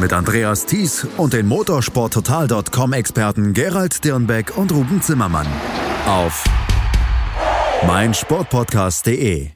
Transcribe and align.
Mit 0.00 0.12
Andreas 0.12 0.66
Thies 0.66 1.06
und 1.16 1.32
den 1.32 1.46
motorsporttotal.com-Experten 1.46 3.54
Gerald 3.54 4.04
Dirnbeck 4.04 4.56
und 4.56 4.72
Ruben 4.72 5.00
Zimmermann. 5.00 5.46
Auf 6.06 6.44
meinsportpodcast.de 7.86 9.55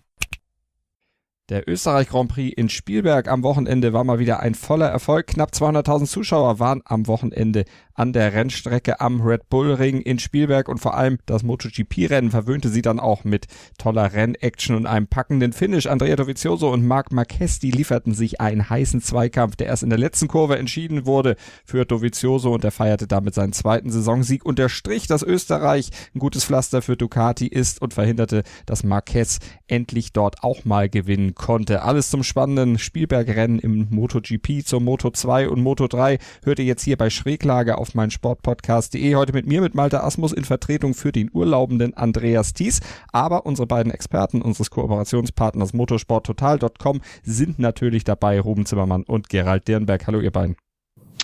der 1.50 1.68
Österreich 1.68 2.08
Grand 2.08 2.30
Prix 2.30 2.56
in 2.56 2.68
Spielberg 2.68 3.28
am 3.28 3.42
Wochenende 3.42 3.92
war 3.92 4.04
mal 4.04 4.20
wieder 4.20 4.40
ein 4.40 4.54
voller 4.54 4.88
Erfolg. 4.88 5.26
Knapp 5.26 5.50
200.000 5.50 6.06
Zuschauer 6.06 6.60
waren 6.60 6.80
am 6.84 7.08
Wochenende 7.08 7.64
an 7.94 8.12
der 8.14 8.32
Rennstrecke 8.32 9.00
am 9.00 9.20
Red 9.20 9.50
Bull 9.50 9.74
Ring 9.74 10.00
in 10.00 10.18
Spielberg 10.18 10.68
und 10.68 10.78
vor 10.78 10.94
allem 10.94 11.18
das 11.26 11.42
MotoGP-Rennen 11.42 12.30
verwöhnte 12.30 12.70
sie 12.70 12.80
dann 12.80 12.98
auch 12.98 13.24
mit 13.24 13.46
toller 13.76 14.14
Rennaction 14.14 14.74
und 14.74 14.86
einem 14.86 15.06
packenden 15.06 15.52
Finish. 15.52 15.86
Andrea 15.86 16.16
Dovizioso 16.16 16.72
und 16.72 16.86
Marc 16.86 17.12
Marquez, 17.12 17.58
die 17.58 17.70
lieferten 17.70 18.14
sich 18.14 18.40
einen 18.40 18.70
heißen 18.70 19.02
Zweikampf, 19.02 19.56
der 19.56 19.66
erst 19.66 19.82
in 19.82 19.90
der 19.90 19.98
letzten 19.98 20.28
Kurve 20.28 20.56
entschieden 20.56 21.04
wurde 21.04 21.36
für 21.64 21.84
Dovizioso 21.84 22.54
und 22.54 22.64
er 22.64 22.70
feierte 22.70 23.06
damit 23.06 23.34
seinen 23.34 23.52
zweiten 23.52 23.90
Saisonsieg. 23.90 24.46
Unterstrich, 24.46 25.06
dass 25.06 25.22
Österreich 25.22 25.90
ein 26.14 26.20
gutes 26.20 26.44
Pflaster 26.44 26.80
für 26.80 26.96
Ducati 26.96 27.48
ist 27.48 27.82
und 27.82 27.92
verhinderte, 27.92 28.44
dass 28.64 28.84
Marquez 28.84 29.40
endlich 29.66 30.12
dort 30.12 30.42
auch 30.42 30.64
mal 30.64 30.88
gewinnen 30.88 31.34
konnte. 31.40 31.82
Alles 31.82 32.10
zum 32.10 32.22
spannenden 32.22 32.78
Spielbergrennen 32.78 33.58
im 33.58 33.86
MotoGP 33.88 34.62
zur 34.62 34.80
Moto 34.80 35.10
2 35.10 35.48
und 35.48 35.62
Moto 35.62 35.88
3 35.88 36.18
hört 36.44 36.58
ihr 36.58 36.66
jetzt 36.66 36.82
hier 36.82 36.98
bei 36.98 37.08
Schräglage 37.08 37.78
auf 37.78 37.94
mein 37.94 38.10
Sportpodcast.de. 38.10 39.14
Heute 39.14 39.32
mit 39.32 39.46
mir, 39.46 39.62
mit 39.62 39.74
Malte 39.74 40.04
Asmus 40.04 40.32
in 40.32 40.44
Vertretung 40.44 40.92
für 40.92 41.12
den 41.12 41.30
urlaubenden 41.32 41.94
Andreas 41.94 42.52
Thies. 42.52 42.80
Aber 43.10 43.46
unsere 43.46 43.66
beiden 43.66 43.90
Experten 43.90 44.42
unseres 44.42 44.70
Kooperationspartners 44.70 45.72
motorsporttotal.com 45.72 47.00
sind 47.22 47.58
natürlich 47.58 48.04
dabei, 48.04 48.38
Ruben 48.38 48.66
Zimmermann 48.66 49.04
und 49.04 49.30
Gerald 49.30 49.66
Dirnberg. 49.66 50.06
Hallo 50.06 50.20
ihr 50.20 50.30
beiden. 50.30 50.56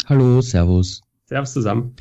Hallo, 0.06 0.40
Servus. 0.40 1.02
Servus 1.26 1.52
zusammen. 1.52 1.94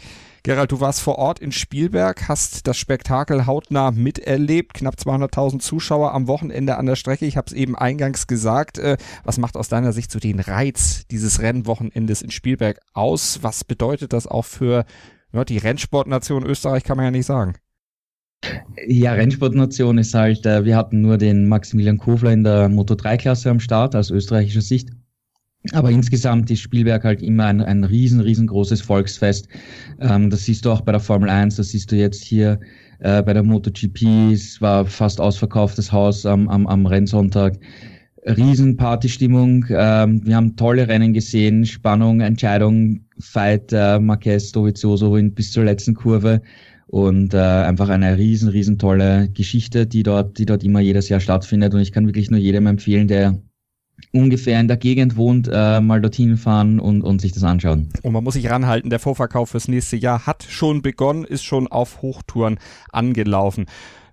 Gerald, 0.46 0.72
du 0.72 0.80
warst 0.80 1.02
vor 1.02 1.18
Ort 1.18 1.40
in 1.40 1.52
Spielberg, 1.52 2.30
hast 2.30 2.68
das 2.68 2.78
Spektakel 2.78 3.48
hautnah 3.48 3.90
miterlebt, 3.90 4.76
knapp 4.76 4.94
200.000 4.94 5.58
Zuschauer 5.58 6.14
am 6.14 6.28
Wochenende 6.28 6.78
an 6.78 6.86
der 6.86 6.96
Strecke. 6.96 7.26
Ich 7.26 7.36
habe 7.36 7.48
es 7.48 7.54
eben 7.54 7.76
eingangs 7.76 8.28
gesagt. 8.28 8.78
Äh, 8.78 8.98
was 9.24 9.40
macht 9.40 9.58
aus 9.58 9.70
deiner 9.70 9.92
Sicht 9.92 10.12
so 10.12 10.20
den 10.20 10.40
Reiz 10.40 11.08
dieses 11.10 11.42
Rennwochenendes 11.42 12.22
in 12.22 12.30
Spielberg 12.30 12.80
aus? 12.94 13.40
Was 13.42 13.64
bedeutet 13.64 14.14
das 14.14 14.28
auch 14.28 14.46
für 14.46 14.86
ja, 15.34 15.44
die 15.46 15.58
Rennsportnation 15.58 16.46
Österreich, 16.46 16.84
kann 16.84 16.98
man 16.98 17.06
ja 17.06 17.12
nicht 17.12 17.26
sagen. 17.26 17.56
Ja, 18.86 19.14
Rennsportnation 19.14 19.98
ist 19.98 20.14
halt, 20.14 20.46
äh, 20.46 20.64
wir 20.64 20.78
hatten 20.78 21.02
nur 21.02 21.18
den 21.18 21.48
Maximilian 21.48 21.98
Kofler 21.98 22.34
in 22.34 22.44
der 22.44 22.70
Moto3-Klasse 22.70 23.50
am 23.50 23.60
Start 23.60 23.96
aus 23.96 24.12
österreichischer 24.12 24.62
Sicht. 24.62 24.90
Aber 25.74 25.90
insgesamt 25.90 26.52
ist 26.52 26.62
Spielberg 26.62 27.04
halt 27.04 27.22
immer 27.22 27.46
ein, 27.46 27.62
ein 27.62 27.84
riesen, 27.84 28.20
riesengroßes 28.20 28.82
Volksfest. 28.82 29.48
Ähm, 30.00 30.30
das 30.30 30.46
siehst 30.46 30.66
du 30.66 30.72
auch 30.72 30.82
bei 30.82 30.92
der 30.92 31.02
Formel 31.02 31.30
1, 31.30 31.56
das 31.56 31.70
siehst 31.70 31.92
du 31.92 31.96
jetzt 31.96 32.24
hier 32.24 32.60
äh, 33.00 33.22
bei 33.24 33.34
der 33.34 33.44
MotoGP. 33.44 34.32
Es 34.34 34.62
war 34.62 34.86
fast 34.86 35.20
ausverkauftes 35.20 35.92
Haus 35.92 36.26
am, 36.26 36.48
am, 36.48 36.68
am 36.68 36.86
Rennsonntag. 36.86 37.58
Riesenpartystimmung. 38.26 39.66
Ähm, 39.70 40.26
wir 40.26 40.36
haben 40.36 40.56
tolle 40.56 40.88
Rennen 40.88 41.14
gesehen, 41.14 41.66
Spannung, 41.66 42.22
Entscheidung, 42.22 43.02
Fight, 43.20 43.72
äh, 43.72 44.00
Marquez, 44.00 44.52
Dovizioso 44.52 45.12
bis 45.12 45.52
zur 45.52 45.64
letzten 45.64 45.94
Kurve 45.94 46.42
und 46.88 47.34
äh, 47.34 47.38
einfach 47.38 47.90
eine 47.90 48.18
riesen, 48.18 48.50
riesen 48.50 48.80
tolle 48.80 49.30
Geschichte, 49.30 49.86
die 49.86 50.04
dort, 50.04 50.38
die 50.40 50.46
dort 50.46 50.64
immer 50.64 50.80
jedes 50.80 51.10
Jahr 51.10 51.20
stattfindet. 51.20 51.74
Und 51.74 51.82
ich 51.82 51.92
kann 51.92 52.08
wirklich 52.08 52.32
nur 52.32 52.40
jedem 52.40 52.68
empfehlen, 52.68 53.08
der 53.08 53.40
ungefähr 54.12 54.60
in 54.60 54.68
der 54.68 54.78
Gegend 54.78 55.18
wohnt, 55.18 55.50
äh, 55.52 55.82
mal 55.82 56.02
dorthin 56.02 56.38
fahren 56.38 56.80
und, 56.80 57.02
und 57.02 57.20
sich 57.20 57.32
das 57.32 57.44
anschauen. 57.44 57.90
Und 58.02 58.14
man 58.14 58.24
muss 58.24 58.36
sich 58.36 58.50
ranhalten, 58.50 58.90
der 58.90 59.00
Vorverkauf 59.00 59.50
fürs 59.50 59.68
nächste 59.68 59.98
Jahr 59.98 60.26
hat 60.26 60.46
schon 60.48 60.82
begonnen, 60.82 61.26
ist 61.26 61.44
schon 61.44 61.68
auf 61.68 62.02
Hochtouren 62.02 62.60
angelaufen. 62.92 63.66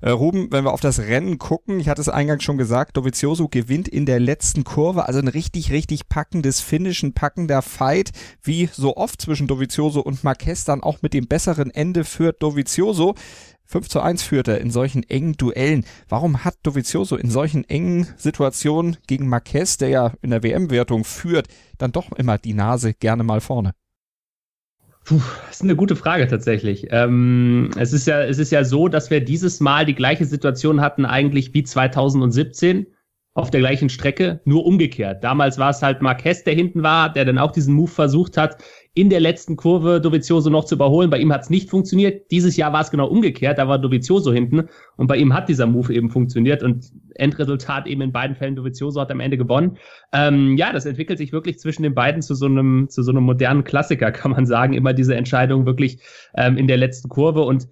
Äh, 0.02 0.10
Ruben, 0.10 0.48
wenn 0.50 0.64
wir 0.64 0.72
auf 0.72 0.80
das 0.80 0.98
Rennen 0.98 1.38
gucken, 1.38 1.78
ich 1.78 1.88
hatte 1.88 2.00
es 2.00 2.08
eingangs 2.08 2.42
schon 2.42 2.58
gesagt, 2.58 2.96
Dovizioso 2.96 3.46
gewinnt 3.46 3.86
in 3.86 4.04
der 4.04 4.18
letzten 4.18 4.64
Kurve, 4.64 5.06
also 5.06 5.20
ein 5.20 5.28
richtig, 5.28 5.70
richtig 5.70 6.08
packendes 6.08 6.60
Finish, 6.60 7.04
ein 7.04 7.14
packender 7.14 7.62
Fight, 7.62 8.10
wie 8.42 8.68
so 8.72 8.96
oft 8.96 9.22
zwischen 9.22 9.46
Dovizioso 9.46 10.00
und 10.00 10.24
Marquez 10.24 10.64
dann 10.64 10.82
auch 10.82 11.02
mit 11.02 11.14
dem 11.14 11.28
besseren 11.28 11.70
Ende 11.70 12.02
führt 12.02 12.42
Dovizioso. 12.42 13.14
5 13.72 13.88
zu 13.88 14.00
1 14.00 14.22
führte 14.22 14.52
in 14.52 14.70
solchen 14.70 15.02
engen 15.02 15.32
Duellen. 15.32 15.84
Warum 16.06 16.44
hat 16.44 16.56
Dovizioso 16.62 17.16
in 17.16 17.30
solchen 17.30 17.68
engen 17.68 18.06
Situationen 18.18 18.98
gegen 19.06 19.28
Marquez, 19.28 19.78
der 19.78 19.88
ja 19.88 20.12
in 20.20 20.30
der 20.30 20.42
WM-Wertung 20.42 21.04
führt, 21.04 21.48
dann 21.78 21.90
doch 21.90 22.12
immer 22.12 22.36
die 22.36 22.52
Nase 22.52 22.92
gerne 22.92 23.24
mal 23.24 23.40
vorne? 23.40 23.72
Puh, 25.04 25.20
das 25.46 25.56
ist 25.56 25.62
eine 25.62 25.74
gute 25.74 25.96
Frage 25.96 26.28
tatsächlich. 26.28 26.88
Ähm, 26.90 27.70
es, 27.76 27.94
ist 27.94 28.06
ja, 28.06 28.22
es 28.22 28.38
ist 28.38 28.52
ja 28.52 28.62
so, 28.62 28.88
dass 28.88 29.10
wir 29.10 29.24
dieses 29.24 29.58
Mal 29.58 29.86
die 29.86 29.94
gleiche 29.94 30.26
Situation 30.26 30.82
hatten 30.82 31.06
eigentlich 31.06 31.54
wie 31.54 31.64
2017 31.64 32.86
auf 33.34 33.50
der 33.50 33.60
gleichen 33.60 33.88
Strecke, 33.88 34.40
nur 34.44 34.66
umgekehrt. 34.66 35.24
Damals 35.24 35.58
war 35.58 35.70
es 35.70 35.82
halt 35.82 36.02
Marquez, 36.02 36.44
der 36.44 36.54
hinten 36.54 36.82
war, 36.82 37.10
der 37.10 37.24
dann 37.24 37.38
auch 37.38 37.50
diesen 37.50 37.74
Move 37.74 37.90
versucht 37.90 38.36
hat, 38.36 38.62
in 38.94 39.08
der 39.08 39.20
letzten 39.20 39.56
Kurve 39.56 40.02
Dovizioso 40.02 40.50
noch 40.50 40.66
zu 40.66 40.74
überholen. 40.74 41.08
Bei 41.08 41.16
ihm 41.16 41.32
hat 41.32 41.44
es 41.44 41.50
nicht 41.50 41.70
funktioniert. 41.70 42.30
Dieses 42.30 42.58
Jahr 42.58 42.74
war 42.74 42.82
es 42.82 42.90
genau 42.90 43.06
umgekehrt. 43.06 43.56
Da 43.56 43.66
war 43.66 43.78
Dovizioso 43.78 44.34
hinten 44.34 44.68
und 44.96 45.06
bei 45.06 45.16
ihm 45.16 45.32
hat 45.32 45.48
dieser 45.48 45.66
Move 45.66 45.94
eben 45.94 46.10
funktioniert 46.10 46.62
und 46.62 46.92
Endresultat 47.14 47.86
eben 47.86 48.02
in 48.02 48.12
beiden 48.12 48.36
Fällen 48.36 48.54
Dovizioso 48.54 49.00
hat 49.00 49.10
am 49.10 49.20
Ende 49.20 49.38
gewonnen. 49.38 49.78
Ähm, 50.12 50.58
ja, 50.58 50.70
das 50.74 50.84
entwickelt 50.84 51.18
sich 51.18 51.32
wirklich 51.32 51.58
zwischen 51.58 51.84
den 51.84 51.94
beiden 51.94 52.20
zu 52.20 52.34
so 52.34 52.44
einem 52.44 52.90
zu 52.90 53.02
so 53.02 53.12
einem 53.12 53.22
modernen 53.22 53.64
Klassiker, 53.64 54.12
kann 54.12 54.32
man 54.32 54.44
sagen. 54.44 54.74
Immer 54.74 54.92
diese 54.92 55.14
Entscheidung 55.14 55.64
wirklich 55.64 56.00
ähm, 56.36 56.58
in 56.58 56.68
der 56.68 56.76
letzten 56.76 57.08
Kurve 57.08 57.42
und 57.44 57.68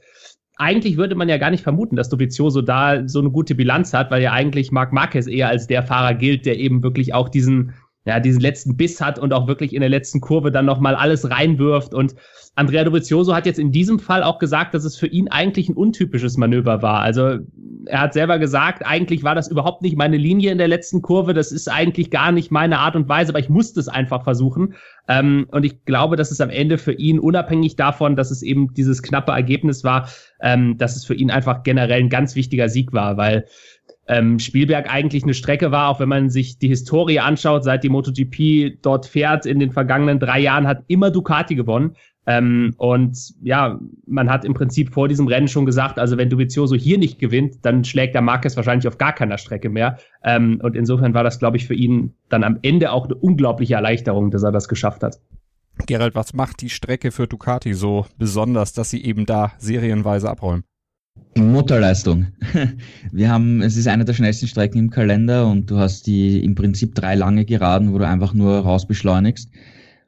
eigentlich 0.61 0.97
würde 0.97 1.15
man 1.15 1.29
ja 1.29 1.39
gar 1.39 1.51
nicht 1.51 1.63
vermuten, 1.63 1.97
dass 1.97 2.11
Dovizioso 2.11 2.61
da 2.61 3.09
so 3.09 3.19
eine 3.21 3.31
gute 3.31 3.55
Bilanz 3.55 3.95
hat, 3.95 4.11
weil 4.11 4.23
ja 4.23 4.33
eigentlich 4.33 4.71
Marc 4.71 4.93
Marquez 4.93 5.27
eher 5.27 5.49
als 5.49 5.67
der 5.67 5.83
Fahrer 5.83 6.15
gilt, 6.15 6.45
der 6.45 6.59
eben 6.59 6.83
wirklich 6.83 7.15
auch 7.15 7.29
diesen 7.31 7.73
ja, 8.07 8.19
diesen 8.19 8.41
letzten 8.41 8.77
Biss 8.77 9.01
hat 9.01 9.19
und 9.19 9.33
auch 9.35 9.47
wirklich 9.47 9.75
in 9.75 9.81
der 9.81 9.91
letzten 9.91 10.21
Kurve 10.21 10.51
dann 10.51 10.65
nochmal 10.65 10.95
alles 10.95 11.31
reinwirft. 11.31 11.93
Und 11.93 12.15
Andrea 12.55 12.85
Dovizioso 12.85 13.35
hat 13.35 13.45
jetzt 13.45 13.59
in 13.59 13.73
diesem 13.73 13.99
Fall 13.99 14.23
auch 14.23 14.39
gesagt, 14.39 14.73
dass 14.73 14.85
es 14.85 14.97
für 14.97 15.07
ihn 15.07 15.29
eigentlich 15.29 15.69
ein 15.69 15.77
untypisches 15.77 16.39
Manöver 16.39 16.81
war. 16.81 17.01
Also 17.01 17.39
er 17.87 18.01
hat 18.01 18.15
selber 18.15 18.39
gesagt, 18.39 18.87
eigentlich 18.87 19.23
war 19.23 19.35
das 19.35 19.49
überhaupt 19.49 19.83
nicht 19.83 19.99
meine 19.99 20.17
Linie 20.17 20.51
in 20.51 20.59
der 20.59 20.69
letzten 20.69 21.03
Kurve. 21.03 21.35
Das 21.35 21.53
ist 21.53 21.69
eigentlich 21.69 22.11
gar 22.11 22.33
nicht 22.33 22.51
meine 22.51 22.79
Art 22.79 22.97
und 22.97 23.09
Weise, 23.09 23.33
aber 23.33 23.39
ich 23.39 23.51
musste 23.51 23.81
es 23.81 23.89
einfach 23.89 24.25
versuchen. 24.25 24.75
Ähm, 25.07 25.47
und 25.51 25.65
ich 25.65 25.85
glaube, 25.85 26.17
dass 26.17 26.31
es 26.31 26.41
am 26.41 26.51
Ende 26.51 26.79
für 26.79 26.93
ihn, 26.93 27.19
unabhängig 27.19 27.77
davon, 27.77 28.17
dass 28.17 28.31
es 28.31 28.43
eben 28.43 28.73
dieses 28.73 29.03
knappe 29.03 29.33
Ergebnis 29.33 29.85
war, 29.85 30.09
ähm, 30.41 30.79
dass 30.79 30.97
es 30.97 31.05
für 31.05 31.15
ihn 31.15 31.31
einfach 31.31 31.65
generell 31.65 32.01
ein 32.01 32.09
ganz 32.09 32.35
wichtiger 32.35 32.69
Sieg 32.71 32.93
war, 32.93 33.17
weil 33.17 33.47
ähm, 34.11 34.41
Spielberg 34.41 34.93
eigentlich 34.93 35.23
eine 35.23 35.35
Strecke 35.35 35.71
war, 35.71 35.89
auch 35.89 36.01
wenn 36.01 36.09
man 36.09 36.31
sich 36.31 36.59
die 36.59 36.67
Historie 36.67 37.21
anschaut, 37.21 37.63
seit 37.63 37.85
die 37.85 37.89
MotoGP 37.89 38.83
dort 38.83 39.07
fährt 39.07 39.47
in 39.47 39.61
den 39.61 39.71
vergangenen 39.71 40.19
drei 40.19 40.41
Jahren, 40.41 40.67
hat 40.67 40.83
immer 40.89 41.13
Ducati 41.13 41.55
gewonnen. 41.55 41.95
Ähm, 42.27 42.75
und 42.77 43.17
ja, 43.41 43.79
man 44.07 44.29
hat 44.29 44.45
im 44.45 44.53
Prinzip 44.53 44.93
vor 44.93 45.07
diesem 45.07 45.29
Rennen 45.29 45.47
schon 45.47 45.65
gesagt, 45.65 46.01
also 46.01 46.19
wenn 46.19 46.29
Dovizioso 46.29 46.75
hier 46.75 46.99
nicht 46.99 47.21
gewinnt, 47.21 47.59
dann 47.63 47.85
schlägt 47.85 48.15
der 48.17 48.23
Marquez 48.23 48.57
wahrscheinlich 48.57 48.89
auf 48.89 48.99
gar 48.99 49.13
keiner 49.13 49.39
Strecke 49.39 49.71
mehr. 49.71 49.99
Ähm, 50.25 50.61
und 50.61 50.75
insofern 50.75 51.15
war 51.15 51.23
das, 51.23 51.39
glaube 51.39 51.57
ich, 51.57 51.69
für 51.69 51.75
ihn 51.75 52.15
dann 52.29 52.43
am 52.43 52.59
Ende 52.63 52.91
auch 52.91 53.05
eine 53.05 53.15
unglaubliche 53.15 53.75
Erleichterung, 53.75 54.33
dass 54.33 54.43
er 54.43 54.51
das 54.51 54.69
geschafft 54.69 55.05
hat. 55.05 55.21
Gerald, 55.87 56.17
was 56.17 56.35
macht 56.35 56.63
die 56.63 56.69
Strecke 56.69 57.13
für 57.13 57.29
Ducati 57.29 57.75
so 57.75 58.07
besonders, 58.19 58.73
dass 58.73 58.91
sie 58.91 59.05
eben 59.05 59.25
da 59.25 59.53
serienweise 59.59 60.29
abräumen? 60.29 60.65
Motorleistung. 61.37 62.27
Wir 63.13 63.31
haben, 63.31 63.63
es 63.63 63.77
ist 63.77 63.89
eine 63.89 64.05
der 64.05 64.15
schnellsten 64.15 64.49
Strecken 64.49 64.79
im 64.79 64.91
Kalender 64.91 65.47
und 65.47 65.71
du 65.71 65.79
hast 65.79 66.07
die 66.07 66.45
im 66.45 66.55
Prinzip 66.55 66.95
drei 66.95 67.15
lange 67.15 67.45
Geraden, 67.45 67.93
wo 67.93 67.99
du 67.99 68.07
einfach 68.07 68.35
nur 68.35 68.59
raus 68.59 68.87
beschleunigst. 68.87 69.51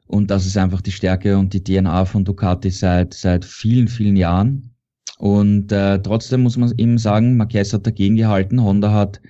Und 0.07 0.29
das 0.29 0.45
ist 0.45 0.57
einfach 0.57 0.81
die 0.81 0.91
Stärke 0.91 1.37
und 1.37 1.53
die 1.53 1.63
DNA 1.63 2.05
von 2.05 2.25
Ducati 2.25 2.69
seit, 2.69 3.13
seit 3.13 3.45
vielen, 3.45 3.87
vielen 3.87 4.15
Jahren. 4.15 4.69
Und 5.17 5.71
äh, 5.71 5.99
trotzdem 6.01 6.43
muss 6.43 6.57
man 6.57 6.73
eben 6.77 6.97
sagen, 6.97 7.37
Marquez 7.37 7.73
hat 7.73 7.87
dagegen 7.87 8.15
gehalten. 8.15 8.61
Honda 8.61 8.91
hat 8.91 9.21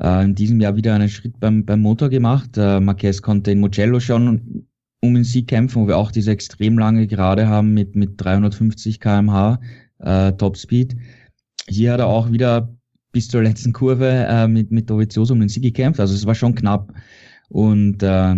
äh, 0.00 0.24
in 0.24 0.34
diesem 0.34 0.60
Jahr 0.60 0.76
wieder 0.76 0.94
einen 0.94 1.08
Schritt 1.08 1.40
beim, 1.40 1.64
beim 1.64 1.80
Motor 1.80 2.10
gemacht. 2.10 2.56
Äh, 2.56 2.80
Marquez 2.80 3.22
konnte 3.22 3.50
in 3.52 3.60
Mugello 3.60 4.00
schon 4.00 4.66
um 5.00 5.14
den 5.14 5.24
Sieg 5.24 5.48
kämpfen, 5.48 5.82
wo 5.82 5.88
wir 5.88 5.96
auch 5.96 6.12
diese 6.12 6.32
extrem 6.32 6.78
lange 6.78 7.06
Gerade 7.06 7.48
haben 7.48 7.72
mit, 7.72 7.96
mit 7.96 8.12
350 8.16 9.00
kmh 9.00 9.60
äh, 10.00 10.32
Topspeed. 10.32 10.96
Hier 11.68 11.92
hat 11.92 12.00
er 12.00 12.06
auch 12.06 12.30
wieder 12.32 12.74
bis 13.12 13.28
zur 13.28 13.42
letzten 13.42 13.72
Kurve 13.72 14.26
äh, 14.28 14.48
mit, 14.48 14.70
mit 14.70 14.90
Dovizioso 14.90 15.34
um 15.34 15.40
den 15.40 15.48
Sieg 15.48 15.62
gekämpft. 15.62 16.00
Also 16.00 16.14
es 16.14 16.26
war 16.26 16.34
schon 16.34 16.54
knapp. 16.54 16.92
Und 17.48 18.02
äh, 18.02 18.34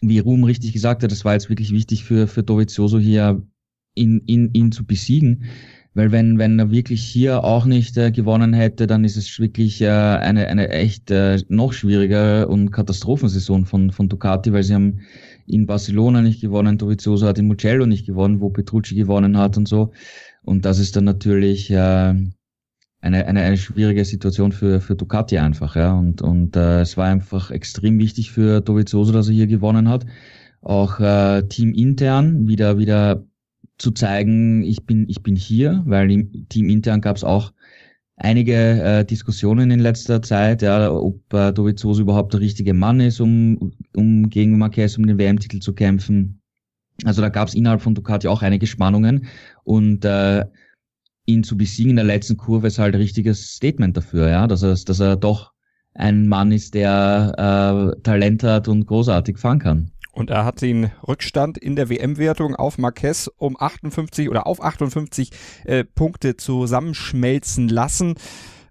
wie 0.00 0.18
Ruhm 0.18 0.44
richtig 0.44 0.72
gesagt 0.72 1.02
hat, 1.02 1.10
das 1.10 1.24
war 1.24 1.34
jetzt 1.34 1.48
wirklich 1.48 1.72
wichtig 1.72 2.04
für, 2.04 2.26
für 2.26 2.42
Dovizioso 2.42 2.98
hier 2.98 3.42
ihn, 3.94 4.22
ihn, 4.26 4.50
ihn 4.52 4.72
zu 4.72 4.84
besiegen. 4.84 5.44
Weil 5.94 6.10
wenn, 6.10 6.38
wenn 6.38 6.58
er 6.58 6.70
wirklich 6.70 7.02
hier 7.02 7.44
auch 7.44 7.66
nicht 7.66 7.98
äh, 7.98 8.10
gewonnen 8.10 8.54
hätte, 8.54 8.86
dann 8.86 9.04
ist 9.04 9.16
es 9.16 9.38
wirklich 9.38 9.82
äh, 9.82 9.88
eine, 9.88 10.46
eine 10.48 10.70
echt 10.70 11.10
äh, 11.10 11.38
noch 11.48 11.74
schwierigere 11.74 12.48
und 12.48 12.70
Katastrophensaison 12.70 13.66
von, 13.66 13.90
von 13.90 14.08
Ducati, 14.08 14.54
weil 14.54 14.62
sie 14.62 14.74
haben 14.74 15.00
in 15.46 15.66
Barcelona 15.66 16.22
nicht 16.22 16.40
gewonnen, 16.40 16.78
Dovizioso 16.78 17.26
hat 17.26 17.38
in 17.38 17.46
Mugello 17.46 17.84
nicht 17.84 18.06
gewonnen, 18.06 18.40
wo 18.40 18.48
Petrucci 18.48 18.94
gewonnen 18.94 19.36
hat 19.36 19.58
und 19.58 19.68
so. 19.68 19.92
Und 20.44 20.64
das 20.64 20.78
ist 20.78 20.96
dann 20.96 21.04
natürlich 21.04 21.70
äh, 21.70 22.14
eine, 23.02 23.26
eine, 23.26 23.40
eine 23.42 23.56
schwierige 23.56 24.04
Situation 24.04 24.52
für, 24.52 24.80
für 24.80 24.96
Ducati 24.96 25.38
einfach. 25.38 25.76
Ja. 25.76 25.92
Und, 25.92 26.22
und 26.22 26.56
äh, 26.56 26.80
es 26.80 26.96
war 26.96 27.06
einfach 27.06 27.50
extrem 27.50 27.98
wichtig 27.98 28.30
für 28.30 28.60
Dovizioso, 28.60 29.12
dass 29.12 29.28
er 29.28 29.34
hier 29.34 29.46
gewonnen 29.46 29.88
hat. 29.88 30.06
Auch 30.60 31.00
äh, 31.00 31.42
teamintern 31.48 32.46
wieder, 32.46 32.78
wieder 32.78 33.24
zu 33.78 33.90
zeigen, 33.90 34.62
ich 34.62 34.86
bin, 34.86 35.08
ich 35.08 35.22
bin 35.22 35.34
hier, 35.34 35.82
weil 35.86 36.10
im 36.10 36.48
Team 36.48 36.68
intern 36.68 37.00
gab 37.00 37.16
es 37.16 37.24
auch 37.24 37.52
einige 38.16 38.54
äh, 38.54 39.04
Diskussionen 39.04 39.70
in 39.72 39.80
letzter 39.80 40.22
Zeit, 40.22 40.62
ja, 40.62 40.92
ob 40.92 41.20
äh, 41.34 41.52
Dovizioso 41.52 42.02
überhaupt 42.02 42.32
der 42.32 42.40
richtige 42.40 42.74
Mann 42.74 43.00
ist, 43.00 43.20
um, 43.20 43.72
um 43.96 44.30
gegen 44.30 44.58
Marquez 44.58 44.96
um 44.96 45.06
den 45.06 45.18
WM-Titel 45.18 45.58
zu 45.58 45.74
kämpfen. 45.74 46.41
Also 47.04 47.22
da 47.22 47.28
gab 47.28 47.48
es 47.48 47.54
innerhalb 47.54 47.82
von 47.82 47.94
Ducati 47.94 48.28
auch 48.28 48.42
einige 48.42 48.66
Spannungen 48.66 49.26
und 49.64 50.04
äh, 50.04 50.44
ihn 51.26 51.44
zu 51.44 51.56
besiegen 51.56 51.90
in 51.90 51.96
der 51.96 52.04
letzten 52.04 52.36
Kurve 52.36 52.66
ist 52.66 52.78
halt 52.78 52.94
ein 52.94 53.00
richtiges 53.00 53.54
Statement 53.54 53.96
dafür, 53.96 54.28
ja, 54.28 54.46
dass 54.46 54.62
er, 54.62 54.74
dass 54.74 55.00
er 55.00 55.16
doch 55.16 55.52
ein 55.94 56.26
Mann 56.26 56.52
ist, 56.52 56.74
der 56.74 57.94
äh, 57.96 58.00
Talent 58.02 58.42
hat 58.42 58.68
und 58.68 58.86
großartig 58.86 59.38
fahren 59.38 59.58
kann. 59.58 59.92
Und 60.12 60.30
er 60.30 60.44
hat 60.44 60.60
den 60.60 60.90
Rückstand 61.06 61.56
in 61.56 61.74
der 61.74 61.88
WM-Wertung 61.88 62.54
auf 62.54 62.76
Marquez 62.76 63.30
um 63.36 63.56
58 63.58 64.28
oder 64.28 64.46
auf 64.46 64.62
58 64.62 65.30
äh, 65.64 65.84
Punkte 65.84 66.36
zusammenschmelzen 66.36 67.68
lassen. 67.68 68.14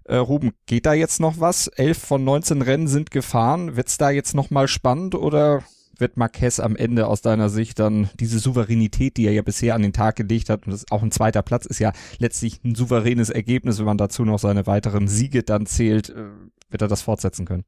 Äh, 0.04 0.16
Ruben, 0.16 0.52
geht 0.66 0.86
da 0.86 0.94
jetzt 0.94 1.20
noch 1.20 1.40
was? 1.40 1.66
Elf 1.66 1.98
von 1.98 2.22
19 2.22 2.62
Rennen 2.62 2.86
sind 2.86 3.10
gefahren. 3.10 3.76
Wird's 3.76 3.98
da 3.98 4.10
jetzt 4.10 4.34
noch 4.34 4.50
mal 4.50 4.68
spannend 4.68 5.16
oder 5.16 5.64
wird 5.98 6.16
Marquez 6.16 6.60
am 6.60 6.76
Ende 6.76 7.06
aus 7.06 7.22
deiner 7.22 7.48
Sicht 7.48 7.78
dann 7.78 8.10
diese 8.18 8.38
Souveränität, 8.38 9.16
die 9.16 9.26
er 9.26 9.32
ja 9.32 9.42
bisher 9.42 9.74
an 9.74 9.82
den 9.82 9.92
Tag 9.92 10.16
gelegt 10.16 10.48
hat, 10.50 10.66
und 10.66 10.72
das 10.72 10.84
auch 10.90 11.02
ein 11.02 11.10
zweiter 11.10 11.42
Platz 11.42 11.66
ist 11.66 11.78
ja 11.78 11.92
letztlich 12.18 12.62
ein 12.64 12.74
souveränes 12.74 13.30
Ergebnis, 13.30 13.78
wenn 13.78 13.86
man 13.86 13.98
dazu 13.98 14.24
noch 14.24 14.38
seine 14.38 14.66
weiteren 14.66 15.08
Siege 15.08 15.42
dann 15.42 15.66
zählt, 15.66 16.10
äh, 16.10 16.30
wird 16.70 16.82
er 16.82 16.88
das 16.88 17.02
fortsetzen 17.02 17.44
können? 17.44 17.64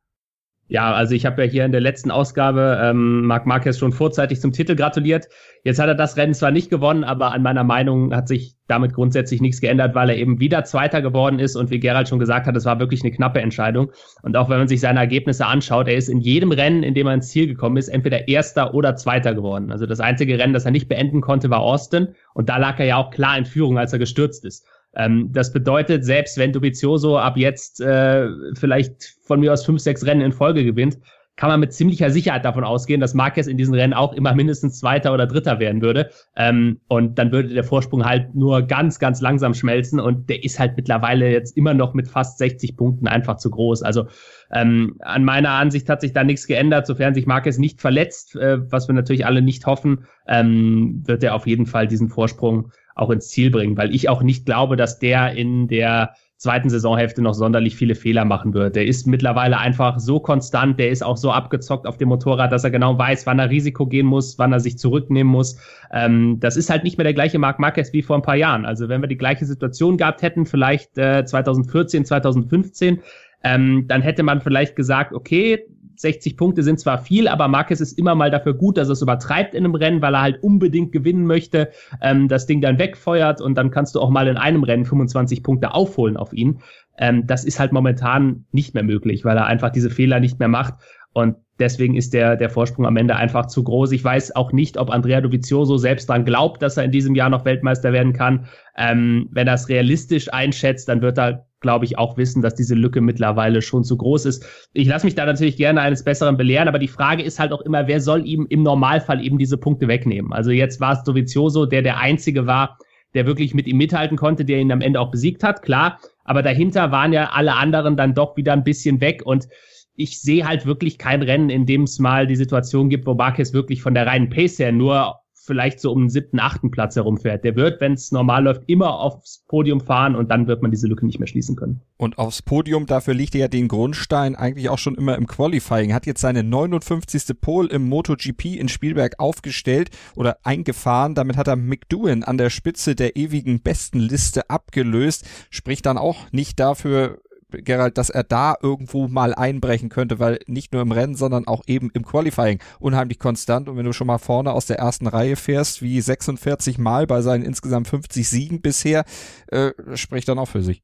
Ja, 0.66 0.94
also 0.94 1.14
ich 1.14 1.26
habe 1.26 1.44
ja 1.44 1.50
hier 1.50 1.64
in 1.66 1.72
der 1.72 1.82
letzten 1.82 2.10
Ausgabe 2.10 2.80
ähm, 2.82 3.26
Marc 3.26 3.44
Marquez 3.44 3.78
schon 3.78 3.92
vorzeitig 3.92 4.40
zum 4.40 4.52
Titel 4.52 4.74
gratuliert. 4.74 5.26
Jetzt 5.62 5.78
hat 5.78 5.88
er 5.88 5.94
das 5.94 6.16
Rennen 6.16 6.32
zwar 6.32 6.52
nicht 6.52 6.70
gewonnen, 6.70 7.04
aber 7.04 7.32
an 7.32 7.42
meiner 7.42 7.64
Meinung 7.64 8.14
hat 8.14 8.28
sich 8.28 8.56
damit 8.66 8.94
grundsätzlich 8.94 9.42
nichts 9.42 9.60
geändert, 9.60 9.94
weil 9.94 10.08
er 10.08 10.16
eben 10.16 10.40
wieder 10.40 10.64
Zweiter 10.64 11.02
geworden 11.02 11.38
ist 11.38 11.54
und 11.54 11.70
wie 11.70 11.80
Gerald 11.80 12.08
schon 12.08 12.18
gesagt 12.18 12.46
hat, 12.46 12.56
es 12.56 12.64
war 12.64 12.80
wirklich 12.80 13.02
eine 13.02 13.12
knappe 13.12 13.42
Entscheidung. 13.42 13.92
Und 14.22 14.38
auch 14.38 14.48
wenn 14.48 14.56
man 14.56 14.68
sich 14.68 14.80
seine 14.80 15.00
Ergebnisse 15.00 15.44
anschaut, 15.44 15.86
er 15.86 15.96
ist 15.96 16.08
in 16.08 16.20
jedem 16.20 16.50
Rennen, 16.50 16.82
in 16.82 16.94
dem 16.94 17.08
er 17.08 17.14
ins 17.14 17.28
Ziel 17.28 17.46
gekommen 17.46 17.76
ist, 17.76 17.88
entweder 17.88 18.26
Erster 18.26 18.72
oder 18.72 18.96
Zweiter 18.96 19.34
geworden. 19.34 19.70
Also 19.70 19.84
das 19.84 20.00
einzige 20.00 20.38
Rennen, 20.38 20.54
das 20.54 20.64
er 20.64 20.70
nicht 20.70 20.88
beenden 20.88 21.20
konnte, 21.20 21.50
war 21.50 21.60
Austin 21.60 22.14
und 22.32 22.48
da 22.48 22.56
lag 22.56 22.78
er 22.78 22.86
ja 22.86 22.96
auch 22.96 23.10
klar 23.10 23.36
in 23.36 23.44
Führung, 23.44 23.78
als 23.78 23.92
er 23.92 23.98
gestürzt 23.98 24.46
ist. 24.46 24.66
Ähm, 24.96 25.30
das 25.32 25.52
bedeutet, 25.52 26.04
selbst 26.04 26.38
wenn 26.38 26.52
Dovizioso 26.52 27.18
ab 27.18 27.36
jetzt 27.36 27.80
äh, 27.80 28.28
vielleicht 28.54 29.16
von 29.22 29.40
mir 29.40 29.52
aus 29.52 29.64
fünf, 29.64 29.80
sechs 29.80 30.04
Rennen 30.06 30.20
in 30.20 30.32
Folge 30.32 30.64
gewinnt, 30.64 30.98
kann 31.36 31.50
man 31.50 31.60
mit 31.60 31.72
ziemlicher 31.72 32.10
Sicherheit 32.10 32.44
davon 32.44 32.62
ausgehen, 32.62 33.00
dass 33.00 33.14
Marquez 33.14 33.46
in 33.46 33.58
diesen 33.58 33.74
Rennen 33.74 33.92
auch 33.92 34.12
immer 34.12 34.34
mindestens 34.34 34.78
Zweiter 34.78 35.12
oder 35.12 35.26
Dritter 35.26 35.58
werden 35.58 35.82
würde. 35.82 36.10
Ähm, 36.36 36.80
und 36.86 37.18
dann 37.18 37.32
würde 37.32 37.48
der 37.48 37.64
Vorsprung 37.64 38.04
halt 38.04 38.34
nur 38.34 38.62
ganz, 38.62 39.00
ganz 39.00 39.20
langsam 39.20 39.52
schmelzen. 39.54 39.98
Und 39.98 40.28
der 40.28 40.44
ist 40.44 40.60
halt 40.60 40.76
mittlerweile 40.76 41.30
jetzt 41.30 41.56
immer 41.56 41.74
noch 41.74 41.92
mit 41.92 42.06
fast 42.06 42.38
60 42.38 42.76
Punkten 42.76 43.08
einfach 43.08 43.36
zu 43.36 43.50
groß. 43.50 43.82
Also 43.82 44.06
ähm, 44.52 44.96
an 45.00 45.24
meiner 45.24 45.50
Ansicht 45.50 45.88
hat 45.88 46.02
sich 46.02 46.12
da 46.12 46.22
nichts 46.22 46.46
geändert, 46.46 46.86
sofern 46.86 47.14
sich 47.14 47.26
Marquez 47.26 47.58
nicht 47.58 47.80
verletzt, 47.80 48.36
äh, 48.36 48.70
was 48.70 48.86
wir 48.88 48.94
natürlich 48.94 49.26
alle 49.26 49.42
nicht 49.42 49.66
hoffen, 49.66 50.06
ähm, 50.28 51.02
wird 51.04 51.24
er 51.24 51.34
auf 51.34 51.48
jeden 51.48 51.66
Fall 51.66 51.88
diesen 51.88 52.08
Vorsprung 52.08 52.70
auch 52.94 53.10
ins 53.10 53.28
Ziel 53.28 53.50
bringen, 53.50 53.76
weil 53.76 53.94
ich 53.94 54.08
auch 54.08 54.22
nicht 54.22 54.46
glaube, 54.46 54.76
dass 54.76 54.98
der 54.98 55.32
in 55.32 55.68
der 55.68 56.14
zweiten 56.36 56.68
Saisonhälfte 56.68 57.22
noch 57.22 57.32
sonderlich 57.32 57.74
viele 57.74 57.94
Fehler 57.94 58.24
machen 58.24 58.52
wird. 58.52 58.76
Der 58.76 58.86
ist 58.86 59.06
mittlerweile 59.06 59.58
einfach 59.58 59.98
so 59.98 60.20
konstant, 60.20 60.78
der 60.78 60.90
ist 60.90 61.02
auch 61.02 61.16
so 61.16 61.30
abgezockt 61.30 61.86
auf 61.86 61.96
dem 61.96 62.08
Motorrad, 62.08 62.52
dass 62.52 62.64
er 62.64 62.70
genau 62.70 62.98
weiß, 62.98 63.26
wann 63.26 63.38
er 63.38 63.50
Risiko 63.50 63.86
gehen 63.86 64.06
muss, 64.06 64.38
wann 64.38 64.52
er 64.52 64.60
sich 64.60 64.76
zurücknehmen 64.76 65.32
muss. 65.32 65.56
Ähm, 65.90 66.38
das 66.40 66.56
ist 66.56 66.70
halt 66.70 66.84
nicht 66.84 66.98
mehr 66.98 67.04
der 67.04 67.14
gleiche 67.14 67.38
Marc 67.38 67.58
Marquez 67.60 67.92
wie 67.92 68.02
vor 68.02 68.16
ein 68.16 68.22
paar 68.22 68.36
Jahren. 68.36 68.66
Also 68.66 68.88
wenn 68.88 69.00
wir 69.00 69.08
die 69.08 69.16
gleiche 69.16 69.46
Situation 69.46 69.96
gehabt 69.96 70.22
hätten, 70.22 70.44
vielleicht 70.44 70.98
äh, 70.98 71.24
2014, 71.24 72.04
2015, 72.04 73.00
ähm, 73.42 73.86
dann 73.88 74.02
hätte 74.02 74.22
man 74.22 74.40
vielleicht 74.40 74.76
gesagt, 74.76 75.12
okay, 75.12 75.64
60 75.96 76.36
Punkte 76.36 76.62
sind 76.62 76.80
zwar 76.80 76.98
viel, 76.98 77.28
aber 77.28 77.48
Marquez 77.48 77.80
ist 77.80 77.98
immer 77.98 78.14
mal 78.14 78.30
dafür 78.30 78.54
gut, 78.54 78.76
dass 78.76 78.88
er 78.88 78.92
es 78.92 79.02
übertreibt 79.02 79.54
in 79.54 79.64
einem 79.64 79.74
Rennen, 79.74 80.02
weil 80.02 80.14
er 80.14 80.22
halt 80.22 80.42
unbedingt 80.42 80.92
gewinnen 80.92 81.26
möchte, 81.26 81.70
ähm, 82.00 82.28
das 82.28 82.46
Ding 82.46 82.60
dann 82.60 82.78
wegfeuert 82.78 83.40
und 83.40 83.56
dann 83.56 83.70
kannst 83.70 83.94
du 83.94 84.00
auch 84.00 84.10
mal 84.10 84.28
in 84.28 84.36
einem 84.36 84.64
Rennen 84.64 84.84
25 84.84 85.42
Punkte 85.42 85.74
aufholen 85.74 86.16
auf 86.16 86.32
ihn. 86.32 86.60
Ähm, 86.98 87.26
das 87.26 87.44
ist 87.44 87.60
halt 87.60 87.72
momentan 87.72 88.46
nicht 88.52 88.74
mehr 88.74 88.84
möglich, 88.84 89.24
weil 89.24 89.36
er 89.36 89.46
einfach 89.46 89.70
diese 89.70 89.90
Fehler 89.90 90.20
nicht 90.20 90.38
mehr 90.38 90.48
macht 90.48 90.74
und 91.12 91.36
deswegen 91.58 91.94
ist 91.94 92.14
der, 92.14 92.36
der 92.36 92.50
Vorsprung 92.50 92.86
am 92.86 92.96
Ende 92.96 93.16
einfach 93.16 93.46
zu 93.46 93.62
groß. 93.62 93.92
Ich 93.92 94.04
weiß 94.04 94.36
auch 94.36 94.52
nicht, 94.52 94.78
ob 94.78 94.90
Andrea 94.90 95.20
Dovizioso 95.20 95.76
selbst 95.76 96.08
dran 96.08 96.24
glaubt, 96.24 96.62
dass 96.62 96.76
er 96.76 96.84
in 96.84 96.92
diesem 96.92 97.14
Jahr 97.14 97.30
noch 97.30 97.44
Weltmeister 97.44 97.92
werden 97.92 98.12
kann. 98.12 98.46
Ähm, 98.76 99.28
wenn 99.30 99.46
er 99.46 99.54
es 99.54 99.68
realistisch 99.68 100.32
einschätzt, 100.32 100.88
dann 100.88 101.02
wird 101.02 101.18
er 101.18 101.46
glaube 101.64 101.86
ich, 101.86 101.96
auch 101.96 102.18
wissen, 102.18 102.42
dass 102.42 102.54
diese 102.54 102.74
Lücke 102.74 103.00
mittlerweile 103.00 103.62
schon 103.62 103.84
zu 103.84 103.96
groß 103.96 104.26
ist. 104.26 104.68
Ich 104.74 104.86
lasse 104.86 105.06
mich 105.06 105.14
da 105.14 105.24
natürlich 105.24 105.56
gerne 105.56 105.80
eines 105.80 106.04
Besseren 106.04 106.36
belehren, 106.36 106.68
aber 106.68 106.78
die 106.78 106.88
Frage 106.88 107.22
ist 107.22 107.40
halt 107.40 107.52
auch 107.52 107.62
immer, 107.62 107.86
wer 107.88 108.02
soll 108.02 108.26
ihm 108.26 108.46
im 108.50 108.62
Normalfall 108.62 109.24
eben 109.24 109.38
diese 109.38 109.56
Punkte 109.56 109.88
wegnehmen? 109.88 110.30
Also 110.34 110.50
jetzt 110.50 110.78
war 110.78 110.92
es 110.92 111.02
Dovizioso, 111.04 111.64
der 111.64 111.80
der 111.80 111.96
Einzige 111.96 112.46
war, 112.46 112.76
der 113.14 113.24
wirklich 113.24 113.54
mit 113.54 113.66
ihm 113.66 113.78
mithalten 113.78 114.18
konnte, 114.18 114.44
der 114.44 114.58
ihn 114.58 114.72
am 114.72 114.82
Ende 114.82 115.00
auch 115.00 115.10
besiegt 115.10 115.42
hat, 115.42 115.62
klar. 115.62 115.98
Aber 116.24 116.42
dahinter 116.42 116.90
waren 116.90 117.14
ja 117.14 117.30
alle 117.32 117.54
anderen 117.54 117.96
dann 117.96 118.14
doch 118.14 118.36
wieder 118.36 118.52
ein 118.52 118.64
bisschen 118.64 119.00
weg 119.00 119.22
und 119.24 119.48
ich 119.96 120.20
sehe 120.20 120.46
halt 120.46 120.66
wirklich 120.66 120.98
kein 120.98 121.22
Rennen, 121.22 121.50
in 121.50 121.66
dem 121.66 121.82
es 121.82 121.98
mal 121.98 122.26
die 122.26 122.36
Situation 122.36 122.88
gibt, 122.88 123.06
wo 123.06 123.14
Marquez 123.14 123.52
wirklich 123.52 123.82
von 123.82 123.94
der 123.94 124.06
reinen 124.06 124.28
Pace 124.28 124.58
her 124.58 124.72
nur 124.72 125.16
vielleicht 125.44 125.78
so 125.80 125.92
um 125.92 126.04
den 126.04 126.08
siebten, 126.08 126.40
achten 126.40 126.70
Platz 126.70 126.96
herumfährt. 126.96 127.44
Der 127.44 127.54
wird, 127.54 127.80
wenn 127.80 127.92
es 127.92 128.12
normal 128.12 128.44
läuft, 128.44 128.62
immer 128.66 128.98
aufs 128.98 129.44
Podium 129.46 129.80
fahren 129.80 130.16
und 130.16 130.30
dann 130.30 130.46
wird 130.46 130.62
man 130.62 130.70
diese 130.70 130.86
Lücke 130.86 131.04
nicht 131.04 131.18
mehr 131.18 131.28
schließen 131.28 131.54
können. 131.54 131.82
Und 131.96 132.18
aufs 132.18 132.42
Podium, 132.42 132.86
dafür 132.86 133.14
liegt 133.14 133.34
er 133.34 133.42
ja 133.42 133.48
den 133.48 133.68
Grundstein 133.68 134.34
eigentlich 134.36 134.68
auch 134.68 134.78
schon 134.78 134.94
immer 134.94 135.16
im 135.16 135.26
Qualifying. 135.26 135.92
Hat 135.92 136.06
jetzt 136.06 136.20
seine 136.20 136.42
59. 136.42 137.40
Pole 137.40 137.68
im 137.68 137.88
MotoGP 137.88 138.56
in 138.56 138.68
Spielberg 138.68 139.14
aufgestellt 139.18 139.90
oder 140.16 140.38
eingefahren. 140.42 141.14
Damit 141.14 141.36
hat 141.36 141.48
er 141.48 141.56
McDouen 141.56 142.24
an 142.24 142.38
der 142.38 142.50
Spitze 142.50 142.94
der 142.94 143.16
ewigen 143.16 143.60
besten 143.60 144.00
Liste 144.00 144.48
abgelöst. 144.48 145.26
Spricht 145.50 145.86
dann 145.86 145.98
auch 145.98 146.32
nicht 146.32 146.58
dafür, 146.58 147.20
Gerald, 147.62 147.98
dass 147.98 148.10
er 148.10 148.24
da 148.24 148.56
irgendwo 148.60 149.08
mal 149.08 149.34
einbrechen 149.34 149.88
könnte, 149.88 150.18
weil 150.18 150.40
nicht 150.46 150.72
nur 150.72 150.82
im 150.82 150.92
Rennen, 150.92 151.14
sondern 151.14 151.46
auch 151.46 151.62
eben 151.66 151.90
im 151.94 152.04
Qualifying 152.04 152.60
unheimlich 152.78 153.18
konstant. 153.18 153.68
Und 153.68 153.76
wenn 153.76 153.84
du 153.84 153.92
schon 153.92 154.06
mal 154.06 154.18
vorne 154.18 154.52
aus 154.52 154.66
der 154.66 154.78
ersten 154.78 155.06
Reihe 155.06 155.36
fährst, 155.36 155.82
wie 155.82 156.00
46 156.00 156.78
Mal 156.78 157.06
bei 157.06 157.22
seinen 157.22 157.44
insgesamt 157.44 157.88
50 157.88 158.28
Siegen 158.28 158.60
bisher, 158.60 159.04
äh, 159.48 159.70
spricht 159.94 160.28
dann 160.28 160.38
auch 160.38 160.48
für 160.48 160.62
sich. 160.62 160.82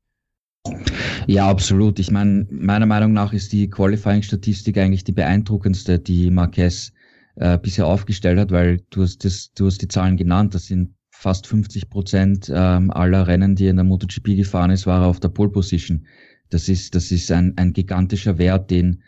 Ja, 1.26 1.48
absolut. 1.48 1.98
Ich 1.98 2.10
meine, 2.10 2.46
meiner 2.50 2.86
Meinung 2.86 3.12
nach 3.12 3.32
ist 3.32 3.52
die 3.52 3.68
Qualifying-Statistik 3.70 4.76
eigentlich 4.78 5.04
die 5.04 5.12
beeindruckendste, 5.12 5.98
die 5.98 6.30
Marquez 6.30 6.92
äh, 7.36 7.58
bisher 7.58 7.86
aufgestellt 7.86 8.38
hat, 8.38 8.50
weil 8.50 8.82
du 8.90 9.02
hast, 9.02 9.24
das, 9.24 9.52
du 9.54 9.66
hast 9.66 9.80
die 9.80 9.88
Zahlen 9.88 10.16
genannt. 10.16 10.54
Das 10.54 10.66
sind 10.66 10.94
fast 11.10 11.46
50 11.46 11.90
Prozent 11.90 12.50
ähm, 12.52 12.90
aller 12.90 13.26
Rennen, 13.26 13.54
die 13.54 13.66
er 13.66 13.70
in 13.70 13.76
der 13.76 13.84
MotoGP 13.84 14.36
gefahren 14.36 14.70
ist, 14.70 14.86
war 14.86 15.02
er 15.02 15.08
auf 15.08 15.20
der 15.20 15.28
Pole 15.28 15.50
Position. 15.50 16.06
Das 16.50 16.68
ist, 16.68 16.94
das 16.94 17.10
ist 17.10 17.30
ein, 17.32 17.54
ein 17.56 17.72
gigantischer 17.72 18.38
Wert, 18.38 18.70
den 18.70 19.02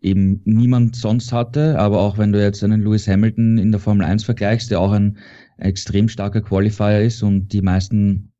eben 0.00 0.42
niemand 0.44 0.96
sonst 0.96 1.32
hatte. 1.32 1.78
Aber 1.78 2.00
auch 2.00 2.18
wenn 2.18 2.32
du 2.32 2.42
jetzt 2.42 2.62
einen 2.62 2.82
Lewis 2.82 3.08
Hamilton 3.08 3.58
in 3.58 3.72
der 3.72 3.80
Formel 3.80 4.04
1 4.04 4.24
vergleichst, 4.24 4.70
der 4.70 4.80
auch 4.80 4.92
ein 4.92 5.18
extrem 5.58 6.08
starker 6.08 6.42
Qualifier 6.42 7.00
ist 7.00 7.22
und 7.22 7.48
die 7.52 7.62
meisten 7.62 8.32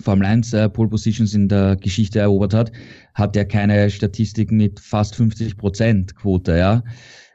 Formel 0.00 0.26
1 0.26 0.52
äh, 0.52 0.68
Pole 0.68 0.88
Positions 0.88 1.32
in 1.34 1.48
der 1.48 1.76
Geschichte 1.76 2.18
erobert 2.18 2.52
hat, 2.52 2.72
hat 3.14 3.36
er 3.36 3.44
keine 3.44 3.88
Statistik 3.88 4.50
mit 4.50 4.80
fast 4.80 5.14
50 5.14 5.56
Prozent 5.56 6.16
Quote, 6.16 6.56
ja. 6.56 6.82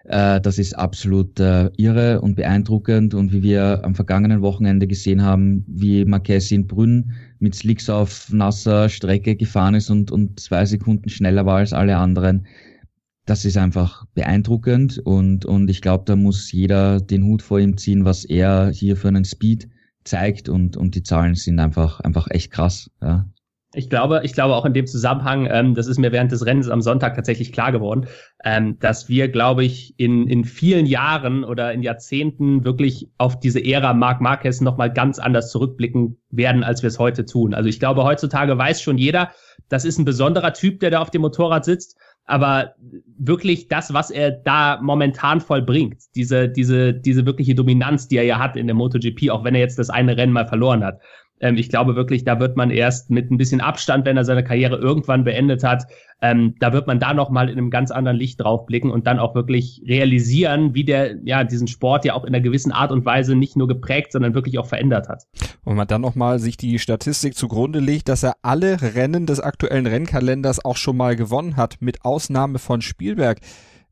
Äh, 0.06 0.42
das 0.42 0.58
ist 0.58 0.74
absolut 0.78 1.40
äh, 1.40 1.70
irre 1.78 2.22
und 2.22 2.36
beeindruckend. 2.36 3.14
Und 3.14 3.32
wie 3.32 3.44
wir 3.44 3.84
am 3.84 3.96
vergangenen 3.96 4.42
Wochenende 4.42 4.88
gesehen 4.88 5.22
haben, 5.24 5.64
wie 5.68 6.06
Marquez 6.06 6.52
in 6.52 6.68
Brünn 6.68 7.14
mit 7.42 7.56
Slicks 7.56 7.90
auf 7.90 8.32
nasser 8.32 8.90
Strecke 8.90 9.36
gefahren 9.36 9.76
ist 9.76 9.90
und, 9.90 10.12
und 10.12 10.40
zwei 10.40 10.66
Sekunden 10.66 11.10
schneller 11.10 11.46
war 11.46 11.58
als 11.58 11.74
alle 11.74 11.98
anderen. 11.98 12.48
Das 13.26 13.46
ist 13.46 13.58
einfach 13.58 14.06
beeindruckend 14.14 15.00
und, 15.00 15.46
und 15.46 15.70
ich 15.70 15.82
glaube, 15.82 16.04
da 16.06 16.16
muss 16.16 16.52
jeder 16.52 17.00
den 17.00 17.24
Hut 17.24 17.42
vor 17.42 17.60
ihm 17.60 17.78
ziehen, 17.78 18.06
was 18.06 18.26
er 18.26 18.72
hier 18.72 18.98
für 18.98 19.08
einen 19.08 19.26
Speed 19.26 19.70
zeigt 20.04 20.50
und, 20.50 20.78
und 20.78 20.96
die 20.96 21.04
Zahlen 21.04 21.36
sind 21.36 21.60
einfach, 21.60 22.00
einfach 22.00 22.28
echt 22.30 22.52
krass. 22.52 22.90
Ja. 23.02 23.30
Ich 23.74 23.90
glaube, 23.90 24.22
ich 24.24 24.34
glaube 24.34 24.56
auch 24.56 24.66
in 24.66 24.74
dem 24.74 24.86
Zusammenhang, 24.86 25.48
ähm, 25.50 25.76
das 25.76 25.88
ist 25.88 25.98
mir 25.98 26.12
während 26.12 26.32
des 26.32 26.46
Rennens 26.46 26.70
am 26.70 26.82
Sonntag 26.82 27.16
tatsächlich 27.16 27.54
klar 27.54 27.72
geworden, 27.72 28.08
ähm, 28.44 28.78
dass 28.80 29.08
wir, 29.08 29.30
glaube 29.30 29.64
ich, 29.64 29.94
in, 29.98 30.28
in 30.28 30.44
vielen 30.44 30.86
Jahren 30.86 31.46
oder 31.46 31.72
in 31.72 31.82
Jahrzehnten 31.82 32.66
wirklich 32.66 33.10
auf 33.18 33.40
diese 33.40 33.64
Ära 33.64 33.94
Marc 33.94 34.20
Marquez 34.20 34.60
nochmal 34.60 34.92
ganz 34.92 35.20
anders 35.20 35.52
zurückblicken 35.52 36.18
werden, 36.32 36.64
als 36.64 36.84
wir 36.84 36.88
es 36.90 37.00
heute 37.00 37.26
tun. 37.26 37.54
Also 37.54 37.70
ich 37.70 37.80
glaube, 37.80 38.04
heutzutage 38.04 38.58
weiß 38.58 38.82
schon 38.82 38.98
jeder, 38.98 39.32
das 39.70 39.86
ist 39.86 39.98
ein 39.98 40.06
besonderer 40.06 40.52
Typ, 40.52 40.82
der 40.82 40.92
da 40.92 41.00
auf 41.00 41.12
dem 41.12 41.22
Motorrad 41.22 41.64
sitzt. 41.64 41.96
Aber 42.26 42.76
wirklich 43.18 43.68
das, 43.68 43.94
was 43.94 44.12
er 44.12 44.32
da 44.32 44.80
momentan 44.82 45.42
vollbringt, 45.42 46.02
diese, 46.16 46.50
diese, 46.50 46.94
diese 46.94 47.26
wirkliche 47.26 47.56
Dominanz, 47.56 48.08
die 48.08 48.18
er 48.18 48.24
ja 48.24 48.40
hat 48.40 48.56
in 48.56 48.68
der 48.68 48.76
MotoGP, 48.76 49.30
auch 49.32 49.44
wenn 49.44 49.56
er 49.56 49.62
jetzt 49.62 49.80
das 49.80 49.90
eine 49.90 50.16
Rennen 50.18 50.34
mal 50.34 50.46
verloren 50.46 50.84
hat, 50.84 51.02
ähm, 51.42 51.58
ich 51.58 51.70
glaube 51.70 51.96
wirklich, 51.96 52.24
da 52.24 52.40
wird 52.40 52.56
man 52.56 52.72
erst 52.72 53.10
mit 53.10 53.30
ein 53.30 53.38
bisschen 53.38 53.60
Abstand, 53.60 54.06
wenn 54.06 54.16
er 54.16 54.24
seine 54.24 54.44
Karriere 54.44 54.78
irgendwann 54.78 55.24
beendet 55.24 55.64
hat, 55.64 55.86
ähm, 56.22 56.56
da 56.60 56.72
wird 56.72 56.86
man 56.86 57.00
da 57.00 57.14
nochmal 57.14 57.50
in 57.50 57.58
einem 57.58 57.72
ganz 57.72 57.90
anderen 57.90 58.18
Licht 58.18 58.40
drauf 58.40 58.68
blicken 58.68 58.92
und 58.92 59.08
dann 59.08 59.18
auch 59.18 59.34
wirklich 59.34 59.82
realisieren, 59.88 60.76
wie 60.76 60.84
der 60.84 61.16
ja 61.24 61.44
diesen 61.44 61.68
Sport 61.68 62.06
ja 62.06 62.14
auch 62.14 62.24
in 62.24 62.34
einer 62.34 62.44
gewissen 62.44 62.72
Art 62.72 62.92
und 62.92 63.06
Weise 63.06 63.36
nicht 63.36 63.58
nur 63.58 63.68
geprägt, 63.68 64.12
sondern 64.12 64.36
wirklich 64.36 64.60
auch 64.60 64.68
verändert 64.68 65.10
hat. 65.10 65.24
Und 65.64 65.76
man 65.76 65.88
dann 65.88 66.02
nochmal 66.02 66.40
sich 66.40 66.58
die 66.58 66.78
Statistik 66.78 67.36
zugrunde 67.36 67.80
legt, 67.80 68.08
dass 68.08 68.22
er 68.24 68.36
alle 68.44 68.82
Rennen 68.96 69.26
des 69.26 69.40
aktuellen 69.40 69.88
Rennkalenders 69.88 70.64
auch 70.64 70.78
schon 70.78 70.98
mal 70.98 71.16
gewonnen 71.16 71.58
hat, 71.58 71.78
mit 71.80 72.06
Ausnahme 72.06 72.60
von 72.60 72.82
Spielberg. 72.82 73.40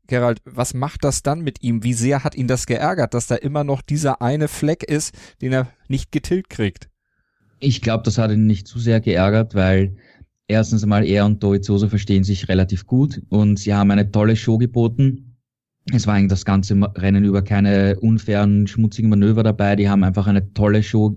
Gerald, 0.06 0.40
was 0.44 0.74
macht 0.74 1.04
das 1.04 1.22
dann 1.22 1.40
mit 1.40 1.62
ihm? 1.62 1.84
Wie 1.84 1.92
sehr 1.92 2.24
hat 2.24 2.34
ihn 2.34 2.48
das 2.48 2.66
geärgert, 2.66 3.14
dass 3.14 3.28
da 3.28 3.36
immer 3.36 3.62
noch 3.62 3.80
dieser 3.80 4.20
eine 4.22 4.48
Fleck 4.48 4.82
ist, 4.82 5.14
den 5.40 5.52
er 5.52 5.68
nicht 5.88 6.10
getilgt 6.10 6.50
kriegt? 6.50 6.89
Ich 7.60 7.82
glaube, 7.82 8.02
das 8.04 8.18
hat 8.18 8.30
ihn 8.30 8.46
nicht 8.46 8.66
zu 8.66 8.78
sehr 8.78 9.00
geärgert, 9.00 9.54
weil 9.54 9.96
erstens 10.48 10.82
einmal 10.82 11.06
er 11.06 11.26
und 11.26 11.42
Dovizioso 11.42 11.88
verstehen 11.88 12.24
sich 12.24 12.48
relativ 12.48 12.86
gut 12.86 13.22
und 13.28 13.58
sie 13.58 13.74
haben 13.74 13.90
eine 13.90 14.10
tolle 14.10 14.34
Show 14.34 14.58
geboten. 14.58 15.36
Es 15.92 16.06
war 16.06 16.14
eigentlich 16.14 16.30
das 16.30 16.44
ganze 16.44 16.74
Rennen 16.96 17.24
über 17.24 17.42
keine 17.42 17.98
unfairen, 18.00 18.66
schmutzigen 18.66 19.10
Manöver 19.10 19.42
dabei. 19.42 19.76
Die 19.76 19.88
haben 19.88 20.04
einfach 20.04 20.26
eine 20.26 20.52
tolle 20.52 20.82
Show 20.82 21.16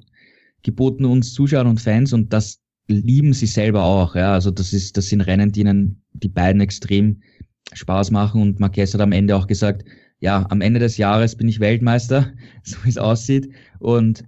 geboten 0.64 1.06
uns 1.06 1.34
Zuschauern 1.34 1.68
und 1.68 1.82
Fans 1.82 2.14
und 2.14 2.34
das 2.34 2.60
lieben 2.88 3.34
sie 3.34 3.48
selber 3.48 3.84
auch. 3.84 4.16
Ja, 4.16 4.34
also 4.34 4.52
das 4.52 4.74
ist, 4.74 4.98
das 4.98 5.08
sind 5.08 5.22
Rennen, 5.22 5.52
die 5.52 5.62
ihnen 5.62 6.04
die 6.14 6.30
beiden 6.30 6.62
extrem 6.62 7.22
Spaß 7.74 8.12
machen 8.12 8.42
und 8.42 8.60
Marquez 8.60 8.94
hat 8.94 9.02
am 9.02 9.12
Ende 9.12 9.36
auch 9.36 9.48
gesagt, 9.48 9.86
ja, 10.20 10.46
am 10.50 10.62
Ende 10.62 10.80
des 10.80 10.98
Jahres 10.98 11.36
bin 11.36 11.48
ich 11.48 11.60
Weltmeister, 11.60 12.32
so 12.64 12.78
wie 12.84 12.90
es 12.90 12.98
aussieht 12.98 13.50
und 13.80 14.26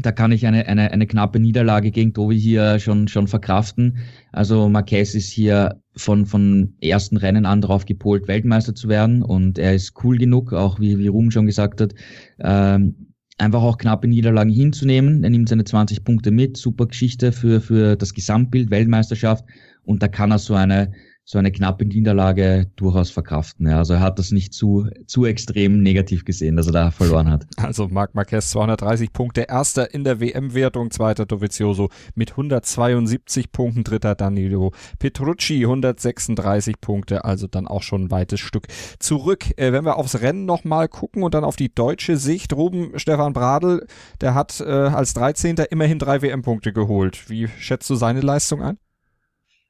da 0.00 0.12
kann 0.12 0.32
ich 0.32 0.46
eine, 0.46 0.66
eine, 0.66 0.90
eine 0.90 1.06
knappe 1.06 1.38
Niederlage 1.38 1.90
gegen 1.90 2.12
Tobi 2.12 2.38
hier 2.38 2.78
schon, 2.78 3.08
schon 3.08 3.28
verkraften. 3.28 3.98
Also 4.32 4.68
Marquez 4.68 5.14
ist 5.14 5.30
hier 5.30 5.80
von, 5.96 6.26
von 6.26 6.74
ersten 6.80 7.16
Rennen 7.16 7.46
an 7.46 7.60
darauf 7.60 7.84
gepolt, 7.84 8.26
Weltmeister 8.26 8.74
zu 8.74 8.88
werden 8.88 9.22
und 9.22 9.58
er 9.58 9.74
ist 9.74 9.94
cool 10.02 10.18
genug, 10.18 10.52
auch 10.52 10.80
wie, 10.80 10.98
wie 10.98 11.06
Ruhm 11.06 11.30
schon 11.30 11.46
gesagt 11.46 11.80
hat, 11.80 11.94
ähm, 12.40 13.12
einfach 13.38 13.62
auch 13.62 13.78
knappe 13.78 14.08
Niederlagen 14.08 14.50
hinzunehmen. 14.50 15.22
Er 15.22 15.30
nimmt 15.30 15.48
seine 15.48 15.64
20 15.64 16.04
Punkte 16.04 16.30
mit, 16.30 16.56
super 16.56 16.86
Geschichte 16.86 17.32
für, 17.32 17.60
für 17.60 17.96
das 17.96 18.14
Gesamtbild, 18.14 18.70
Weltmeisterschaft 18.70 19.44
und 19.84 20.02
da 20.02 20.08
kann 20.08 20.30
er 20.30 20.38
so 20.38 20.54
eine, 20.54 20.92
so 21.26 21.38
eine 21.38 21.50
knappe 21.50 21.86
Niederlage 21.86 22.70
durchaus 22.76 23.10
verkraften. 23.10 23.66
Ja. 23.66 23.78
Also 23.78 23.94
er 23.94 24.00
hat 24.00 24.18
das 24.18 24.30
nicht 24.30 24.52
zu, 24.52 24.88
zu 25.06 25.24
extrem 25.24 25.82
negativ 25.82 26.24
gesehen, 26.26 26.56
dass 26.56 26.66
er 26.66 26.72
da 26.72 26.90
verloren 26.90 27.30
hat. 27.30 27.46
Also 27.56 27.88
Marc 27.88 28.14
Marquez 28.14 28.50
230 28.50 29.12
Punkte, 29.12 29.42
erster 29.48 29.94
in 29.94 30.04
der 30.04 30.20
WM-Wertung, 30.20 30.90
zweiter 30.90 31.24
Dovizioso 31.24 31.88
mit 32.14 32.32
172 32.32 33.52
Punkten, 33.52 33.84
dritter 33.84 34.14
Danilo 34.14 34.72
Petrucci 34.98 35.62
136 35.64 36.80
Punkte, 36.80 37.24
also 37.24 37.46
dann 37.46 37.66
auch 37.66 37.82
schon 37.82 38.04
ein 38.04 38.10
weites 38.10 38.40
Stück 38.40 38.66
zurück. 38.98 39.46
Äh, 39.56 39.72
wenn 39.72 39.86
wir 39.86 39.96
aufs 39.96 40.20
Rennen 40.20 40.44
nochmal 40.44 40.88
gucken 40.88 41.22
und 41.22 41.32
dann 41.32 41.44
auf 41.44 41.56
die 41.56 41.74
deutsche 41.74 42.18
Sicht, 42.18 42.52
Ruben 42.52 42.98
Stefan 42.98 43.32
Bradl, 43.32 43.86
der 44.20 44.34
hat 44.34 44.60
äh, 44.60 44.64
als 44.64 45.14
13. 45.14 45.56
immerhin 45.70 45.98
drei 45.98 46.20
WM-Punkte 46.20 46.74
geholt. 46.74 47.30
Wie 47.30 47.48
schätzt 47.58 47.88
du 47.88 47.94
seine 47.94 48.20
Leistung 48.20 48.62
ein? 48.62 48.78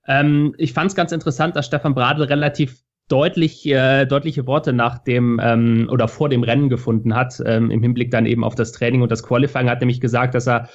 Ähm, 0.06 0.54
ich 0.58 0.72
fand 0.72 0.90
es 0.90 0.94
ganz 0.94 1.12
interessant, 1.12 1.56
dass 1.56 1.66
Stefan 1.66 1.94
Bradl 1.94 2.22
relativ 2.22 2.84
deutlich 3.08 3.66
äh, 3.66 4.06
deutliche 4.06 4.46
Worte 4.46 4.72
nach 4.72 4.98
dem 4.98 5.38
ähm, 5.42 5.88
oder 5.90 6.08
vor 6.08 6.28
dem 6.28 6.42
Rennen 6.42 6.68
gefunden 6.68 7.14
hat 7.14 7.40
ähm, 7.44 7.70
im 7.70 7.82
Hinblick 7.82 8.10
dann 8.10 8.24
eben 8.24 8.44
auf 8.44 8.54
das 8.54 8.72
Training 8.72 9.02
und 9.02 9.12
das 9.12 9.22
Qualifying 9.22 9.68
hat 9.68 9.80
nämlich 9.80 10.00
gesagt, 10.00 10.34
dass 10.34 10.48
er 10.48 10.68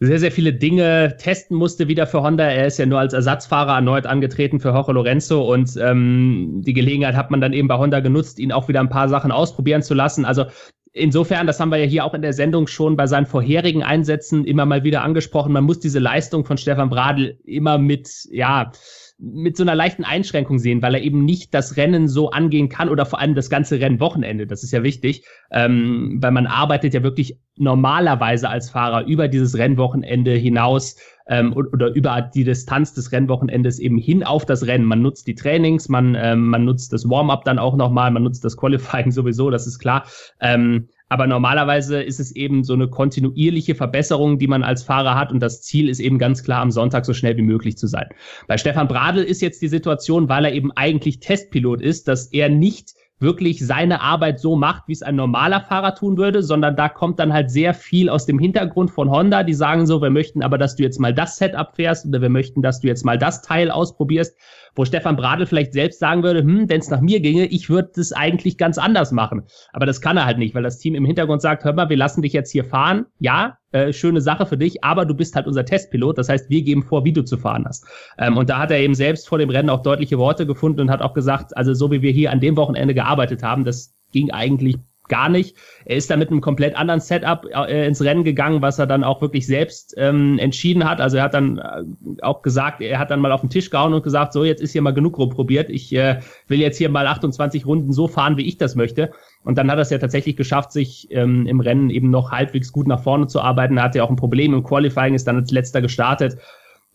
sehr 0.00 0.18
sehr 0.18 0.32
viele 0.32 0.52
Dinge 0.52 1.16
testen 1.18 1.56
musste 1.56 1.88
wieder 1.88 2.06
für 2.06 2.20
Honda. 2.20 2.44
Er 2.44 2.66
ist 2.66 2.78
ja 2.78 2.84
nur 2.84 2.98
als 2.98 3.14
Ersatzfahrer 3.14 3.76
erneut 3.76 4.06
angetreten 4.06 4.60
für 4.60 4.70
Jorge 4.70 4.92
Lorenzo 4.92 5.50
und 5.50 5.76
ähm, 5.80 6.62
die 6.66 6.74
Gelegenheit 6.74 7.14
hat 7.14 7.30
man 7.30 7.40
dann 7.40 7.52
eben 7.54 7.68
bei 7.68 7.78
Honda 7.78 8.00
genutzt, 8.00 8.38
ihn 8.38 8.52
auch 8.52 8.68
wieder 8.68 8.80
ein 8.80 8.90
paar 8.90 9.08
Sachen 9.08 9.32
ausprobieren 9.32 9.82
zu 9.82 9.94
lassen. 9.94 10.24
Also 10.24 10.46
insofern, 10.94 11.46
das 11.46 11.60
haben 11.60 11.70
wir 11.70 11.76
ja 11.78 11.86
hier 11.86 12.04
auch 12.04 12.14
in 12.14 12.22
der 12.22 12.32
Sendung 12.32 12.66
schon 12.66 12.96
bei 12.96 13.06
seinen 13.06 13.26
vorherigen 13.26 13.82
Einsätzen 13.82 14.44
immer 14.44 14.64
mal 14.64 14.84
wieder 14.84 15.02
angesprochen, 15.02 15.52
man 15.52 15.64
muss 15.64 15.80
diese 15.80 15.98
Leistung 15.98 16.44
von 16.44 16.56
Stefan 16.56 16.88
Bradl 16.88 17.38
immer 17.44 17.76
mit, 17.76 18.08
ja, 18.30 18.72
mit 19.18 19.56
so 19.56 19.62
einer 19.62 19.76
leichten 19.76 20.04
Einschränkung 20.04 20.58
sehen, 20.58 20.82
weil 20.82 20.94
er 20.94 21.02
eben 21.02 21.24
nicht 21.24 21.54
das 21.54 21.76
Rennen 21.76 22.08
so 22.08 22.30
angehen 22.30 22.68
kann 22.68 22.88
oder 22.88 23.06
vor 23.06 23.20
allem 23.20 23.34
das 23.34 23.48
ganze 23.48 23.78
Rennwochenende. 23.78 24.46
Das 24.46 24.64
ist 24.64 24.72
ja 24.72 24.82
wichtig, 24.82 25.24
ähm, 25.52 26.18
weil 26.20 26.32
man 26.32 26.46
arbeitet 26.46 26.94
ja 26.94 27.02
wirklich 27.02 27.38
normalerweise 27.56 28.48
als 28.48 28.70
Fahrer 28.70 29.06
über 29.06 29.28
dieses 29.28 29.56
Rennwochenende 29.56 30.32
hinaus 30.32 30.96
ähm, 31.28 31.52
oder 31.54 31.94
über 31.94 32.22
die 32.22 32.44
Distanz 32.44 32.92
des 32.92 33.12
Rennwochenendes 33.12 33.78
eben 33.78 33.98
hin 33.98 34.24
auf 34.24 34.44
das 34.46 34.66
Rennen. 34.66 34.84
Man 34.84 35.02
nutzt 35.02 35.28
die 35.28 35.36
Trainings, 35.36 35.88
man, 35.88 36.16
ähm, 36.18 36.48
man 36.48 36.64
nutzt 36.64 36.92
das 36.92 37.08
Warm-up 37.08 37.44
dann 37.44 37.60
auch 37.60 37.76
nochmal, 37.76 38.10
man 38.10 38.24
nutzt 38.24 38.44
das 38.44 38.56
Qualifying 38.56 39.12
sowieso, 39.12 39.50
das 39.50 39.66
ist 39.66 39.78
klar. 39.78 40.06
Ähm, 40.40 40.88
aber 41.08 41.26
normalerweise 41.26 42.02
ist 42.02 42.18
es 42.18 42.34
eben 42.34 42.64
so 42.64 42.72
eine 42.72 42.88
kontinuierliche 42.88 43.74
Verbesserung, 43.74 44.38
die 44.38 44.46
man 44.46 44.62
als 44.62 44.82
Fahrer 44.82 45.14
hat. 45.16 45.30
Und 45.30 45.40
das 45.40 45.62
Ziel 45.62 45.88
ist 45.88 46.00
eben 46.00 46.18
ganz 46.18 46.42
klar, 46.42 46.62
am 46.62 46.70
Sonntag 46.70 47.04
so 47.04 47.12
schnell 47.12 47.36
wie 47.36 47.42
möglich 47.42 47.76
zu 47.76 47.86
sein. 47.86 48.08
Bei 48.48 48.56
Stefan 48.56 48.88
Bradl 48.88 49.22
ist 49.22 49.42
jetzt 49.42 49.60
die 49.62 49.68
Situation, 49.68 50.28
weil 50.28 50.46
er 50.46 50.52
eben 50.52 50.72
eigentlich 50.72 51.20
Testpilot 51.20 51.82
ist, 51.82 52.08
dass 52.08 52.26
er 52.32 52.48
nicht 52.48 52.94
wirklich 53.20 53.64
seine 53.64 54.00
Arbeit 54.00 54.40
so 54.40 54.56
macht, 54.56 54.84
wie 54.88 54.92
es 54.92 55.02
ein 55.02 55.16
normaler 55.16 55.60
Fahrer 55.60 55.94
tun 55.94 56.16
würde, 56.16 56.42
sondern 56.42 56.76
da 56.76 56.88
kommt 56.88 57.18
dann 57.18 57.32
halt 57.32 57.50
sehr 57.50 57.72
viel 57.72 58.08
aus 58.08 58.26
dem 58.26 58.38
Hintergrund 58.38 58.90
von 58.90 59.10
Honda, 59.10 59.44
die 59.44 59.54
sagen 59.54 59.86
so, 59.86 60.02
wir 60.02 60.10
möchten 60.10 60.42
aber, 60.42 60.58
dass 60.58 60.76
du 60.76 60.82
jetzt 60.82 60.98
mal 60.98 61.14
das 61.14 61.36
Setup 61.36 61.74
fährst 61.74 62.06
oder 62.06 62.20
wir 62.20 62.28
möchten, 62.28 62.60
dass 62.60 62.80
du 62.80 62.88
jetzt 62.88 63.04
mal 63.04 63.18
das 63.18 63.40
Teil 63.42 63.70
ausprobierst 63.70 64.36
wo 64.74 64.84
Stefan 64.84 65.16
Bradl 65.16 65.46
vielleicht 65.46 65.72
selbst 65.72 66.00
sagen 66.00 66.22
würde, 66.22 66.40
hm, 66.40 66.68
wenn 66.68 66.80
es 66.80 66.90
nach 66.90 67.00
mir 67.00 67.20
ginge, 67.20 67.46
ich 67.46 67.70
würde 67.70 67.90
das 67.94 68.12
eigentlich 68.12 68.58
ganz 68.58 68.78
anders 68.78 69.12
machen. 69.12 69.42
Aber 69.72 69.86
das 69.86 70.00
kann 70.00 70.16
er 70.16 70.24
halt 70.24 70.38
nicht, 70.38 70.54
weil 70.54 70.62
das 70.62 70.78
Team 70.78 70.94
im 70.94 71.04
Hintergrund 71.04 71.42
sagt, 71.42 71.64
hör 71.64 71.72
mal, 71.72 71.88
wir 71.88 71.96
lassen 71.96 72.22
dich 72.22 72.32
jetzt 72.32 72.50
hier 72.50 72.64
fahren. 72.64 73.06
Ja, 73.18 73.58
äh, 73.72 73.92
schöne 73.92 74.20
Sache 74.20 74.46
für 74.46 74.56
dich, 74.56 74.84
aber 74.84 75.04
du 75.04 75.14
bist 75.14 75.34
halt 75.36 75.46
unser 75.46 75.64
Testpilot. 75.64 76.18
Das 76.18 76.28
heißt, 76.28 76.50
wir 76.50 76.62
geben 76.62 76.82
vor, 76.82 77.04
wie 77.04 77.12
du 77.12 77.24
zu 77.24 77.36
fahren 77.36 77.64
hast. 77.66 77.86
Ähm, 78.18 78.36
und 78.36 78.50
da 78.50 78.58
hat 78.58 78.70
er 78.70 78.78
eben 78.78 78.94
selbst 78.94 79.28
vor 79.28 79.38
dem 79.38 79.50
Rennen 79.50 79.70
auch 79.70 79.82
deutliche 79.82 80.18
Worte 80.18 80.46
gefunden 80.46 80.80
und 80.80 80.90
hat 80.90 81.02
auch 81.02 81.14
gesagt, 81.14 81.56
also 81.56 81.74
so 81.74 81.90
wie 81.90 82.02
wir 82.02 82.12
hier 82.12 82.30
an 82.30 82.40
dem 82.40 82.56
Wochenende 82.56 82.94
gearbeitet 82.94 83.42
haben, 83.42 83.64
das 83.64 83.94
ging 84.12 84.30
eigentlich 84.30 84.76
gar 85.08 85.28
nicht. 85.28 85.56
Er 85.84 85.96
ist 85.96 86.10
da 86.10 86.16
mit 86.16 86.30
einem 86.30 86.40
komplett 86.40 86.76
anderen 86.76 87.00
Setup 87.00 87.46
äh, 87.52 87.86
ins 87.86 88.02
Rennen 88.02 88.24
gegangen, 88.24 88.62
was 88.62 88.78
er 88.78 88.86
dann 88.86 89.04
auch 89.04 89.20
wirklich 89.20 89.46
selbst 89.46 89.94
ähm, 89.96 90.38
entschieden 90.38 90.88
hat. 90.88 91.00
Also 91.00 91.18
er 91.18 91.24
hat 91.24 91.34
dann 91.34 91.58
äh, 91.58 92.22
auch 92.22 92.42
gesagt, 92.42 92.80
er 92.80 92.98
hat 92.98 93.10
dann 93.10 93.20
mal 93.20 93.32
auf 93.32 93.42
den 93.42 93.50
Tisch 93.50 93.70
gehauen 93.70 93.92
und 93.92 94.02
gesagt, 94.02 94.32
so 94.32 94.44
jetzt 94.44 94.62
ist 94.62 94.72
hier 94.72 94.82
mal 94.82 94.94
genug 94.94 95.18
rumprobiert. 95.18 95.70
Ich 95.70 95.94
äh, 95.94 96.20
will 96.48 96.60
jetzt 96.60 96.78
hier 96.78 96.88
mal 96.88 97.06
28 97.06 97.66
Runden 97.66 97.92
so 97.92 98.08
fahren, 98.08 98.36
wie 98.36 98.46
ich 98.46 98.56
das 98.56 98.74
möchte. 98.74 99.10
Und 99.44 99.58
dann 99.58 99.70
hat 99.70 99.78
er 99.78 99.82
es 99.82 99.90
ja 99.90 99.98
tatsächlich 99.98 100.36
geschafft, 100.36 100.72
sich 100.72 101.08
ähm, 101.10 101.46
im 101.46 101.60
Rennen 101.60 101.90
eben 101.90 102.10
noch 102.10 102.30
halbwegs 102.30 102.72
gut 102.72 102.86
nach 102.86 103.02
vorne 103.02 103.26
zu 103.26 103.40
arbeiten. 103.40 103.76
Er 103.76 103.84
hatte 103.84 103.98
ja 103.98 104.04
auch 104.04 104.10
ein 104.10 104.16
Problem 104.16 104.54
im 104.54 104.64
Qualifying, 104.64 105.14
ist 105.14 105.26
dann 105.26 105.36
als 105.36 105.50
letzter 105.50 105.82
gestartet. 105.82 106.38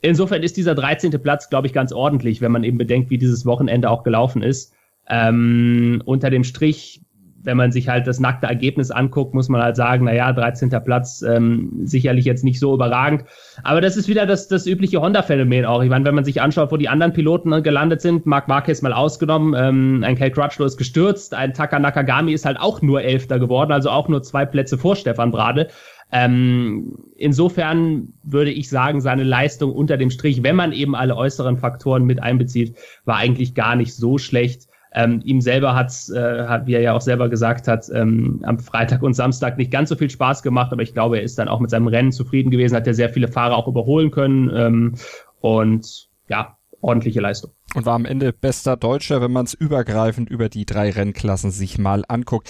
Insofern 0.02 0.44
ist 0.44 0.58
dieser 0.58 0.76
13. 0.76 1.12
Platz, 1.22 1.50
glaube 1.50 1.68
ich, 1.68 1.74
ganz 1.74 1.92
ordentlich, 1.92 2.42
wenn 2.42 2.52
man 2.52 2.64
eben 2.64 2.78
bedenkt, 2.78 3.10
wie 3.10 3.18
dieses 3.18 3.46
Wochenende 3.46 3.90
auch 3.90 4.04
gelaufen 4.04 4.42
ist. 4.42 4.74
Ähm, 5.10 6.02
unter 6.06 6.30
dem 6.30 6.44
Strich 6.44 7.02
wenn 7.44 7.58
man 7.58 7.72
sich 7.72 7.88
halt 7.90 8.08
das 8.08 8.20
nackte 8.20 8.48
Ergebnis 8.48 8.92
anguckt, 8.92 9.34
muss 9.34 9.50
man 9.50 9.62
halt 9.62 9.76
sagen, 9.76 10.06
naja, 10.06 10.32
13. 10.32 10.70
Platz, 10.84 11.22
ähm, 11.22 11.72
sicherlich 11.84 12.26
jetzt 12.26 12.44
nicht 12.44 12.60
so 12.60 12.74
überragend. 12.74 13.24
Aber 13.64 13.82
das 13.82 13.98
ist 13.98 14.08
wieder 14.08 14.26
das, 14.26 14.48
das 14.48 14.68
übliche 14.68 15.02
Honda-Phänomen 15.02 15.66
auch. 15.66 15.82
Ich 15.82 15.90
meine, 15.90 16.06
wenn 16.06 16.16
man 16.16 16.26
sich 16.26 16.42
anschaut, 16.42 16.72
wo 16.72 16.78
die 16.78 16.90
anderen 16.90 17.14
Piloten 17.14 17.64
gelandet 17.64 18.02
sind, 18.02 18.26
Marc 18.26 18.48
Marquez 18.48 18.82
mal 18.82 18.94
ausgenommen, 18.94 19.56
ähm, 19.58 20.04
ein 20.06 20.16
Kel 20.16 20.32
Crutchlow 20.32 20.66
ist 20.66 20.78
gestürzt, 20.78 21.34
ein 21.34 21.54
Taka 21.54 21.80
Nakagami 21.80 22.34
ist 22.34 22.46
halt 22.46 22.60
auch 22.60 22.82
nur 22.82 23.02
Elfter 23.02 23.40
geworden, 23.40 23.72
also 23.72 23.90
auch 23.90 24.08
nur 24.08 24.22
zwei 24.24 24.46
Plätze 24.46 24.78
vor 24.78 24.96
Stefan 24.96 25.32
Brade. 25.32 25.68
Ähm, 26.12 26.96
insofern 27.16 28.14
würde 28.24 28.52
ich 28.52 28.70
sagen, 28.70 29.00
seine 29.00 29.24
Leistung 29.24 29.72
unter 29.72 29.96
dem 29.98 30.10
Strich, 30.10 30.42
wenn 30.42 30.56
man 30.56 30.72
eben 30.72 30.96
alle 30.96 31.16
äußeren 31.16 31.58
Faktoren 31.58 32.06
mit 32.06 32.22
einbezieht, 32.22 32.76
war 33.06 33.18
eigentlich 33.18 33.54
gar 33.54 33.76
nicht 33.76 33.94
so 33.94 34.18
schlecht. 34.18 34.69
Ähm, 34.94 35.22
ihm 35.24 35.40
selber 35.40 35.76
hat's, 35.76 36.10
äh, 36.10 36.48
hat, 36.48 36.66
wie 36.66 36.74
er 36.74 36.82
ja 36.82 36.94
auch 36.94 37.02
selber 37.02 37.30
gesagt 37.30 37.68
hat, 37.68 37.90
ähm, 37.94 38.42
am 38.44 38.58
Freitag 38.58 39.04
und 39.04 39.14
Samstag 39.14 39.58
nicht 39.58 39.72
ganz 39.72 39.90
so 39.90 39.96
viel 39.96 40.10
Spaß 40.10 40.42
gemacht, 40.42 40.72
aber 40.72 40.82
ich 40.82 40.94
glaube, 40.94 41.18
er 41.18 41.24
ist 41.24 41.38
dann 41.38 41.48
auch 41.48 41.60
mit 41.60 41.70
seinem 41.70 41.88
Rennen 41.88 42.12
zufrieden 42.12 42.50
gewesen, 42.50 42.76
hat 42.76 42.88
ja 42.88 42.94
sehr 42.94 43.10
viele 43.10 43.28
Fahrer 43.28 43.56
auch 43.56 43.68
überholen 43.68 44.10
können 44.10 44.50
ähm, 44.54 44.96
und 45.42 46.10
ja, 46.28 46.58
ordentliche 46.82 47.20
Leistung. 47.20 47.52
Und 47.76 47.86
war 47.86 47.94
am 47.94 48.06
Ende 48.06 48.34
bester 48.34 48.78
Deutscher, 48.78 49.22
wenn 49.22 49.32
man 49.32 49.46
es 49.46 49.54
übergreifend 49.54 50.30
über 50.30 50.50
die 50.50 50.66
drei 50.66 50.90
Rennklassen 50.90 51.52
sich 51.52 51.78
mal 51.78 52.04
anguckt. 52.08 52.50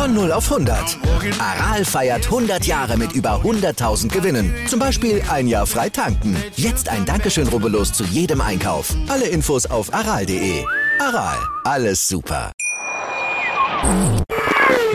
Von 0.00 0.14
0 0.14 0.32
auf 0.32 0.50
100. 0.50 0.96
Aral 1.38 1.84
feiert 1.84 2.24
100 2.24 2.64
Jahre 2.64 2.96
mit 2.96 3.12
über 3.12 3.42
100.000 3.42 4.08
Gewinnen. 4.08 4.50
Zum 4.66 4.80
Beispiel 4.80 5.22
ein 5.28 5.46
Jahr 5.46 5.66
frei 5.66 5.90
tanken. 5.90 6.34
Jetzt 6.56 6.88
ein 6.88 7.04
Dankeschön, 7.04 7.46
rubbellos 7.48 7.92
zu 7.92 8.04
jedem 8.04 8.40
Einkauf. 8.40 8.94
Alle 9.08 9.26
Infos 9.26 9.66
auf 9.66 9.92
aral.de. 9.92 10.64
Aral, 11.00 11.36
alles 11.64 12.08
super. 12.08 12.50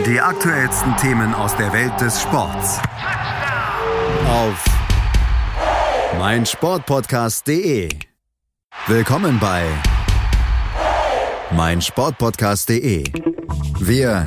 Die 0.04 0.20
aktuellsten 0.20 0.96
Themen 0.96 1.34
aus 1.34 1.54
der 1.54 1.72
Welt 1.72 2.00
des 2.00 2.20
Sports. 2.20 2.80
Auf 4.28 4.64
meinsportpodcast.de. 6.18 7.90
Willkommen 8.88 9.38
bei 9.38 9.66
meinsportpodcast.de. 11.52 13.04
Wir 13.78 14.26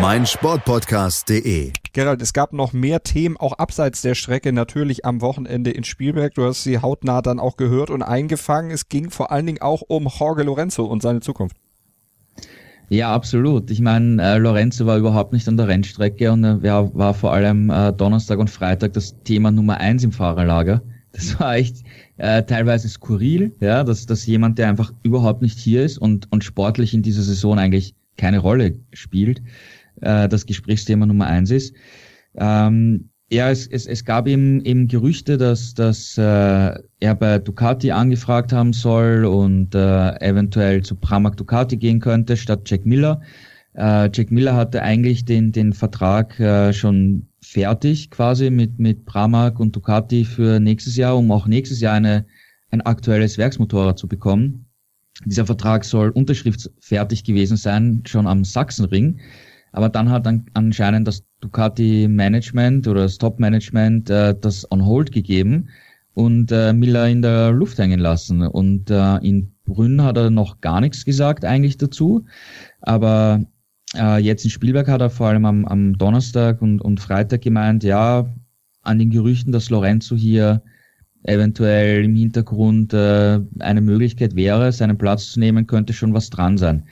meinsportpodcast.de. 0.00 1.72
Gerald, 1.92 2.20
es 2.20 2.32
gab 2.32 2.52
noch 2.52 2.72
mehr 2.72 3.02
Themen, 3.02 3.36
auch 3.36 3.54
abseits 3.54 4.02
der 4.02 4.14
Strecke, 4.14 4.52
natürlich 4.52 5.04
am 5.04 5.22
Wochenende 5.22 5.70
in 5.70 5.84
Spielberg. 5.84 6.34
Du 6.34 6.44
hast 6.44 6.64
sie 6.64 6.78
hautnah 6.80 7.22
dann 7.22 7.40
auch 7.40 7.56
gehört 7.56 7.90
und 7.90 8.02
eingefangen. 8.02 8.70
Es 8.70 8.88
ging 8.88 9.10
vor 9.10 9.32
allen 9.32 9.46
Dingen 9.46 9.62
auch 9.62 9.82
um 9.88 10.06
Jorge 10.06 10.42
Lorenzo 10.42 10.84
und 10.84 11.02
seine 11.02 11.20
Zukunft. 11.20 11.56
Ja, 12.88 13.12
absolut. 13.12 13.70
Ich 13.70 13.80
meine, 13.80 14.22
äh, 14.22 14.38
Lorenzo 14.38 14.86
war 14.86 14.98
überhaupt 14.98 15.32
nicht 15.32 15.48
an 15.48 15.56
der 15.56 15.66
Rennstrecke 15.66 16.30
und 16.30 16.44
er 16.44 16.62
äh, 16.62 16.94
war 16.94 17.14
vor 17.14 17.32
allem 17.32 17.70
äh, 17.70 17.92
Donnerstag 17.92 18.38
und 18.38 18.50
Freitag 18.50 18.92
das 18.92 19.20
Thema 19.24 19.50
Nummer 19.50 19.78
eins 19.78 20.04
im 20.04 20.12
Fahrerlager. 20.12 20.82
Das 21.12 21.40
war 21.40 21.56
echt 21.56 21.78
äh, 22.18 22.42
teilweise 22.42 22.90
skurril, 22.90 23.56
ja, 23.60 23.84
dass, 23.84 24.04
dass 24.04 24.26
jemand, 24.26 24.58
der 24.58 24.68
einfach 24.68 24.92
überhaupt 25.02 25.40
nicht 25.40 25.58
hier 25.58 25.82
ist 25.82 25.96
und, 25.96 26.30
und 26.30 26.44
sportlich 26.44 26.92
in 26.92 27.00
dieser 27.00 27.22
Saison 27.22 27.58
eigentlich 27.58 27.94
keine 28.18 28.38
Rolle 28.38 28.78
spielt, 28.92 29.42
äh, 30.00 30.28
das 30.28 30.46
Gesprächsthema 30.46 31.06
Nummer 31.06 31.26
eins 31.26 31.50
ist. 31.50 31.74
Ähm, 32.36 33.10
ja, 33.30 33.50
es, 33.50 33.66
es, 33.66 33.86
es 33.86 34.04
gab 34.04 34.28
eben, 34.28 34.64
eben 34.64 34.86
Gerüchte, 34.86 35.36
dass, 35.36 35.74
dass 35.74 36.16
äh, 36.16 36.22
er 36.22 37.14
bei 37.18 37.38
Ducati 37.38 37.90
angefragt 37.90 38.52
haben 38.52 38.72
soll 38.72 39.24
und 39.24 39.74
äh, 39.74 40.20
eventuell 40.20 40.82
zu 40.82 40.94
Pramac 40.94 41.36
Ducati 41.36 41.76
gehen 41.76 41.98
könnte 41.98 42.36
statt 42.36 42.62
Jack 42.66 42.86
Miller. 42.86 43.20
Äh, 43.74 44.10
Jack 44.12 44.30
Miller 44.30 44.54
hatte 44.54 44.82
eigentlich 44.82 45.24
den, 45.24 45.50
den 45.50 45.72
Vertrag 45.72 46.38
äh, 46.38 46.72
schon 46.72 47.28
fertig 47.42 48.10
quasi 48.10 48.50
mit, 48.50 48.78
mit 48.78 49.04
Pramac 49.06 49.58
und 49.58 49.74
Ducati 49.74 50.24
für 50.24 50.60
nächstes 50.60 50.96
Jahr, 50.96 51.16
um 51.16 51.30
auch 51.32 51.48
nächstes 51.48 51.80
Jahr 51.80 51.94
eine, 51.94 52.26
ein 52.70 52.80
aktuelles 52.80 53.38
Werksmotorrad 53.38 53.98
zu 53.98 54.06
bekommen. 54.06 54.66
Dieser 55.24 55.46
Vertrag 55.46 55.84
soll 55.84 56.10
unterschriftsfertig 56.10 57.24
gewesen 57.24 57.56
sein, 57.56 58.02
schon 58.06 58.26
am 58.26 58.44
Sachsenring. 58.44 59.18
Aber 59.76 59.90
dann 59.90 60.08
hat 60.08 60.24
dann 60.24 60.46
anscheinend 60.54 61.06
das 61.06 61.22
Ducati 61.40 62.08
Management 62.08 62.88
oder 62.88 63.02
das 63.02 63.18
Top 63.18 63.38
Management 63.38 64.08
äh, 64.08 64.34
das 64.40 64.66
on 64.72 64.86
hold 64.86 65.12
gegeben 65.12 65.68
und 66.14 66.50
äh, 66.50 66.72
Miller 66.72 67.06
in 67.08 67.20
der 67.20 67.52
Luft 67.52 67.78
hängen 67.78 68.00
lassen. 68.00 68.40
Und 68.40 68.90
äh, 68.90 69.16
in 69.18 69.52
Brünn 69.66 70.02
hat 70.02 70.16
er 70.16 70.30
noch 70.30 70.62
gar 70.62 70.80
nichts 70.80 71.04
gesagt 71.04 71.44
eigentlich 71.44 71.76
dazu. 71.76 72.24
Aber 72.80 73.44
äh, 73.94 74.18
jetzt 74.18 74.44
in 74.44 74.50
Spielberg 74.50 74.88
hat 74.88 75.02
er 75.02 75.10
vor 75.10 75.26
allem 75.26 75.44
am, 75.44 75.66
am 75.66 75.98
Donnerstag 75.98 76.62
und, 76.62 76.80
und 76.80 76.98
Freitag 76.98 77.42
gemeint, 77.42 77.84
ja, 77.84 78.34
an 78.80 78.98
den 78.98 79.10
Gerüchten, 79.10 79.52
dass 79.52 79.68
Lorenzo 79.68 80.16
hier 80.16 80.62
eventuell 81.24 82.02
im 82.02 82.16
Hintergrund 82.16 82.94
äh, 82.94 83.40
eine 83.58 83.82
Möglichkeit 83.82 84.36
wäre, 84.36 84.72
seinen 84.72 84.96
Platz 84.96 85.32
zu 85.32 85.40
nehmen, 85.40 85.66
könnte 85.66 85.92
schon 85.92 86.14
was 86.14 86.30
dran 86.30 86.56
sein. 86.56 86.88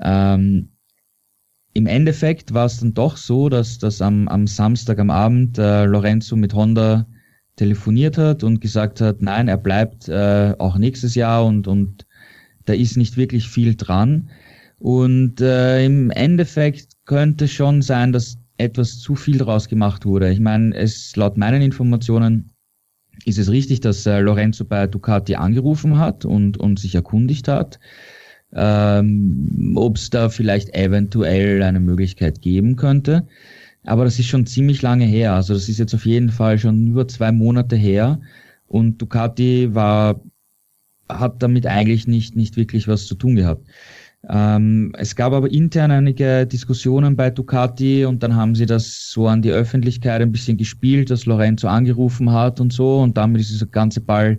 Ähm, 0.00 0.68
im 1.74 1.86
Endeffekt 1.86 2.52
war 2.52 2.66
es 2.66 2.80
dann 2.80 2.94
doch 2.94 3.16
so, 3.16 3.48
dass, 3.48 3.78
dass 3.78 4.02
am, 4.02 4.28
am 4.28 4.46
Samstag 4.46 4.98
am 4.98 5.10
Abend 5.10 5.58
äh, 5.58 5.84
Lorenzo 5.84 6.36
mit 6.36 6.54
Honda 6.54 7.06
telefoniert 7.56 8.18
hat 8.18 8.44
und 8.44 8.60
gesagt 8.60 9.00
hat, 9.00 9.22
nein, 9.22 9.48
er 9.48 9.56
bleibt 9.56 10.08
äh, 10.08 10.54
auch 10.58 10.76
nächstes 10.76 11.14
Jahr 11.14 11.44
und, 11.44 11.66
und 11.66 12.06
da 12.64 12.74
ist 12.74 12.96
nicht 12.96 13.16
wirklich 13.16 13.48
viel 13.48 13.74
dran. 13.74 14.30
Und 14.78 15.40
äh, 15.40 15.84
im 15.84 16.10
Endeffekt 16.10 16.88
könnte 17.04 17.48
schon 17.48 17.82
sein, 17.82 18.12
dass 18.12 18.38
etwas 18.58 18.98
zu 18.98 19.14
viel 19.14 19.38
daraus 19.38 19.68
gemacht 19.68 20.04
wurde. 20.04 20.30
Ich 20.30 20.40
meine, 20.40 20.74
es 20.74 21.14
laut 21.16 21.36
meinen 21.36 21.62
Informationen 21.62 22.50
ist 23.24 23.38
es 23.38 23.50
richtig, 23.50 23.80
dass 23.80 24.06
äh, 24.06 24.20
Lorenzo 24.20 24.64
bei 24.64 24.86
Ducati 24.86 25.36
angerufen 25.36 25.98
hat 25.98 26.24
und, 26.24 26.58
und 26.58 26.78
sich 26.78 26.94
erkundigt 26.94 27.48
hat 27.48 27.78
ähm, 28.54 29.72
ob 29.76 29.96
es 29.96 30.10
da 30.10 30.28
vielleicht 30.28 30.74
eventuell 30.74 31.62
eine 31.62 31.80
Möglichkeit 31.80 32.42
geben 32.42 32.76
könnte. 32.76 33.26
Aber 33.84 34.04
das 34.04 34.18
ist 34.18 34.26
schon 34.26 34.46
ziemlich 34.46 34.82
lange 34.82 35.04
her. 35.04 35.34
Also 35.34 35.54
das 35.54 35.68
ist 35.68 35.78
jetzt 35.78 35.94
auf 35.94 36.06
jeden 36.06 36.30
Fall 36.30 36.58
schon 36.58 36.88
über 36.88 37.08
zwei 37.08 37.32
Monate 37.32 37.76
her. 37.76 38.20
Und 38.66 39.00
Ducati 39.02 39.74
war, 39.74 40.20
hat 41.08 41.42
damit 41.42 41.66
eigentlich 41.66 42.06
nicht, 42.06 42.36
nicht 42.36 42.56
wirklich 42.56 42.88
was 42.88 43.06
zu 43.06 43.14
tun 43.14 43.36
gehabt. 43.36 43.66
Ähm, 44.28 44.92
es 44.96 45.16
gab 45.16 45.32
aber 45.32 45.50
intern 45.50 45.90
einige 45.90 46.46
Diskussionen 46.46 47.16
bei 47.16 47.30
Ducati 47.30 48.04
und 48.04 48.22
dann 48.22 48.36
haben 48.36 48.54
sie 48.54 48.66
das 48.66 49.10
so 49.10 49.26
an 49.26 49.42
die 49.42 49.50
Öffentlichkeit 49.50 50.22
ein 50.22 50.30
bisschen 50.30 50.56
gespielt, 50.56 51.10
dass 51.10 51.26
Lorenzo 51.26 51.66
angerufen 51.66 52.30
hat 52.30 52.60
und 52.60 52.72
so 52.72 53.00
und 53.00 53.16
damit 53.16 53.40
ist 53.40 53.50
dieser 53.50 53.66
ganze 53.66 54.00
Ball 54.00 54.38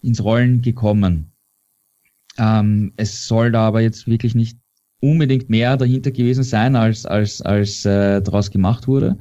ins 0.00 0.24
Rollen 0.24 0.62
gekommen. 0.62 1.27
Ähm, 2.38 2.92
es 2.96 3.26
soll 3.26 3.52
da 3.52 3.66
aber 3.66 3.80
jetzt 3.80 4.06
wirklich 4.06 4.34
nicht 4.34 4.58
unbedingt 5.00 5.48
mehr 5.50 5.76
dahinter 5.76 6.10
gewesen 6.10 6.44
sein, 6.44 6.76
als, 6.76 7.06
als, 7.06 7.42
als 7.42 7.84
äh, 7.84 8.20
daraus 8.22 8.50
gemacht 8.50 8.88
wurde. 8.88 9.18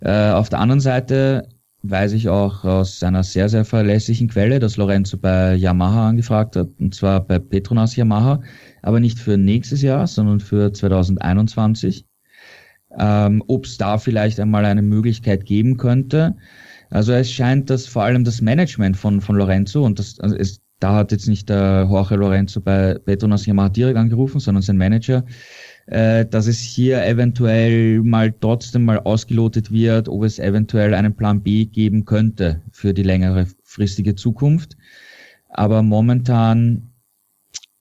Äh, 0.00 0.30
auf 0.30 0.48
der 0.48 0.60
anderen 0.60 0.80
Seite 0.80 1.48
weiß 1.82 2.12
ich 2.12 2.28
auch 2.28 2.64
aus 2.64 3.02
einer 3.02 3.24
sehr, 3.24 3.48
sehr 3.48 3.64
verlässlichen 3.64 4.28
Quelle, 4.28 4.60
dass 4.60 4.76
Lorenzo 4.76 5.18
bei 5.18 5.54
Yamaha 5.54 6.08
angefragt 6.08 6.56
hat, 6.56 6.68
und 6.78 6.94
zwar 6.94 7.20
bei 7.20 7.38
Petronas 7.38 7.96
Yamaha, 7.96 8.40
aber 8.82 9.00
nicht 9.00 9.18
für 9.18 9.36
nächstes 9.36 9.82
Jahr, 9.82 10.06
sondern 10.06 10.40
für 10.40 10.72
2021. 10.72 12.06
Ähm, 12.98 13.42
Ob 13.48 13.64
es 13.64 13.78
da 13.78 13.98
vielleicht 13.98 14.38
einmal 14.38 14.64
eine 14.64 14.82
Möglichkeit 14.82 15.44
geben 15.44 15.76
könnte. 15.76 16.36
Also 16.90 17.12
es 17.12 17.32
scheint, 17.32 17.70
dass 17.70 17.86
vor 17.86 18.02
allem 18.04 18.22
das 18.22 18.42
Management 18.42 18.96
von, 18.96 19.20
von 19.20 19.36
Lorenzo 19.36 19.84
und 19.84 19.98
das, 19.98 20.20
also 20.20 20.36
es, 20.36 20.61
da 20.82 20.94
hat 20.94 21.12
jetzt 21.12 21.28
nicht 21.28 21.48
der 21.48 21.86
Jorge 21.88 22.16
Lorenzo 22.16 22.60
bei 22.60 22.94
Petronas 22.94 23.46
Yamaha 23.46 23.68
direkt 23.68 23.96
angerufen, 23.96 24.40
sondern 24.40 24.62
sein 24.62 24.76
Manager, 24.76 25.24
äh, 25.86 26.26
dass 26.26 26.48
es 26.48 26.58
hier 26.58 27.04
eventuell 27.06 28.00
mal 28.02 28.32
trotzdem 28.32 28.84
mal 28.84 28.98
ausgelotet 28.98 29.70
wird, 29.70 30.08
ob 30.08 30.24
es 30.24 30.40
eventuell 30.40 30.94
einen 30.94 31.14
Plan 31.14 31.40
B 31.40 31.66
geben 31.66 32.04
könnte 32.04 32.62
für 32.72 32.92
die 32.92 33.04
längere 33.04 33.46
fristige 33.62 34.16
Zukunft. 34.16 34.76
Aber 35.50 35.82
momentan 35.82 36.90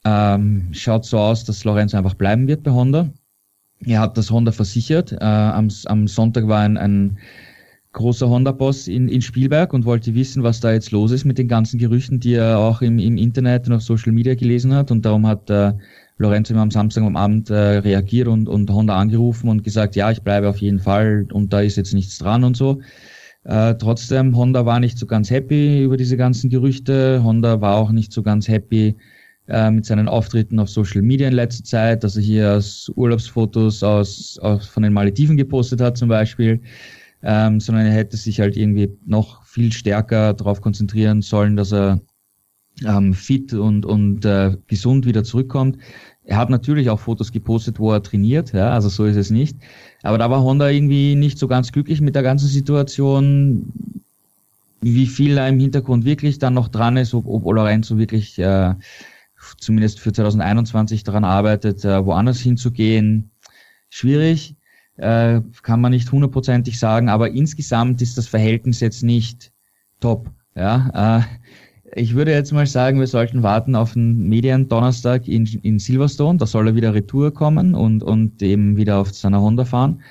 ähm, 0.05 0.69
schaut 0.71 1.05
so 1.05 1.17
aus, 1.17 1.43
dass 1.43 1.63
Lorenzo 1.63 1.97
einfach 1.97 2.15
bleiben 2.15 2.47
wird 2.47 2.61
bei 2.61 2.71
Honda. 2.71 3.09
Er 3.83 3.99
hat 3.99 4.15
das 4.15 4.29
Honda 4.29 4.51
versichert. 4.51 5.11
Äh, 5.13 5.23
am, 5.23 5.69
am 5.85 6.07
Sonntag 6.07 6.47
war 6.47 6.59
ein, 6.59 6.77
ein 6.77 7.17
großer 7.93 8.29
Honda-Boss 8.29 8.87
in, 8.87 9.09
in 9.09 9.21
Spielberg 9.21 9.73
und 9.73 9.85
wollte 9.85 10.15
wissen, 10.15 10.43
was 10.43 10.59
da 10.59 10.71
jetzt 10.71 10.91
los 10.91 11.11
ist 11.11 11.25
mit 11.25 11.37
den 11.37 11.47
ganzen 11.47 11.77
Gerüchten, 11.77 12.19
die 12.19 12.35
er 12.35 12.57
auch 12.59 12.81
im, 12.81 12.99
im 12.99 13.17
Internet 13.17 13.67
und 13.67 13.73
auf 13.73 13.81
Social 13.81 14.13
Media 14.13 14.35
gelesen 14.35 14.73
hat. 14.73 14.91
Und 14.91 15.05
darum 15.05 15.27
hat 15.27 15.49
äh, 15.49 15.73
Lorenzo 16.17 16.55
am 16.55 16.71
Samstag 16.71 17.03
am 17.03 17.17
Abend 17.17 17.49
äh, 17.49 17.55
reagiert 17.79 18.27
und, 18.27 18.47
und 18.47 18.69
Honda 18.69 18.95
angerufen 18.97 19.49
und 19.49 19.63
gesagt, 19.63 19.95
ja, 19.95 20.11
ich 20.11 20.21
bleibe 20.21 20.47
auf 20.47 20.57
jeden 20.57 20.79
Fall 20.79 21.27
und 21.33 21.51
da 21.51 21.61
ist 21.61 21.75
jetzt 21.75 21.93
nichts 21.93 22.17
dran 22.17 22.43
und 22.43 22.55
so. 22.55 22.79
Äh, 23.43 23.75
trotzdem, 23.75 24.37
Honda 24.37 24.65
war 24.65 24.79
nicht 24.79 24.97
so 24.97 25.05
ganz 25.05 25.31
happy 25.31 25.83
über 25.83 25.97
diese 25.97 26.15
ganzen 26.15 26.49
Gerüchte. 26.49 27.21
Honda 27.23 27.59
war 27.59 27.75
auch 27.75 27.91
nicht 27.91 28.13
so 28.13 28.21
ganz 28.21 28.47
happy 28.47 28.95
äh, 29.47 29.71
mit 29.71 29.85
seinen 29.85 30.07
Auftritten 30.07 30.59
auf 30.59 30.69
Social 30.69 31.01
Media 31.01 31.27
in 31.27 31.33
letzter 31.33 31.63
Zeit, 31.63 32.03
dass 32.03 32.15
er 32.15 32.21
hier 32.21 32.53
aus 32.53 32.91
Urlaubsfotos 32.95 33.81
aus, 33.81 34.37
aus 34.39 34.67
von 34.67 34.83
den 34.83 34.93
Malediven 34.93 35.37
gepostet 35.37 35.81
hat 35.81 35.97
zum 35.97 36.07
Beispiel, 36.07 36.61
ähm, 37.23 37.59
sondern 37.59 37.85
er 37.85 37.93
hätte 37.93 38.17
sich 38.17 38.39
halt 38.39 38.57
irgendwie 38.57 38.89
noch 39.05 39.43
viel 39.45 39.71
stärker 39.71 40.33
darauf 40.33 40.61
konzentrieren 40.61 41.21
sollen, 41.21 41.55
dass 41.55 41.71
er 41.71 42.01
ähm, 42.85 43.13
fit 43.13 43.53
und, 43.53 43.85
und 43.85 44.25
äh, 44.25 44.57
gesund 44.67 45.05
wieder 45.05 45.23
zurückkommt. 45.23 45.77
Er 46.23 46.37
hat 46.37 46.49
natürlich 46.49 46.89
auch 46.89 46.99
Fotos 46.99 47.31
gepostet, 47.31 47.79
wo 47.79 47.91
er 47.91 48.03
trainiert, 48.03 48.53
ja, 48.53 48.71
also 48.71 48.89
so 48.89 49.05
ist 49.05 49.17
es 49.17 49.29
nicht. 49.31 49.57
Aber 50.03 50.17
da 50.17 50.29
war 50.29 50.41
Honda 50.41 50.69
irgendwie 50.69 51.15
nicht 51.15 51.37
so 51.37 51.47
ganz 51.47 51.71
glücklich 51.71 52.01
mit 52.01 52.15
der 52.15 52.23
ganzen 52.23 52.47
Situation, 52.47 53.71
wie 54.81 55.07
viel 55.07 55.35
da 55.35 55.47
im 55.47 55.59
Hintergrund 55.59 56.05
wirklich 56.05 56.39
dann 56.39 56.53
noch 56.53 56.67
dran 56.67 56.97
ist, 56.97 57.13
ob, 57.13 57.27
ob 57.27 57.43
Lorenzo 57.45 57.97
wirklich 57.97 58.39
äh, 58.39 58.73
zumindest 59.59 59.99
für 59.99 60.11
2021 60.11 61.03
daran 61.03 61.23
arbeitet, 61.23 61.85
äh, 61.85 62.05
woanders 62.05 62.39
hinzugehen. 62.39 63.31
Schwierig, 63.89 64.55
äh, 64.97 65.41
kann 65.63 65.81
man 65.81 65.91
nicht 65.91 66.11
hundertprozentig 66.11 66.79
sagen, 66.79 67.09
aber 67.09 67.29
insgesamt 67.31 68.01
ist 68.01 68.17
das 68.17 68.27
Verhältnis 68.27 68.79
jetzt 68.79 69.03
nicht 69.03 69.51
top. 69.99 70.29
Ja, 70.55 71.19
äh, 71.19 71.23
ich 71.93 72.13
würde 72.15 72.31
jetzt 72.31 72.53
mal 72.53 72.65
sagen, 72.65 72.99
wir 72.99 73.07
sollten 73.07 73.43
warten 73.43 73.75
auf 73.75 73.93
den 73.93 74.27
Medien-Donnerstag 74.29 75.27
in, 75.27 75.45
in 75.45 75.79
Silverstone. 75.79 76.37
Da 76.37 76.45
soll 76.45 76.69
er 76.69 76.75
wieder 76.75 76.93
Retour 76.93 77.33
kommen 77.33 77.75
und, 77.75 78.01
und 78.03 78.41
eben 78.41 78.77
wieder 78.77 78.97
auf 78.97 79.13
seiner 79.13 79.41
Honda 79.41 79.65
fahren. 79.65 80.01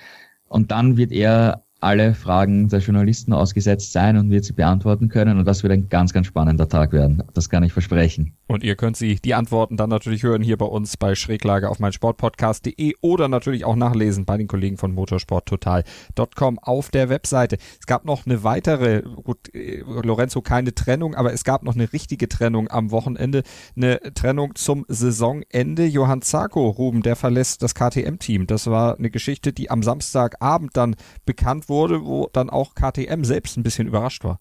Und 0.49 0.71
dann 0.71 0.97
wird 0.97 1.13
er 1.13 1.65
alle 1.81 2.15
Fragen 2.15 2.69
der 2.69 2.81
Journalisten 2.81 3.33
ausgesetzt 3.33 3.93
sein 3.93 4.19
und 4.19 4.31
wird 4.31 4.45
sie 4.45 4.53
beantworten 4.53 5.09
können. 5.09 5.39
Und 5.39 5.47
das 5.47 5.63
wird 5.63 5.73
ein 5.73 5.89
ganz, 5.89 6.13
ganz 6.13 6.27
spannender 6.27 6.69
Tag 6.69 6.93
werden. 6.93 7.23
Das 7.33 7.49
kann 7.49 7.63
ich 7.63 7.73
versprechen. 7.73 8.35
Und 8.51 8.65
ihr 8.65 8.75
könnt 8.75 8.97
sie, 8.97 9.15
die 9.15 9.35
Antworten 9.35 9.77
dann 9.77 9.91
natürlich 9.91 10.25
hören 10.25 10.43
hier 10.43 10.57
bei 10.57 10.67
uns 10.67 10.97
bei 10.97 11.15
Schräglage 11.15 11.71
auf 11.71 11.79
meinsportpodcast.de 11.79 12.95
oder 13.01 13.29
natürlich 13.29 13.65
auch 13.65 13.77
nachlesen 13.77 14.25
bei 14.25 14.37
den 14.37 14.49
Kollegen 14.49 14.77
von 14.77 14.93
motorsporttotal.com 14.93 16.59
auf 16.59 16.89
der 16.89 17.09
Webseite. 17.09 17.59
Es 17.79 17.87
gab 17.87 18.05
noch 18.05 18.27
eine 18.27 18.43
weitere, 18.43 19.03
gut, 19.03 19.55
äh, 19.55 19.85
Lorenzo 19.87 20.43
keine 20.43 20.75
Trennung, 20.75 21.15
aber 21.15 21.33
es 21.33 21.45
gab 21.45 21.63
noch 21.63 21.77
eine 21.77 21.93
richtige 21.93 22.29
Trennung 22.29 22.69
am 22.69 22.91
Wochenende. 22.91 23.45
Eine 23.77 24.01
Trennung 24.15 24.57
zum 24.57 24.85
Saisonende. 24.89 25.87
Johann 25.87 26.21
Zarko, 26.21 26.71
Ruben, 26.71 27.03
der 27.03 27.15
verlässt 27.15 27.63
das 27.63 27.77
KTM-Team. 27.77 28.49
Das 28.49 28.67
war 28.67 28.99
eine 28.99 29.11
Geschichte, 29.11 29.53
die 29.53 29.71
am 29.71 29.85
Samstagabend 29.85 30.77
dann 30.77 30.97
bekannt 31.25 31.69
wurde, 31.69 32.05
wo 32.05 32.29
dann 32.33 32.51
auch 32.51 32.75
KTM 32.75 33.23
selbst 33.23 33.57
ein 33.57 33.63
bisschen 33.63 33.87
überrascht 33.87 34.25
war. 34.25 34.41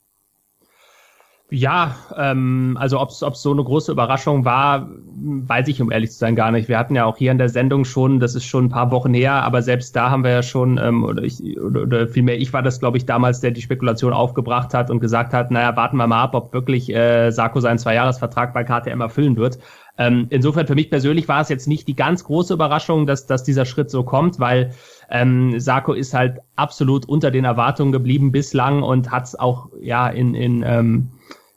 Ja, 1.51 1.95
ähm, 2.15 2.77
also 2.79 2.99
ob 2.99 3.09
es 3.09 3.41
so 3.41 3.51
eine 3.51 3.63
große 3.63 3.91
Überraschung 3.91 4.45
war, 4.45 4.87
weiß 4.91 5.67
ich, 5.67 5.81
um 5.81 5.91
ehrlich 5.91 6.11
zu 6.11 6.19
sein, 6.19 6.35
gar 6.35 6.51
nicht. 6.51 6.69
Wir 6.69 6.77
hatten 6.77 6.93
ja 6.93 7.05
auch 7.05 7.17
hier 7.17 7.31
in 7.31 7.39
der 7.39 7.49
Sendung 7.49 7.85
schon, 7.85 8.19
das 8.19 8.35
ist 8.35 8.45
schon 8.45 8.65
ein 8.65 8.69
paar 8.69 8.91
Wochen 8.91 9.15
her, 9.15 9.33
aber 9.43 9.63
selbst 9.63 9.95
da 9.95 10.11
haben 10.11 10.23
wir 10.23 10.29
ja 10.29 10.43
schon, 10.43 10.77
ähm, 10.77 11.03
oder, 11.03 11.23
ich, 11.23 11.41
oder, 11.59 11.81
oder 11.81 12.07
vielmehr 12.07 12.37
ich 12.37 12.53
war 12.53 12.61
das, 12.61 12.79
glaube 12.79 12.97
ich, 12.97 13.07
damals, 13.07 13.41
der 13.41 13.49
die 13.49 13.63
Spekulation 13.63 14.13
aufgebracht 14.13 14.75
hat 14.75 14.91
und 14.91 14.99
gesagt 14.99 15.33
hat, 15.33 15.49
naja, 15.49 15.75
warten 15.75 15.97
wir 15.97 16.05
mal 16.05 16.21
ab, 16.21 16.35
ob 16.35 16.53
wirklich 16.53 16.93
äh, 16.93 17.31
Sarko 17.31 17.59
seinen 17.61 17.79
Zweijahresvertrag 17.79 18.53
bei 18.53 18.63
KTM 18.63 19.01
erfüllen 19.01 19.35
wird. 19.35 19.57
Ähm, 19.97 20.27
insofern 20.29 20.67
für 20.67 20.75
mich 20.75 20.91
persönlich 20.91 21.27
war 21.27 21.41
es 21.41 21.49
jetzt 21.49 21.67
nicht 21.67 21.87
die 21.87 21.95
ganz 21.95 22.23
große 22.23 22.53
Überraschung, 22.53 23.07
dass, 23.07 23.25
dass 23.25 23.43
dieser 23.43 23.65
Schritt 23.65 23.89
so 23.89 24.03
kommt, 24.03 24.39
weil 24.39 24.71
ähm, 25.09 25.59
Sarko 25.59 25.93
ist 25.93 26.13
halt 26.13 26.37
absolut 26.55 27.07
unter 27.07 27.31
den 27.31 27.43
Erwartungen 27.43 27.91
geblieben 27.91 28.31
bislang 28.31 28.83
und 28.83 29.09
hat 29.11 29.25
es 29.25 29.37
auch 29.37 29.69
ja 29.81 30.07
in, 30.07 30.35
in 30.35 30.63
ähm, 30.65 31.09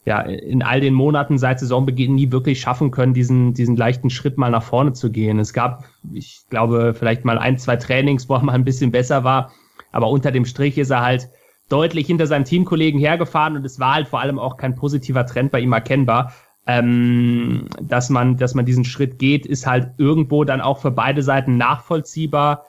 ja, 0.05 0.19
in 0.21 0.63
all 0.63 0.81
den 0.81 0.93
Monaten 0.93 1.37
seit 1.37 1.59
Saisonbeginn 1.59 2.15
nie 2.15 2.31
wirklich 2.31 2.59
schaffen 2.59 2.91
können, 2.91 3.13
diesen, 3.13 3.53
diesen 3.53 3.77
leichten 3.77 4.09
Schritt 4.09 4.37
mal 4.37 4.51
nach 4.51 4.63
vorne 4.63 4.93
zu 4.93 5.11
gehen. 5.11 5.39
Es 5.39 5.53
gab, 5.53 5.85
ich 6.11 6.41
glaube, 6.49 6.93
vielleicht 6.93 7.23
mal 7.23 7.37
ein, 7.37 7.57
zwei 7.57 7.77
Trainings, 7.77 8.27
wo 8.27 8.35
er 8.35 8.43
mal 8.43 8.53
ein 8.53 8.65
bisschen 8.65 8.91
besser 8.91 9.23
war, 9.23 9.51
aber 9.91 10.09
unter 10.09 10.31
dem 10.31 10.45
Strich 10.45 10.77
ist 10.77 10.89
er 10.89 11.01
halt 11.01 11.29
deutlich 11.69 12.07
hinter 12.07 12.27
seinem 12.27 12.43
Teamkollegen 12.43 12.99
hergefahren 12.99 13.55
und 13.55 13.65
es 13.65 13.79
war 13.79 13.95
halt 13.95 14.07
vor 14.07 14.19
allem 14.19 14.39
auch 14.39 14.57
kein 14.57 14.75
positiver 14.75 15.25
Trend 15.25 15.51
bei 15.51 15.61
ihm 15.61 15.71
erkennbar. 15.71 16.33
Ähm, 16.65 17.67
dass 17.81 18.09
man, 18.09 18.37
dass 18.37 18.53
man 18.55 18.65
diesen 18.65 18.85
Schritt 18.85 19.19
geht, 19.19 19.45
ist 19.45 19.67
halt 19.67 19.91
irgendwo 19.97 20.45
dann 20.45 20.61
auch 20.61 20.79
für 20.79 20.91
beide 20.91 21.21
Seiten 21.21 21.57
nachvollziehbar. 21.57 22.65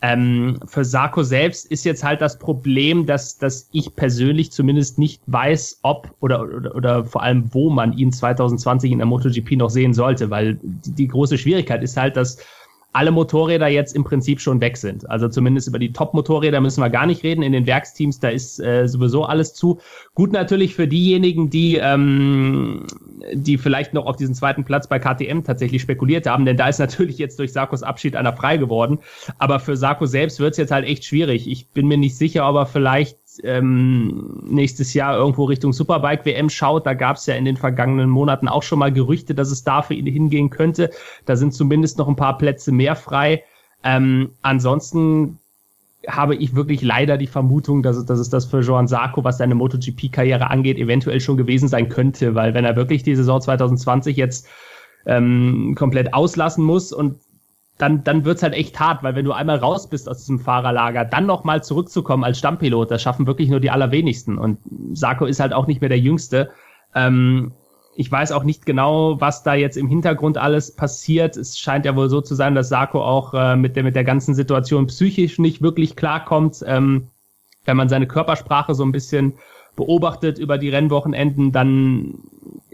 Ähm, 0.00 0.60
für 0.66 0.84
Sarko 0.84 1.24
selbst 1.24 1.66
ist 1.66 1.84
jetzt 1.84 2.04
halt 2.04 2.20
das 2.20 2.38
Problem, 2.38 3.04
dass, 3.06 3.36
dass 3.36 3.68
ich 3.72 3.96
persönlich 3.96 4.52
zumindest 4.52 4.96
nicht 4.96 5.22
weiß, 5.26 5.80
ob 5.82 6.14
oder, 6.20 6.42
oder, 6.42 6.74
oder 6.76 7.04
vor 7.04 7.22
allem 7.22 7.52
wo 7.52 7.68
man 7.68 7.92
ihn 7.92 8.12
2020 8.12 8.92
in 8.92 8.98
der 8.98 9.08
MotoGP 9.08 9.56
noch 9.56 9.70
sehen 9.70 9.94
sollte, 9.94 10.30
weil 10.30 10.58
die, 10.62 10.92
die 10.92 11.08
große 11.08 11.36
Schwierigkeit 11.36 11.82
ist 11.82 11.96
halt, 11.96 12.16
dass 12.16 12.38
alle 12.92 13.10
Motorräder 13.10 13.68
jetzt 13.68 13.94
im 13.94 14.02
Prinzip 14.02 14.40
schon 14.40 14.60
weg 14.60 14.76
sind. 14.76 15.08
Also 15.08 15.28
zumindest 15.28 15.68
über 15.68 15.78
die 15.78 15.92
Top-Motorräder 15.92 16.60
müssen 16.60 16.82
wir 16.82 16.90
gar 16.90 17.06
nicht 17.06 17.22
reden. 17.22 17.42
In 17.42 17.52
den 17.52 17.66
Werksteams, 17.66 18.18
da 18.18 18.28
ist 18.28 18.60
äh, 18.60 18.88
sowieso 18.88 19.24
alles 19.24 19.54
zu. 19.54 19.78
Gut 20.14 20.32
natürlich 20.32 20.74
für 20.74 20.88
diejenigen, 20.88 21.50
die, 21.50 21.76
ähm, 21.76 22.86
die 23.32 23.58
vielleicht 23.58 23.92
noch 23.92 24.06
auf 24.06 24.16
diesen 24.16 24.34
zweiten 24.34 24.64
Platz 24.64 24.88
bei 24.88 24.98
KTM 24.98 25.42
tatsächlich 25.42 25.82
spekuliert 25.82 26.26
haben, 26.26 26.46
denn 26.46 26.56
da 26.56 26.68
ist 26.68 26.78
natürlich 26.78 27.18
jetzt 27.18 27.38
durch 27.38 27.52
Sarkos 27.52 27.82
Abschied 27.82 28.16
einer 28.16 28.32
frei 28.32 28.56
geworden. 28.56 28.98
Aber 29.38 29.60
für 29.60 29.76
Sarko 29.76 30.06
selbst 30.06 30.40
wird 30.40 30.52
es 30.52 30.58
jetzt 30.58 30.70
halt 30.70 30.86
echt 30.86 31.04
schwierig. 31.04 31.48
Ich 31.48 31.68
bin 31.68 31.88
mir 31.88 31.98
nicht 31.98 32.16
sicher, 32.16 32.48
ob 32.48 32.56
er 32.56 32.66
vielleicht 32.66 33.27
ähm, 33.44 34.42
nächstes 34.44 34.94
Jahr 34.94 35.16
irgendwo 35.16 35.44
Richtung 35.44 35.72
Superbike 35.72 36.24
WM 36.24 36.50
schaut, 36.50 36.86
da 36.86 36.94
gab 36.94 37.16
es 37.16 37.26
ja 37.26 37.34
in 37.34 37.44
den 37.44 37.56
vergangenen 37.56 38.10
Monaten 38.10 38.48
auch 38.48 38.62
schon 38.62 38.78
mal 38.78 38.92
Gerüchte, 38.92 39.34
dass 39.34 39.50
es 39.50 39.64
da 39.64 39.82
für 39.82 39.94
ihn 39.94 40.06
hingehen 40.06 40.50
könnte. 40.50 40.90
Da 41.26 41.36
sind 41.36 41.54
zumindest 41.54 41.98
noch 41.98 42.08
ein 42.08 42.16
paar 42.16 42.38
Plätze 42.38 42.72
mehr 42.72 42.96
frei. 42.96 43.44
Ähm, 43.84 44.30
ansonsten 44.42 45.38
habe 46.06 46.36
ich 46.36 46.54
wirklich 46.54 46.82
leider 46.82 47.18
die 47.18 47.26
Vermutung, 47.26 47.82
dass 47.82 47.96
es, 47.96 48.06
dass 48.06 48.18
es 48.18 48.30
das 48.30 48.46
für 48.46 48.60
Joan 48.60 48.88
Sarko, 48.88 49.24
was 49.24 49.38
seine 49.38 49.54
MotoGP-Karriere 49.54 50.50
angeht, 50.50 50.78
eventuell 50.78 51.20
schon 51.20 51.36
gewesen 51.36 51.68
sein 51.68 51.88
könnte, 51.88 52.34
weil 52.34 52.54
wenn 52.54 52.64
er 52.64 52.76
wirklich 52.76 53.02
die 53.02 53.16
Saison 53.16 53.40
2020 53.40 54.16
jetzt 54.16 54.48
ähm, 55.06 55.74
komplett 55.76 56.14
auslassen 56.14 56.64
muss 56.64 56.92
und 56.92 57.18
dann, 57.78 58.02
dann 58.02 58.24
wird's 58.24 58.42
halt 58.42 58.54
echt 58.54 58.78
hart, 58.78 59.02
weil 59.04 59.14
wenn 59.14 59.24
du 59.24 59.32
einmal 59.32 59.56
raus 59.56 59.88
bist 59.88 60.08
aus 60.08 60.18
diesem 60.18 60.40
Fahrerlager, 60.40 61.04
dann 61.04 61.26
nochmal 61.26 61.62
zurückzukommen 61.62 62.24
als 62.24 62.38
Stammpilot, 62.38 62.90
das 62.90 63.02
schaffen 63.02 63.26
wirklich 63.28 63.48
nur 63.48 63.60
die 63.60 63.70
allerwenigsten. 63.70 64.36
Und 64.36 64.58
Sarko 64.92 65.24
ist 65.26 65.38
halt 65.38 65.52
auch 65.52 65.68
nicht 65.68 65.80
mehr 65.80 65.88
der 65.88 66.00
Jüngste. 66.00 66.50
Ähm, 66.94 67.52
ich 67.94 68.10
weiß 68.10 68.32
auch 68.32 68.44
nicht 68.44 68.66
genau, 68.66 69.20
was 69.20 69.44
da 69.44 69.54
jetzt 69.54 69.76
im 69.76 69.88
Hintergrund 69.88 70.38
alles 70.38 70.74
passiert. 70.74 71.36
Es 71.36 71.58
scheint 71.58 71.84
ja 71.84 71.94
wohl 71.96 72.08
so 72.08 72.20
zu 72.20 72.34
sein, 72.34 72.54
dass 72.54 72.68
Sarko 72.68 73.02
auch 73.02 73.32
äh, 73.34 73.56
mit, 73.56 73.76
der, 73.76 73.84
mit 73.84 73.94
der 73.94 74.04
ganzen 74.04 74.34
Situation 74.34 74.86
psychisch 74.86 75.38
nicht 75.38 75.62
wirklich 75.62 75.94
klarkommt. 75.94 76.64
Ähm, 76.66 77.08
wenn 77.64 77.76
man 77.76 77.88
seine 77.88 78.08
Körpersprache 78.08 78.74
so 78.74 78.84
ein 78.84 78.92
bisschen 78.92 79.34
beobachtet 79.76 80.38
über 80.38 80.58
die 80.58 80.70
Rennwochenenden, 80.70 81.52
dann 81.52 82.14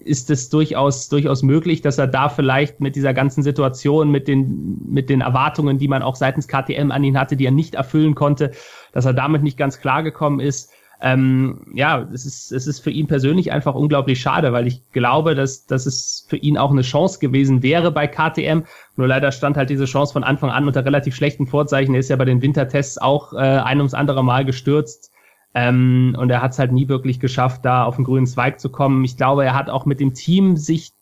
ist 0.05 0.31
es 0.31 0.49
durchaus, 0.49 1.09
durchaus 1.09 1.43
möglich, 1.43 1.81
dass 1.81 1.99
er 1.99 2.07
da 2.07 2.29
vielleicht 2.29 2.81
mit 2.81 2.97
dieser 2.97 3.14
ganzen 3.14 3.43
Situation, 3.43 4.11
mit 4.11 4.29
den, 4.29 4.79
mit 4.87 5.11
den 5.11 5.21
Erwartungen, 5.21 5.79
die 5.79 5.88
man 5.88 6.03
auch 6.03 6.17
seitens 6.17 6.49
KTM 6.49 6.90
an 6.90 7.05
ihn 7.05 7.19
hatte, 7.19 7.37
die 7.37 7.47
er 7.47 7.53
nicht 7.53 7.75
erfüllen 7.75 8.14
konnte, 8.14 8.53
dass 8.93 9.05
er 9.05 9.14
damit 9.14 9.43
nicht 9.43 9.57
ganz 9.57 9.81
klar 9.81 10.03
gekommen 10.03 10.40
ist. 10.40 10.71
Ähm, 11.01 11.67
ja, 11.75 12.09
es 12.12 12.25
ist, 12.25 12.53
es 12.53 12.67
ist 12.67 12.81
für 12.81 12.90
ihn 12.90 13.07
persönlich 13.07 13.53
einfach 13.53 13.75
unglaublich 13.75 14.21
schade, 14.21 14.53
weil 14.53 14.67
ich 14.67 14.83
glaube, 14.93 15.35
dass, 15.35 15.67
dass 15.67 15.87
es 15.87 16.25
für 16.29 16.37
ihn 16.37 16.57
auch 16.57 16.71
eine 16.71 16.83
Chance 16.83 17.19
gewesen 17.19 17.62
wäre 17.62 17.90
bei 17.90 18.07
KTM. 18.07 18.62
Nur 18.97 19.09
leider 19.09 19.33
stand 19.33 19.57
halt 19.57 19.71
diese 19.71 19.87
Chance 19.87 20.12
von 20.12 20.25
Anfang 20.25 20.51
an 20.51 20.67
unter 20.67 20.85
relativ 20.85 21.14
schlechten 21.14 21.47
Vorzeichen. 21.47 21.95
Er 21.95 22.01
ist 22.01 22.11
ja 22.11 22.17
bei 22.17 22.25
den 22.25 22.43
Wintertests 22.43 22.99
auch 22.99 23.33
äh, 23.33 23.37
ein 23.37 23.79
ums 23.79 23.95
andere 23.95 24.23
Mal 24.23 24.45
gestürzt 24.45 25.13
Ähm, 25.55 26.17
und 26.19 26.31
er 26.31 26.43
hat 26.43 26.53
es 26.53 26.59
halt 26.59 26.73
nie 26.73 26.88
wirklich 26.88 27.21
geschafft, 27.21 27.64
da 27.64 27.85
auf 27.85 27.97
den 27.97 28.05
grünen 28.05 28.27
Zweig 28.27 28.59
zu 28.59 28.69
kommen. 28.69 29.05
Ich 29.05 29.17
glaube, 29.17 29.45
er 29.45 29.55
hat 29.55 29.71
auch 29.71 29.87
mit 29.87 30.01
dem 30.01 30.12
Team 30.12 30.57
sich, 30.57 30.93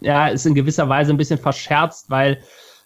ja, 0.00 0.28
ist 0.28 0.46
in 0.46 0.54
gewisser 0.54 0.88
Weise 0.88 1.12
ein 1.12 1.16
bisschen 1.16 1.38
verscherzt, 1.38 2.10
weil 2.10 2.38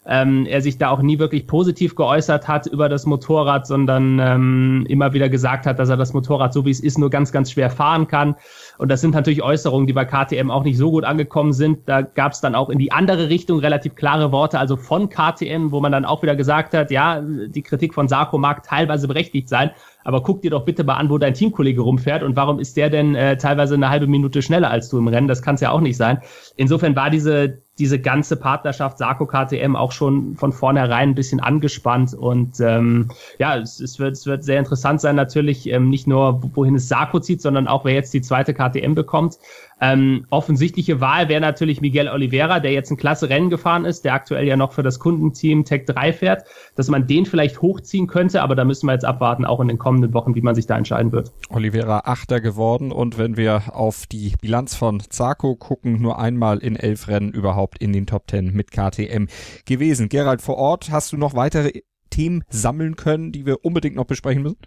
ähm, 0.06 0.46
er 0.46 0.62
sich 0.62 0.78
da 0.78 0.90
auch 0.90 1.00
nie 1.00 1.18
wirklich 1.18 1.46
positiv 1.46 1.94
geäußert 1.94 2.48
hat 2.48 2.66
über 2.66 2.88
das 2.88 3.06
Motorrad, 3.06 3.66
sondern 3.66 4.18
ähm, 4.18 4.84
immer 4.88 5.12
wieder 5.12 5.28
gesagt 5.28 5.66
hat, 5.66 5.78
dass 5.78 5.88
er 5.88 5.96
das 5.96 6.12
Motorrad 6.12 6.52
so 6.52 6.64
wie 6.64 6.70
es 6.70 6.80
ist 6.80 6.98
nur 6.98 7.10
ganz, 7.10 7.30
ganz 7.30 7.52
schwer 7.52 7.70
fahren 7.70 8.08
kann. 8.08 8.34
Und 8.78 8.90
das 8.90 9.00
sind 9.00 9.14
natürlich 9.14 9.42
Äußerungen, 9.42 9.86
die 9.86 9.92
bei 9.92 10.04
KTM 10.04 10.50
auch 10.50 10.64
nicht 10.64 10.76
so 10.76 10.90
gut 10.90 11.04
angekommen 11.04 11.52
sind. 11.52 11.80
Da 11.86 12.02
gab 12.02 12.32
es 12.32 12.40
dann 12.40 12.54
auch 12.54 12.70
in 12.70 12.78
die 12.78 12.92
andere 12.92 13.28
Richtung 13.28 13.58
relativ 13.58 13.94
klare 13.94 14.32
Worte, 14.32 14.58
also 14.58 14.76
von 14.76 15.08
KTM, 15.08 15.70
wo 15.70 15.80
man 15.80 15.92
dann 15.92 16.04
auch 16.04 16.22
wieder 16.22 16.36
gesagt 16.36 16.74
hat, 16.74 16.90
ja, 16.90 17.20
die 17.20 17.62
Kritik 17.62 17.94
von 17.94 18.08
Sarko 18.08 18.38
mag 18.38 18.62
teilweise 18.62 19.08
berechtigt 19.08 19.48
sein, 19.48 19.70
aber 20.04 20.22
guck 20.22 20.42
dir 20.42 20.50
doch 20.50 20.64
bitte 20.64 20.84
mal 20.84 20.94
an, 20.94 21.10
wo 21.10 21.18
dein 21.18 21.34
Teamkollege 21.34 21.80
rumfährt 21.80 22.22
und 22.22 22.36
warum 22.36 22.58
ist 22.58 22.76
der 22.76 22.90
denn 22.90 23.14
äh, 23.14 23.36
teilweise 23.36 23.74
eine 23.74 23.88
halbe 23.88 24.06
Minute 24.06 24.42
schneller 24.42 24.70
als 24.70 24.88
du 24.88 24.98
im 24.98 25.08
Rennen? 25.08 25.28
Das 25.28 25.42
kann 25.42 25.54
es 25.54 25.60
ja 25.60 25.70
auch 25.70 25.80
nicht 25.80 25.96
sein. 25.96 26.18
Insofern 26.56 26.96
war 26.96 27.10
diese 27.10 27.62
diese 27.78 27.98
ganze 27.98 28.36
Partnerschaft 28.36 28.98
Sarko 28.98 29.26
KTM 29.26 29.76
auch 29.76 29.92
schon 29.92 30.36
von 30.36 30.52
vornherein 30.52 31.10
ein 31.10 31.14
bisschen 31.14 31.40
angespannt 31.40 32.12
und 32.12 32.60
ähm, 32.60 33.08
ja, 33.38 33.56
es, 33.56 33.80
es, 33.80 33.98
wird, 33.98 34.12
es 34.12 34.26
wird 34.26 34.44
sehr 34.44 34.58
interessant 34.58 35.00
sein 35.00 35.16
natürlich, 35.16 35.66
ähm, 35.68 35.88
nicht 35.88 36.06
nur 36.06 36.42
wohin 36.54 36.74
es 36.74 36.88
Sarko 36.88 37.18
zieht, 37.20 37.40
sondern 37.40 37.68
auch 37.68 37.86
wer 37.86 37.94
jetzt 37.94 38.12
die 38.12 38.20
zweite 38.20 38.52
KTM 38.52 38.71
bekommt. 38.72 39.38
Ähm, 39.80 40.26
offensichtliche 40.30 41.00
Wahl 41.00 41.28
wäre 41.28 41.40
natürlich 41.40 41.80
Miguel 41.80 42.08
Oliveira, 42.08 42.60
der 42.60 42.72
jetzt 42.72 42.90
ein 42.90 42.96
klasse 42.96 43.28
Rennen 43.28 43.50
gefahren 43.50 43.84
ist, 43.84 44.04
der 44.04 44.14
aktuell 44.14 44.46
ja 44.46 44.56
noch 44.56 44.72
für 44.72 44.84
das 44.84 45.00
Kundenteam 45.00 45.64
Tech 45.64 45.86
3 45.86 46.12
fährt, 46.12 46.44
dass 46.76 46.88
man 46.88 47.08
den 47.08 47.26
vielleicht 47.26 47.60
hochziehen 47.60 48.06
könnte, 48.06 48.42
aber 48.42 48.54
da 48.54 48.64
müssen 48.64 48.86
wir 48.86 48.92
jetzt 48.92 49.04
abwarten, 49.04 49.44
auch 49.44 49.58
in 49.58 49.68
den 49.68 49.78
kommenden 49.78 50.14
Wochen, 50.14 50.36
wie 50.36 50.40
man 50.40 50.54
sich 50.54 50.66
da 50.66 50.78
entscheiden 50.78 51.10
wird. 51.10 51.32
Oliveira 51.48 52.02
Achter 52.04 52.40
geworden 52.40 52.92
und 52.92 53.18
wenn 53.18 53.36
wir 53.36 53.74
auf 53.74 54.06
die 54.06 54.34
Bilanz 54.40 54.76
von 54.76 55.00
Zarco 55.00 55.56
gucken, 55.56 56.00
nur 56.00 56.18
einmal 56.18 56.58
in 56.58 56.76
elf 56.76 57.08
Rennen 57.08 57.32
überhaupt 57.32 57.78
in 57.78 57.92
den 57.92 58.06
Top 58.06 58.30
10 58.30 58.52
mit 58.52 58.70
KTM 58.70 59.26
gewesen. 59.66 60.08
Gerald, 60.08 60.42
vor 60.42 60.58
Ort 60.58 60.92
hast 60.92 61.12
du 61.12 61.16
noch 61.16 61.34
weitere 61.34 61.82
Themen 62.10 62.44
sammeln 62.48 62.94
können, 62.94 63.32
die 63.32 63.46
wir 63.46 63.64
unbedingt 63.64 63.96
noch 63.96 64.04
besprechen 64.04 64.42
müssen? 64.42 64.58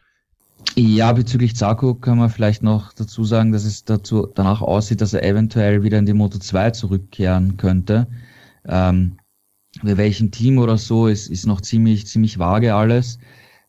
Ja, 0.77 1.13
bezüglich 1.13 1.55
Zarko 1.55 1.95
kann 1.95 2.17
man 2.17 2.29
vielleicht 2.29 2.61
noch 2.61 2.91
dazu 2.93 3.23
sagen, 3.23 3.51
dass 3.51 3.63
es 3.63 3.85
dazu 3.85 4.27
danach 4.33 4.61
aussieht, 4.61 4.99
dass 4.99 5.13
er 5.13 5.23
eventuell 5.23 5.83
wieder 5.83 5.99
in 5.99 6.05
die 6.05 6.13
Moto 6.13 6.37
2 6.37 6.71
zurückkehren 6.71 7.55
könnte. 7.55 8.07
Ähm, 8.65 9.17
bei 9.83 9.97
welchem 9.97 10.31
Team 10.31 10.57
oder 10.57 10.77
so 10.77 11.07
ist, 11.07 11.27
ist 11.27 11.45
noch 11.45 11.61
ziemlich, 11.61 12.07
ziemlich 12.07 12.39
vage 12.39 12.73
alles. 12.75 13.19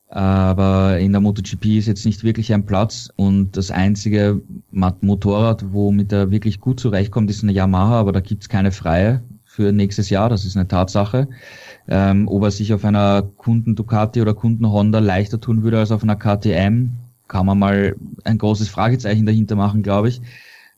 Aber 0.09 0.99
in 0.99 1.13
der 1.13 1.21
MotoGP 1.21 1.79
ist 1.79 1.87
jetzt 1.87 2.07
nicht 2.07 2.23
wirklich 2.23 2.53
ein 2.53 2.65
Platz 2.65 3.11
und 3.17 3.57
das 3.57 3.71
einzige 3.73 4.41
Motorrad, 4.71 5.73
womit 5.73 6.13
er 6.13 6.31
wirklich 6.31 6.61
gut 6.61 6.79
zurechtkommt, 6.79 7.29
ist 7.31 7.43
eine 7.43 7.53
Yamaha, 7.53 7.99
aber 8.01 8.13
da 8.13 8.21
gibt's 8.21 8.49
keine 8.49 8.71
freie 8.71 9.23
für 9.45 9.73
nächstes 9.73 10.11
Jahr, 10.11 10.29
das 10.29 10.45
ist 10.45 10.57
eine 10.57 10.69
Tatsache. 10.69 11.29
Ähm, 11.89 12.27
ob 12.29 12.43
er 12.43 12.51
sich 12.51 12.73
auf 12.75 12.85
einer 12.85 13.23
Kunden 13.23 13.77
Ducati 13.77 14.21
oder 14.21 14.35
Kunden 14.35 14.69
Honda 14.69 14.99
leichter 14.99 15.41
tun 15.41 15.63
würde 15.63 15.79
als 15.79 15.93
auf 15.93 16.03
einer 16.03 16.17
KTM, 16.17 16.91
kann 17.29 17.47
man 17.47 17.59
mal 17.59 17.97
ein 18.25 18.39
großes 18.39 18.69
Fragezeichen 18.69 19.27
dahinter 19.27 19.57
machen, 19.57 19.83
glaube 19.83 20.09
ich. 20.09 20.21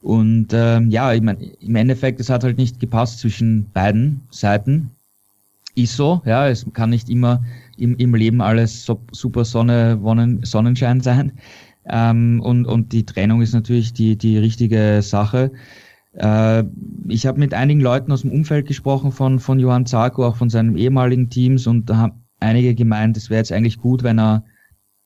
Und 0.01 0.49
ähm, 0.53 0.91
ja, 0.91 1.13
ich 1.13 1.23
mein, 1.23 1.39
im 1.39 1.77
Endeffekt, 1.77 2.21
es 2.21 2.31
hat 2.31 2.45
halt 2.45 2.59
nicht 2.59 2.79
gepasst 2.81 3.19
zwischen 3.21 3.71
beiden 3.73 4.21
Seiten. 4.31 4.91
Ist 5.75 5.97
so, 5.97 6.23
ja, 6.25 6.49
es 6.49 6.67
kann 6.73 6.91
nicht 6.91 7.09
immer 7.09 7.43
im, 7.77 7.97
im 7.97 8.15
Leben 8.15 8.41
alles 8.41 8.85
so, 8.85 9.01
super 9.13 9.45
Sonne, 9.45 9.99
Wonnen, 10.03 10.45
Sonnenschein 10.45 11.01
sein. 11.01 11.33
Ähm, 11.89 12.41
und, 12.41 12.67
und 12.67 12.93
die 12.93 13.07
Trennung 13.07 13.43
ist 13.43 13.55
natürlich 13.55 13.93
die, 13.93 14.17
die 14.17 14.39
richtige 14.39 15.01
Sache. 15.03 15.51
Äh, 16.15 16.65
ich 17.09 17.27
habe 17.27 17.39
mit 17.39 17.55
einigen 17.55 17.81
Leuten 17.81 18.13
aus 18.13 18.23
dem 18.23 18.33
Umfeld 18.33 18.67
gesprochen 18.67 19.13
von, 19.13 19.39
von 19.39 19.59
Johann 19.59 19.87
Zarko, 19.87 20.27
auch 20.27 20.37
von 20.37 20.51
seinem 20.51 20.77
ehemaligen 20.77 21.31
Teams 21.31 21.67
und 21.67 21.91
da 21.91 21.97
haben 21.97 22.25
einige 22.41 22.75
gemeint, 22.75 23.17
es 23.17 23.31
wäre 23.31 23.39
jetzt 23.39 23.53
eigentlich 23.53 23.79
gut, 23.79 24.03
wenn 24.03 24.19
er 24.19 24.45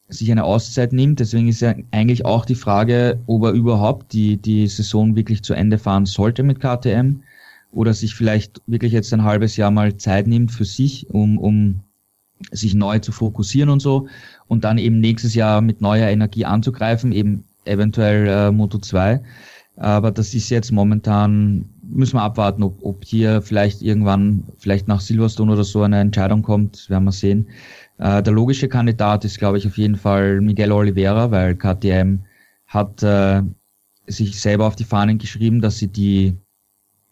sich 0.08 0.30
eine 0.30 0.44
Auszeit 0.44 0.92
nimmt. 0.92 1.20
Deswegen 1.20 1.48
ist 1.48 1.60
ja 1.60 1.74
eigentlich 1.90 2.24
auch 2.24 2.44
die 2.44 2.54
Frage, 2.54 3.20
ob 3.26 3.44
er 3.44 3.52
überhaupt 3.52 4.12
die, 4.12 4.36
die 4.36 4.66
Saison 4.66 5.16
wirklich 5.16 5.42
zu 5.42 5.54
Ende 5.54 5.78
fahren 5.78 6.06
sollte 6.06 6.42
mit 6.42 6.60
KTM 6.60 7.22
oder 7.70 7.94
sich 7.94 8.14
vielleicht 8.14 8.60
wirklich 8.66 8.92
jetzt 8.92 9.12
ein 9.14 9.24
halbes 9.24 9.56
Jahr 9.56 9.70
mal 9.70 9.96
Zeit 9.96 10.26
nimmt 10.26 10.52
für 10.52 10.66
sich, 10.66 11.08
um, 11.10 11.38
um 11.38 11.80
sich 12.50 12.74
neu 12.74 12.98
zu 12.98 13.12
fokussieren 13.12 13.70
und 13.70 13.80
so 13.80 14.08
und 14.48 14.64
dann 14.64 14.78
eben 14.78 15.00
nächstes 15.00 15.34
Jahr 15.34 15.60
mit 15.60 15.80
neuer 15.80 16.08
Energie 16.08 16.44
anzugreifen, 16.44 17.12
eben 17.12 17.44
eventuell 17.64 18.26
äh, 18.26 18.50
Moto 18.50 18.78
2. 18.78 19.22
Aber 19.82 20.12
das 20.12 20.32
ist 20.32 20.48
jetzt 20.48 20.70
momentan, 20.70 21.64
müssen 21.82 22.14
wir 22.14 22.22
abwarten, 22.22 22.62
ob, 22.62 22.78
ob 22.84 23.04
hier 23.04 23.42
vielleicht 23.42 23.82
irgendwann, 23.82 24.44
vielleicht 24.56 24.86
nach 24.86 25.00
Silverstone 25.00 25.50
oder 25.50 25.64
so 25.64 25.82
eine 25.82 25.98
Entscheidung 25.98 26.42
kommt, 26.42 26.88
werden 26.88 27.02
wir 27.02 27.10
sehen. 27.10 27.48
Äh, 27.98 28.22
der 28.22 28.32
logische 28.32 28.68
Kandidat 28.68 29.24
ist, 29.24 29.40
glaube 29.40 29.58
ich, 29.58 29.66
auf 29.66 29.76
jeden 29.76 29.96
Fall 29.96 30.40
Miguel 30.40 30.70
Oliveira, 30.70 31.32
weil 31.32 31.56
KTM 31.56 32.20
hat 32.68 33.02
äh, 33.02 33.42
sich 34.06 34.40
selber 34.40 34.68
auf 34.68 34.76
die 34.76 34.84
Fahnen 34.84 35.18
geschrieben, 35.18 35.60
dass 35.60 35.78
sie 35.78 35.88
die, 35.88 36.36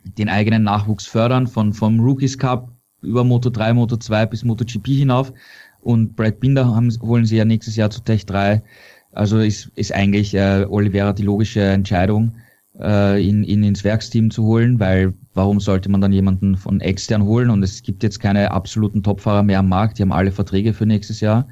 den 0.04 0.28
eigenen 0.28 0.62
Nachwuchs 0.62 1.06
fördern, 1.06 1.48
von, 1.48 1.72
vom 1.72 1.98
Rookies 1.98 2.38
Cup 2.38 2.70
über 3.02 3.24
Moto 3.24 3.50
3, 3.50 3.72
Moto 3.74 3.96
2 3.96 4.26
bis 4.26 4.44
MotoGP 4.44 4.86
hinauf. 4.86 5.32
Und 5.80 6.14
Brad 6.14 6.38
Binder 6.38 6.72
haben, 6.72 6.96
holen 7.02 7.24
sie 7.24 7.38
ja 7.38 7.44
nächstes 7.44 7.74
Jahr 7.74 7.90
zu 7.90 8.00
Tech 8.02 8.26
3. 8.26 8.62
Also 9.10 9.38
ist, 9.40 9.72
ist 9.74 9.92
eigentlich 9.92 10.34
äh, 10.34 10.66
Oliveira 10.68 11.12
die 11.12 11.24
logische 11.24 11.62
Entscheidung 11.62 12.36
äh, 12.80 13.20
ihn, 13.20 13.44
ihn 13.44 13.62
ins 13.62 13.84
Werksteam 13.84 14.30
zu 14.30 14.44
holen, 14.44 14.80
weil 14.80 15.14
warum 15.34 15.60
sollte 15.60 15.90
man 15.90 16.00
dann 16.00 16.12
jemanden 16.12 16.56
von 16.56 16.80
extern 16.80 17.24
holen? 17.24 17.50
Und 17.50 17.62
es 17.62 17.82
gibt 17.82 18.02
jetzt 18.02 18.20
keine 18.20 18.50
absoluten 18.50 19.02
Topfahrer 19.02 19.42
mehr 19.42 19.58
am 19.58 19.68
Markt, 19.68 19.98
die 19.98 20.02
haben 20.02 20.12
alle 20.12 20.32
Verträge 20.32 20.72
für 20.72 20.86
nächstes 20.86 21.20
Jahr. 21.20 21.46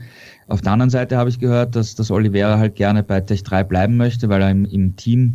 Auf 0.47 0.63
der 0.63 0.73
anderen 0.73 0.91
Seite 0.91 1.17
habe 1.17 1.31
ich 1.31 1.39
gehört, 1.39 1.77
dass, 1.77 1.95
dass 1.95 2.11
Oliveira 2.11 2.59
halt 2.59 2.75
gerne 2.75 3.03
bei 3.03 3.21
Tech 3.21 3.43
3 3.43 3.65
bleiben 3.65 3.97
möchte, 3.97 4.29
weil 4.29 4.43
er 4.43 4.51
im, 4.51 4.65
im 4.65 4.97
Team 4.97 5.35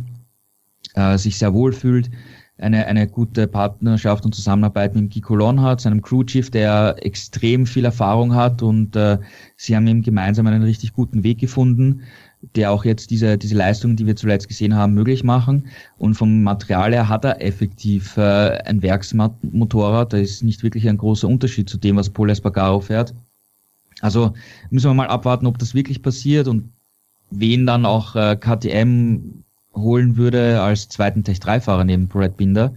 äh, 0.94 1.16
sich 1.18 1.38
sehr 1.38 1.54
wohl 1.54 1.72
fühlt, 1.72 2.10
eine, 2.58 2.86
eine 2.86 3.08
gute 3.08 3.48
Partnerschaft 3.48 4.24
und 4.24 4.34
Zusammenarbeit 4.34 4.94
mit 4.94 5.12
Guy 5.12 5.22
Colon 5.22 5.60
hat, 5.60 5.80
seinem 5.80 6.02
Crewchief, 6.02 6.50
der 6.50 6.96
extrem 7.00 7.66
viel 7.66 7.84
Erfahrung 7.84 8.34
hat 8.34 8.62
und 8.62 8.94
äh, 8.94 9.18
sie 9.56 9.74
haben 9.74 9.86
ihm 9.86 10.02
gemeinsam 10.02 10.46
einen 10.46 10.62
richtig 10.62 10.92
guten 10.92 11.24
Weg 11.24 11.38
gefunden 11.38 12.02
der 12.56 12.70
auch 12.70 12.84
jetzt 12.84 13.10
diese, 13.10 13.38
diese 13.38 13.54
Leistungen, 13.54 13.96
die 13.96 14.06
wir 14.06 14.16
zuletzt 14.16 14.48
gesehen 14.48 14.74
haben, 14.74 14.94
möglich 14.94 15.24
machen. 15.24 15.68
Und 15.98 16.14
vom 16.14 16.42
Material 16.42 16.92
her 16.92 17.08
hat 17.08 17.24
er 17.24 17.42
effektiv 17.42 18.16
äh, 18.16 18.58
ein 18.64 18.82
Werksmotorrad. 18.82 20.12
Da 20.12 20.18
ist 20.18 20.42
nicht 20.42 20.62
wirklich 20.62 20.88
ein 20.88 20.98
großer 20.98 21.28
Unterschied 21.28 21.68
zu 21.68 21.78
dem, 21.78 21.96
was 21.96 22.10
Paul 22.10 22.30
Espargaro 22.30 22.80
fährt. 22.80 23.14
Also 24.00 24.34
müssen 24.70 24.90
wir 24.90 24.94
mal 24.94 25.08
abwarten, 25.08 25.46
ob 25.46 25.58
das 25.58 25.74
wirklich 25.74 26.02
passiert 26.02 26.48
und 26.48 26.72
wen 27.30 27.66
dann 27.66 27.86
auch 27.86 28.16
äh, 28.16 28.36
KTM 28.36 29.44
holen 29.74 30.16
würde 30.16 30.60
als 30.60 30.88
zweiten 30.88 31.24
Tech-3-Fahrer 31.24 31.84
neben 31.84 32.08
Brad 32.08 32.36
Binder. 32.36 32.74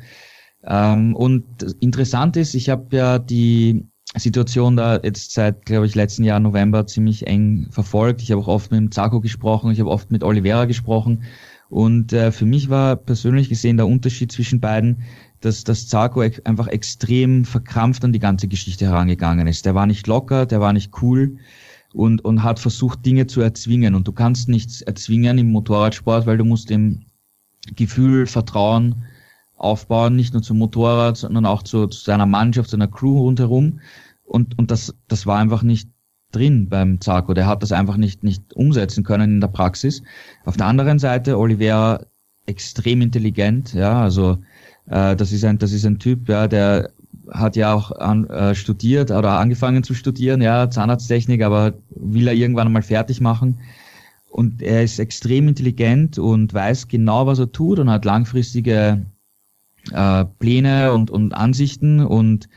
Ähm, 0.64 1.16
und 1.16 1.46
interessant 1.80 2.38
ist, 2.38 2.54
ich 2.54 2.70
habe 2.70 2.96
ja 2.96 3.20
die 3.20 3.86
Situation 4.16 4.78
da 4.78 5.00
jetzt 5.04 5.34
seit, 5.34 5.66
glaube 5.66 5.86
ich, 5.86 5.96
letzten 5.96 6.24
Jahr 6.24 6.40
November 6.40 6.88
ziemlich 6.88 7.28
eng 7.28 7.68
verfolgt. 7.72 8.22
Ich 8.22 8.32
habe 8.32 8.42
auch 8.42 8.48
oft 8.48 8.72
mit 8.72 8.80
dem 8.80 8.92
Zarko 8.92 9.20
gesprochen, 9.20 9.72
ich 9.72 9.80
habe 9.80 9.90
oft 9.90 10.12
mit 10.12 10.24
Oliveira 10.24 10.66
gesprochen. 10.66 11.24
Und 11.70 12.14
äh, 12.14 12.32
für 12.32 12.46
mich 12.46 12.70
war 12.70 12.96
persönlich 12.96 13.50
gesehen 13.50 13.76
der 13.76 13.88
Unterschied 13.88 14.32
zwischen 14.32 14.62
beiden, 14.62 15.04
dass 15.42 15.64
das 15.64 15.88
Zarko 15.88 16.22
einfach 16.22 16.68
extrem 16.68 17.44
verkrampft 17.44 18.06
an 18.06 18.14
die 18.14 18.20
ganze 18.20 18.48
Geschichte 18.48 18.86
herangegangen 18.86 19.48
ist. 19.48 19.66
Der 19.66 19.76
war 19.76 19.86
nicht 19.86 20.08
locker, 20.08 20.46
der 20.46 20.62
war 20.62 20.72
nicht 20.72 21.02
cool 21.02 21.38
und, 21.94 22.24
und 22.24 22.44
hat 22.44 22.60
versucht, 22.60 23.06
Dinge 23.06 23.28
zu 23.28 23.42
erzwingen. 23.42 23.96
Und 23.96 24.08
du 24.08 24.14
kannst 24.14 24.48
nichts 24.48 24.82
erzwingen 24.82 25.38
im 25.38 25.52
Motorradsport, 25.52 26.26
weil 26.26 26.38
du 26.38 26.46
musst 26.46 26.70
dem 26.70 27.06
Gefühl, 27.76 28.26
Vertrauen 28.26 29.04
aufbauen, 29.58 30.16
nicht 30.16 30.34
nur 30.34 30.44
zum 30.44 30.60
Motorrad, 30.60 31.18
sondern 31.18 31.46
auch 31.46 31.64
zu, 31.64 31.88
zu 31.88 32.04
seiner 32.04 32.26
Mannschaft, 32.26 32.70
seiner 32.70 32.88
Crew 32.88 33.22
rundherum. 33.22 33.80
Und, 34.24 34.58
und 34.58 34.72
das, 34.72 34.96
das 35.08 35.26
war 35.26 35.40
einfach 35.40 35.64
nicht 35.64 35.90
drin 36.32 36.70
beim 36.70 37.02
Zarko. 37.02 37.34
Der 37.34 37.48
hat 37.48 37.64
das 37.64 37.72
einfach 37.72 37.98
nicht, 37.98 38.24
nicht 38.24 38.54
umsetzen 38.54 39.04
können 39.04 39.36
in 39.36 39.42
der 39.42 39.48
Praxis. 39.48 40.04
Auf 40.46 40.58
der 40.58 40.68
anderen 40.68 41.00
Seite, 41.00 41.38
Oliveira 41.38 42.06
extrem 42.46 43.02
intelligent, 43.02 43.74
ja, 43.74 44.02
also 44.02 44.38
äh, 44.86 45.16
das 45.16 45.32
ist 45.32 45.44
ein, 45.44 45.58
das 45.58 45.74
ist 45.74 45.86
ein 45.86 46.00
Typ, 46.00 46.30
ja, 46.30 46.48
der 46.48 46.92
hat 47.32 47.58
ja 47.58 47.74
auch 47.74 47.92
an, 47.92 48.26
äh, 48.30 48.56
studiert 48.56 49.12
oder 49.12 49.40
angefangen 49.40 49.84
zu 49.84 49.94
studieren, 49.94 50.42
ja, 50.42 50.70
Zahnarzttechnik, 50.70 51.44
aber 51.44 51.74
will 51.90 52.28
er 52.28 52.34
irgendwann 52.34 52.72
mal 52.72 52.82
fertig 52.82 53.20
machen. 53.20 53.60
Und 54.30 54.62
er 54.62 54.84
ist 54.84 55.00
extrem 55.00 55.48
intelligent 55.48 56.20
und 56.20 56.54
weiß 56.54 56.88
genau, 56.88 57.26
was 57.26 57.40
er 57.40 57.52
tut 57.52 57.80
und 57.80 57.90
hat 57.90 58.06
langfristige 58.06 59.06
äh, 59.94 60.26
Pläne 60.40 60.94
und, 60.94 61.12
und 61.12 61.34
Ansichten 61.34 62.00
und 62.00 62.48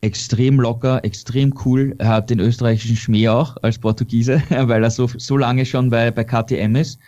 extrem 0.00 0.60
locker, 0.60 1.04
extrem 1.04 1.54
cool. 1.64 1.94
Er 1.98 2.08
hat 2.08 2.30
den 2.30 2.40
österreichischen 2.40 2.96
Schmäh 2.96 3.28
auch 3.28 3.56
als 3.62 3.78
Portugiese, 3.78 4.42
weil 4.50 4.82
er 4.82 4.90
so, 4.90 5.08
so 5.16 5.36
lange 5.36 5.66
schon 5.66 5.90
bei, 5.90 6.10
bei 6.10 6.24
KTM 6.24 6.76
ist. 6.76 6.98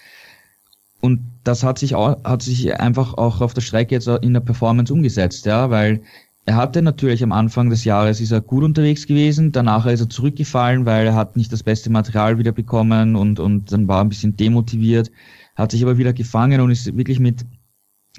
Und 1.00 1.20
das 1.44 1.62
hat 1.62 1.78
sich 1.78 1.94
auch, 1.94 2.22
hat 2.24 2.42
sich 2.42 2.74
einfach 2.80 3.14
auch 3.14 3.40
auf 3.40 3.54
der 3.54 3.60
Strecke 3.60 3.94
jetzt 3.94 4.08
in 4.08 4.34
der 4.34 4.40
Performance 4.40 4.92
umgesetzt, 4.92 5.46
ja, 5.46 5.70
weil 5.70 6.02
er 6.44 6.56
hatte 6.56 6.80
natürlich 6.80 7.22
am 7.22 7.30
Anfang 7.30 7.68
des 7.68 7.84
Jahres 7.84 8.20
ist 8.20 8.32
er 8.32 8.40
gut 8.40 8.64
unterwegs 8.64 9.06
gewesen, 9.06 9.52
danach 9.52 9.84
ist 9.84 10.00
er 10.00 10.08
zurückgefallen, 10.08 10.86
weil 10.86 11.06
er 11.06 11.14
hat 11.14 11.36
nicht 11.36 11.52
das 11.52 11.62
beste 11.62 11.90
Material 11.90 12.38
wieder 12.38 12.52
bekommen 12.52 13.16
und, 13.16 13.38
und 13.38 13.70
dann 13.70 13.86
war 13.86 14.00
ein 14.00 14.08
bisschen 14.08 14.34
demotiviert, 14.34 15.10
hat 15.56 15.72
sich 15.72 15.82
aber 15.82 15.98
wieder 15.98 16.14
gefangen 16.14 16.60
und 16.62 16.70
ist 16.70 16.96
wirklich 16.96 17.20
mit, 17.20 17.44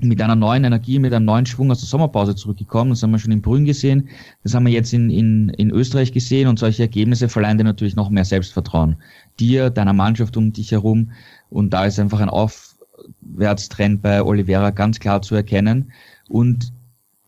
mit 0.04 0.22
einer 0.22 0.36
neuen 0.36 0.64
Energie, 0.64 1.00
mit 1.00 1.14
einem 1.14 1.26
neuen 1.26 1.46
Schwung 1.46 1.72
aus 1.72 1.80
der 1.80 1.88
Sommerpause 1.88 2.36
zurückgekommen. 2.36 2.92
Das 2.92 3.04
haben 3.04 3.12
wir 3.12 3.20
schon 3.20 3.32
in 3.32 3.42
Brünn 3.42 3.66
gesehen, 3.66 4.10
das 4.44 4.54
haben 4.54 4.66
wir 4.66 4.74
jetzt 4.74 4.94
in, 4.94 5.10
in, 5.10 5.50
in 5.50 5.72
Österreich 5.72 6.12
gesehen 6.12 6.48
und 6.48 6.60
solche 6.60 6.84
Ergebnisse 6.84 7.30
verleihen 7.30 7.58
dir 7.58 7.64
natürlich 7.64 7.96
noch 7.96 8.10
mehr 8.10 8.26
Selbstvertrauen. 8.26 8.98
Dir, 9.40 9.70
deiner 9.70 9.94
Mannschaft 9.94 10.38
um 10.38 10.54
dich 10.54 10.72
herum 10.72 11.12
und 11.50 11.72
da 11.72 11.86
ist 11.86 12.00
einfach 12.00 12.20
ein 12.20 12.30
Aufwärtstrend 12.30 14.02
bei 14.02 14.24
Oliveira 14.24 14.72
ganz 14.72 15.00
klar 15.00 15.22
zu 15.22 15.36
erkennen 15.36 15.92
und 16.28 16.74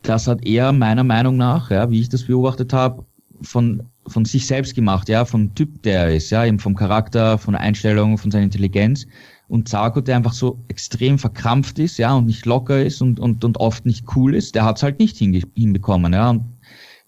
das 0.02 0.28
hat 0.28 0.46
er 0.46 0.72
meiner 0.72 1.04
Meinung 1.04 1.38
nach, 1.38 1.70
ja, 1.70 1.90
wie 1.90 2.02
ich 2.02 2.10
das 2.10 2.24
beobachtet 2.24 2.74
habe, 2.74 3.06
von, 3.42 3.84
von 4.08 4.26
sich 4.26 4.46
selbst 4.48 4.76
gemacht, 4.76 5.10
ja, 5.10 5.26
vom 5.26 5.54
Typ, 5.56 5.84
der 5.84 6.06
er 6.06 6.16
ist, 6.16 6.30
ja, 6.30 6.46
eben 6.46 6.60
vom 6.60 6.76
Charakter, 6.76 7.38
von 7.38 7.54
der 7.54 7.62
Einstellung, 7.62 8.18
von 8.18 8.32
seiner 8.32 8.46
Intelligenz. 8.46 9.08
Und 9.52 9.68
Zarko, 9.68 10.00
der 10.00 10.16
einfach 10.16 10.32
so 10.32 10.64
extrem 10.70 11.20
verkrampft 11.20 11.78
ist, 11.78 11.98
ja, 11.98 12.14
und 12.14 12.26
nicht 12.26 12.46
locker 12.46 12.82
ist 12.82 13.02
und, 13.02 13.20
und, 13.20 13.44
und 13.44 13.58
oft 13.58 13.86
nicht 13.86 14.06
cool 14.16 14.34
ist, 14.34 14.56
der 14.56 14.64
hat 14.64 14.78
es 14.78 14.84
halt 14.84 14.98
nicht 14.98 15.18
hinbekommen, 15.18 16.14
ja. 16.14 16.30
Und 16.30 16.46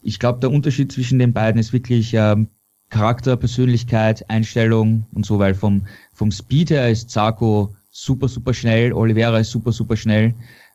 ich 0.02 0.20
glaube, 0.20 0.42
der 0.42 0.52
Unterschied 0.52 0.92
zwischen 0.92 1.20
den 1.20 1.32
beiden 1.32 1.58
ist 1.58 1.72
wirklich 1.72 2.14
ähm, 2.14 2.50
Charakter, 2.90 3.38
Persönlichkeit, 3.38 4.30
Einstellung 4.30 5.06
und 5.14 5.26
so, 5.26 5.40
weil 5.40 5.56
vom, 5.56 5.88
vom 6.12 6.32
Speed 6.32 6.72
her 6.72 6.90
ist 6.90 7.10
Zarko 7.10 7.74
super, 7.92 8.28
super 8.28 8.54
schnell, 8.54 8.92
Oliveira 8.92 9.40
ist 9.40 9.52
super, 9.52 9.72
super 9.72 9.96
schnell. 9.96 10.34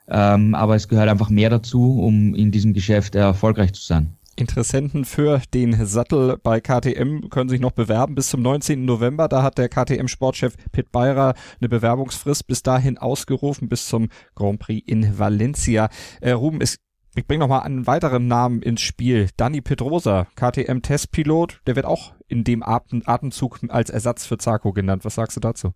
Ähm, 0.08 0.54
aber 0.54 0.74
es 0.74 0.88
gehört 0.88 1.10
einfach 1.10 1.28
mehr 1.28 1.50
dazu, 1.50 2.00
um 2.00 2.34
in 2.34 2.50
diesem 2.50 2.72
Geschäft 2.72 3.14
erfolgreich 3.14 3.74
zu 3.74 3.82
sein. 3.82 4.16
Interessenten 4.38 5.04
für 5.04 5.42
den 5.52 5.84
Sattel 5.84 6.38
bei 6.40 6.60
KTM 6.60 7.28
können 7.28 7.48
sich 7.48 7.60
noch 7.60 7.72
bewerben 7.72 8.14
bis 8.14 8.30
zum 8.30 8.40
19. 8.40 8.84
November. 8.84 9.26
Da 9.28 9.42
hat 9.42 9.58
der 9.58 9.68
KTM-Sportchef 9.68 10.54
Pit 10.70 10.92
Beirer 10.92 11.34
eine 11.60 11.68
Bewerbungsfrist 11.68 12.46
bis 12.46 12.62
dahin 12.62 12.98
ausgerufen, 12.98 13.68
bis 13.68 13.88
zum 13.88 14.08
Grand 14.36 14.60
Prix 14.60 14.86
in 14.86 15.18
Valencia. 15.18 15.88
Äh, 16.20 16.30
Ruben, 16.30 16.60
ist, 16.60 16.78
ich 17.16 17.26
bringe 17.26 17.40
noch 17.40 17.48
mal 17.48 17.60
einen 17.60 17.88
weiteren 17.88 18.28
Namen 18.28 18.62
ins 18.62 18.80
Spiel. 18.80 19.28
Dani 19.36 19.60
Pedrosa, 19.60 20.28
KTM-Testpilot, 20.36 21.60
der 21.66 21.74
wird 21.74 21.86
auch 21.86 22.12
in 22.28 22.44
dem 22.44 22.62
Atemzug 22.62 23.58
als 23.68 23.90
Ersatz 23.90 24.24
für 24.24 24.38
Zarko 24.38 24.72
genannt. 24.72 25.04
Was 25.04 25.16
sagst 25.16 25.36
du 25.36 25.40
dazu? 25.40 25.72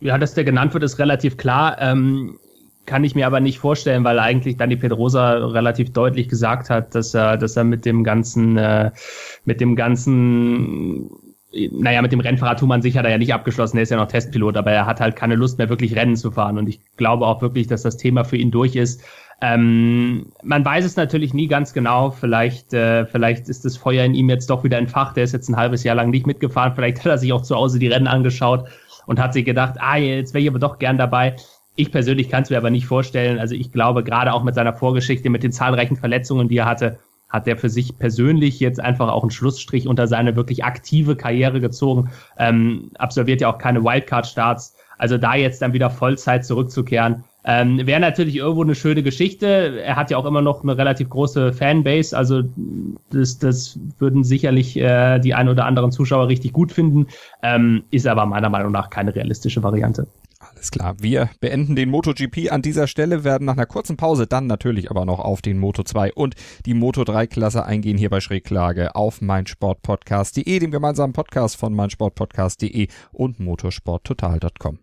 Ja, 0.00 0.18
dass 0.18 0.34
der 0.34 0.44
genannt 0.44 0.74
wird, 0.74 0.82
ist 0.82 0.98
relativ 0.98 1.36
klar. 1.36 1.80
Ähm, 1.80 2.38
kann 2.86 3.04
ich 3.04 3.14
mir 3.14 3.26
aber 3.26 3.40
nicht 3.40 3.58
vorstellen, 3.58 4.04
weil 4.04 4.18
eigentlich 4.18 4.56
Dani 4.56 4.76
Pedrosa 4.76 5.32
relativ 5.32 5.92
deutlich 5.92 6.28
gesagt 6.28 6.70
hat, 6.70 6.94
dass 6.94 7.14
er, 7.14 7.36
dass 7.36 7.56
er 7.56 7.64
mit 7.64 7.84
dem 7.84 8.04
ganzen, 8.04 8.56
äh, 8.56 8.90
mit 9.44 9.60
dem 9.60 9.76
ganzen, 9.76 11.10
naja, 11.52 12.02
mit 12.02 12.12
dem 12.12 12.20
Rennfahrradtour 12.20 12.82
sich 12.82 12.96
hat 12.96 13.04
er 13.04 13.12
ja 13.12 13.18
nicht 13.18 13.34
abgeschlossen, 13.34 13.76
er 13.76 13.84
ist 13.84 13.90
ja 13.90 13.96
noch 13.96 14.08
Testpilot, 14.08 14.56
aber 14.56 14.72
er 14.72 14.86
hat 14.86 15.00
halt 15.00 15.16
keine 15.16 15.36
Lust 15.36 15.58
mehr 15.58 15.68
wirklich 15.68 15.94
Rennen 15.96 16.16
zu 16.16 16.30
fahren 16.30 16.58
und 16.58 16.68
ich 16.68 16.80
glaube 16.96 17.26
auch 17.26 17.40
wirklich, 17.42 17.66
dass 17.66 17.82
das 17.82 17.96
Thema 17.96 18.24
für 18.24 18.36
ihn 18.36 18.50
durch 18.50 18.74
ist. 18.74 19.02
Ähm, 19.42 20.32
man 20.44 20.64
weiß 20.64 20.84
es 20.84 20.94
natürlich 20.94 21.34
nie 21.34 21.48
ganz 21.48 21.72
genau. 21.72 22.10
Vielleicht, 22.10 22.72
äh, 22.74 23.06
vielleicht 23.06 23.48
ist 23.48 23.64
das 23.64 23.76
Feuer 23.76 24.04
in 24.04 24.14
ihm 24.14 24.30
jetzt 24.30 24.48
doch 24.48 24.62
wieder 24.62 24.78
entfacht. 24.78 25.16
Der 25.16 25.24
ist 25.24 25.32
jetzt 25.32 25.48
ein 25.48 25.56
halbes 25.56 25.82
Jahr 25.82 25.96
lang 25.96 26.10
nicht 26.10 26.28
mitgefahren. 26.28 26.74
Vielleicht 26.76 27.00
hat 27.00 27.06
er 27.06 27.18
sich 27.18 27.32
auch 27.32 27.42
zu 27.42 27.56
Hause 27.56 27.80
die 27.80 27.88
Rennen 27.88 28.06
angeschaut 28.06 28.68
und 29.06 29.18
hat 29.18 29.32
sich 29.32 29.44
gedacht, 29.44 29.74
ah, 29.80 29.96
jetzt 29.96 30.32
wäre 30.32 30.42
ich 30.42 30.48
aber 30.48 30.60
doch 30.60 30.78
gern 30.78 30.96
dabei. 30.96 31.34
Ich 31.74 31.90
persönlich 31.90 32.28
kann 32.28 32.42
es 32.42 32.50
mir 32.50 32.58
aber 32.58 32.70
nicht 32.70 32.86
vorstellen. 32.86 33.38
Also 33.38 33.54
ich 33.54 33.72
glaube, 33.72 34.04
gerade 34.04 34.32
auch 34.32 34.42
mit 34.42 34.54
seiner 34.54 34.74
Vorgeschichte, 34.74 35.30
mit 35.30 35.42
den 35.42 35.52
zahlreichen 35.52 35.96
Verletzungen, 35.96 36.48
die 36.48 36.58
er 36.58 36.66
hatte, 36.66 36.98
hat 37.30 37.48
er 37.48 37.56
für 37.56 37.70
sich 37.70 37.98
persönlich 37.98 38.60
jetzt 38.60 38.78
einfach 38.78 39.08
auch 39.08 39.22
einen 39.22 39.30
Schlussstrich 39.30 39.88
unter 39.88 40.06
seine 40.06 40.36
wirklich 40.36 40.64
aktive 40.64 41.16
Karriere 41.16 41.60
gezogen. 41.60 42.10
Ähm, 42.38 42.90
absolviert 42.98 43.40
ja 43.40 43.50
auch 43.50 43.58
keine 43.58 43.82
Wildcard-Starts. 43.82 44.76
Also 44.98 45.16
da 45.16 45.34
jetzt 45.34 45.62
dann 45.62 45.72
wieder 45.72 45.88
Vollzeit 45.88 46.44
zurückzukehren, 46.44 47.24
ähm, 47.44 47.84
wäre 47.86 47.98
natürlich 47.98 48.36
irgendwo 48.36 48.62
eine 48.62 48.74
schöne 48.74 49.02
Geschichte. 49.02 49.80
Er 49.80 49.96
hat 49.96 50.10
ja 50.10 50.16
auch 50.16 50.26
immer 50.26 50.42
noch 50.42 50.62
eine 50.62 50.76
relativ 50.76 51.08
große 51.08 51.52
Fanbase, 51.52 52.16
also 52.16 52.42
das, 53.10 53.38
das 53.38 53.80
würden 53.98 54.22
sicherlich 54.22 54.76
äh, 54.76 55.18
die 55.18 55.34
ein 55.34 55.48
oder 55.48 55.64
anderen 55.64 55.90
Zuschauer 55.90 56.28
richtig 56.28 56.52
gut 56.52 56.70
finden, 56.70 57.08
ähm, 57.42 57.82
ist 57.90 58.06
aber 58.06 58.26
meiner 58.26 58.48
Meinung 58.48 58.70
nach 58.70 58.90
keine 58.90 59.14
realistische 59.14 59.62
Variante. 59.62 60.06
Alles 60.62 60.70
klar. 60.70 60.94
Wir 61.00 61.28
beenden 61.40 61.74
den 61.74 61.90
MotoGP 61.90 62.52
an 62.52 62.62
dieser 62.62 62.86
Stelle, 62.86 63.24
werden 63.24 63.46
nach 63.46 63.54
einer 63.54 63.66
kurzen 63.66 63.96
Pause 63.96 64.28
dann 64.28 64.46
natürlich 64.46 64.92
aber 64.92 65.04
noch 65.04 65.18
auf 65.18 65.42
den 65.42 65.58
Moto 65.58 65.82
2 65.82 66.12
und 66.12 66.36
die 66.66 66.74
Moto 66.74 67.02
3 67.02 67.26
Klasse 67.26 67.66
eingehen 67.66 67.98
hier 67.98 68.10
bei 68.10 68.20
Schräglage 68.20 68.94
auf 68.94 69.20
meinsportpodcast.de, 69.20 70.60
dem 70.60 70.70
gemeinsamen 70.70 71.14
Podcast 71.14 71.56
von 71.56 71.74
meinsportpodcast.de 71.74 72.86
und 73.10 73.40
motorsporttotal.com. 73.40 74.78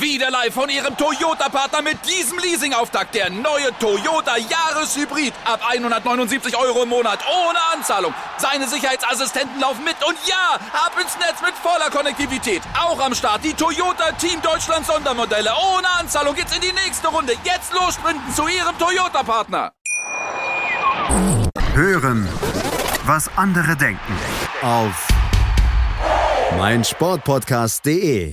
Wieder 0.00 0.30
live 0.30 0.54
von 0.54 0.68
Ihrem 0.68 0.96
Toyota-Partner 0.96 1.82
mit 1.82 1.98
diesem 2.08 2.38
Leasing-Auftakt. 2.38 3.14
Der 3.14 3.30
neue 3.30 3.76
Toyota 3.78 4.36
Jahreshybrid. 4.36 5.32
Ab 5.44 5.60
179 5.68 6.56
Euro 6.56 6.84
im 6.84 6.88
Monat. 6.88 7.18
Ohne 7.26 7.58
Anzahlung. 7.74 8.14
Seine 8.36 8.68
Sicherheitsassistenten 8.68 9.60
laufen 9.60 9.84
mit. 9.84 9.96
Und 10.06 10.16
ja, 10.26 10.54
ab 10.72 10.92
ins 11.00 11.16
Netz 11.18 11.40
mit 11.42 11.54
voller 11.54 11.90
Konnektivität. 11.90 12.62
Auch 12.80 13.00
am 13.00 13.14
Start 13.14 13.44
die 13.44 13.54
Toyota 13.54 14.12
Team 14.12 14.40
Deutschland 14.40 14.86
Sondermodelle. 14.86 15.50
Ohne 15.74 15.88
Anzahlung 15.98 16.34
geht's 16.34 16.54
in 16.54 16.60
die 16.60 16.72
nächste 16.72 17.08
Runde. 17.08 17.34
Jetzt 17.44 17.72
los 17.72 17.94
sprinten 17.94 18.34
zu 18.34 18.46
Ihrem 18.46 18.78
Toyota-Partner. 18.78 19.72
Hören, 21.74 22.28
was 23.04 23.30
andere 23.36 23.76
denken. 23.76 24.18
Auf 24.62 25.08
meinsportpodcast.de 26.56 28.32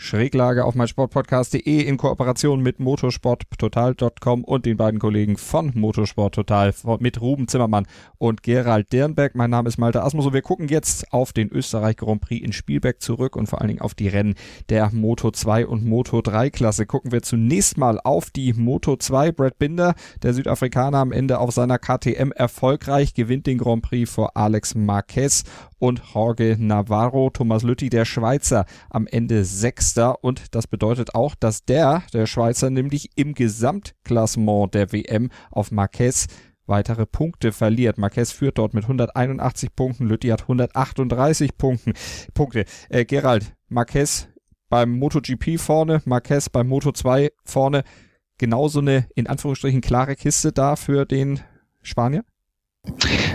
Schräglage 0.00 0.64
auf 0.64 0.76
meinsportpodcast.de 0.76 1.82
in 1.82 1.96
Kooperation 1.96 2.62
mit 2.62 2.78
motorsporttotal.com 2.78 4.44
und 4.44 4.64
den 4.64 4.76
beiden 4.76 5.00
Kollegen 5.00 5.36
von 5.36 5.72
Motorsport 5.74 6.36
Total 6.36 6.72
mit 7.00 7.20
Ruben 7.20 7.48
Zimmermann 7.48 7.84
und 8.16 8.44
Gerald 8.44 8.92
Dernberg. 8.92 9.34
Mein 9.34 9.50
Name 9.50 9.68
ist 9.68 9.76
Malte 9.76 10.04
Asmus 10.04 10.24
und 10.26 10.34
wir 10.34 10.42
gucken 10.42 10.68
jetzt 10.68 11.12
auf 11.12 11.32
den 11.32 11.50
Österreich 11.50 11.96
Grand 11.96 12.20
Prix 12.20 12.46
in 12.46 12.52
Spielberg 12.52 13.02
zurück 13.02 13.34
und 13.34 13.48
vor 13.48 13.60
allen 13.60 13.68
Dingen 13.68 13.80
auf 13.80 13.94
die 13.94 14.06
Rennen 14.06 14.36
der 14.68 14.90
Moto 14.92 15.32
2 15.32 15.66
und 15.66 15.84
Moto 15.84 16.22
3 16.22 16.50
Klasse. 16.50 16.86
Gucken 16.86 17.10
wir 17.10 17.22
zunächst 17.22 17.76
mal 17.76 17.98
auf 17.98 18.30
die 18.30 18.52
Moto 18.52 18.96
2. 18.96 19.32
Brad 19.32 19.58
Binder, 19.58 19.96
der 20.22 20.32
Südafrikaner 20.32 20.98
am 20.98 21.10
Ende 21.10 21.40
auf 21.40 21.50
seiner 21.50 21.80
KTM 21.80 22.30
erfolgreich, 22.30 23.14
gewinnt 23.14 23.48
den 23.48 23.58
Grand 23.58 23.82
Prix 23.82 24.08
vor 24.08 24.36
Alex 24.36 24.76
Marquez 24.76 25.42
und 25.78 26.02
Jorge 26.14 26.56
Navarro. 26.58 27.30
Thomas 27.30 27.62
Lütti, 27.62 27.88
der 27.88 28.04
Schweizer, 28.04 28.66
am 28.90 29.06
Ende 29.06 29.44
Sechster. 29.44 30.22
Und 30.22 30.54
das 30.54 30.66
bedeutet 30.66 31.14
auch, 31.14 31.34
dass 31.34 31.64
der, 31.64 32.02
der 32.12 32.26
Schweizer, 32.26 32.70
nämlich 32.70 33.10
im 33.16 33.34
Gesamtklassement 33.34 34.74
der 34.74 34.92
WM 34.92 35.30
auf 35.50 35.70
Marquez 35.70 36.26
weitere 36.66 37.06
Punkte 37.06 37.52
verliert. 37.52 37.98
Marquez 37.98 38.30
führt 38.30 38.58
dort 38.58 38.74
mit 38.74 38.84
181 38.84 39.74
Punkten, 39.74 40.06
Lütti 40.06 40.28
hat 40.28 40.42
138 40.42 41.56
Punkten, 41.56 41.94
Punkte. 42.34 42.64
Äh, 42.90 43.04
Gerald, 43.04 43.54
Marquez 43.68 44.28
beim 44.68 44.98
MotoGP 44.98 45.58
vorne, 45.58 46.02
Marquez 46.04 46.48
beim 46.50 46.70
Moto2 46.70 47.30
vorne. 47.44 47.84
Genauso 48.36 48.80
eine, 48.80 49.08
in 49.14 49.26
Anführungsstrichen, 49.26 49.80
klare 49.80 50.14
Kiste 50.14 50.52
da 50.52 50.76
für 50.76 51.06
den 51.06 51.40
Spanier? 51.82 52.24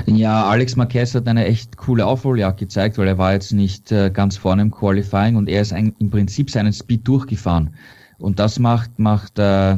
Ja, 0.05 0.45
Alex 0.45 0.75
Marquez 0.75 1.15
hat 1.15 1.27
eine 1.27 1.45
echt 1.45 1.77
coole 1.77 2.05
Aufholjagd 2.05 2.59
gezeigt, 2.59 2.97
weil 2.97 3.07
er 3.07 3.17
war 3.17 3.33
jetzt 3.33 3.53
nicht 3.53 3.91
äh, 3.91 4.11
ganz 4.11 4.37
vorne 4.37 4.61
im 4.61 4.71
Qualifying 4.71 5.35
und 5.35 5.49
er 5.49 5.61
ist 5.61 5.73
ein, 5.73 5.95
im 5.99 6.09
Prinzip 6.09 6.49
seinen 6.49 6.73
Speed 6.73 7.07
durchgefahren. 7.07 7.75
Und 8.19 8.39
das 8.39 8.59
macht, 8.59 8.99
macht, 8.99 9.39
äh, 9.39 9.77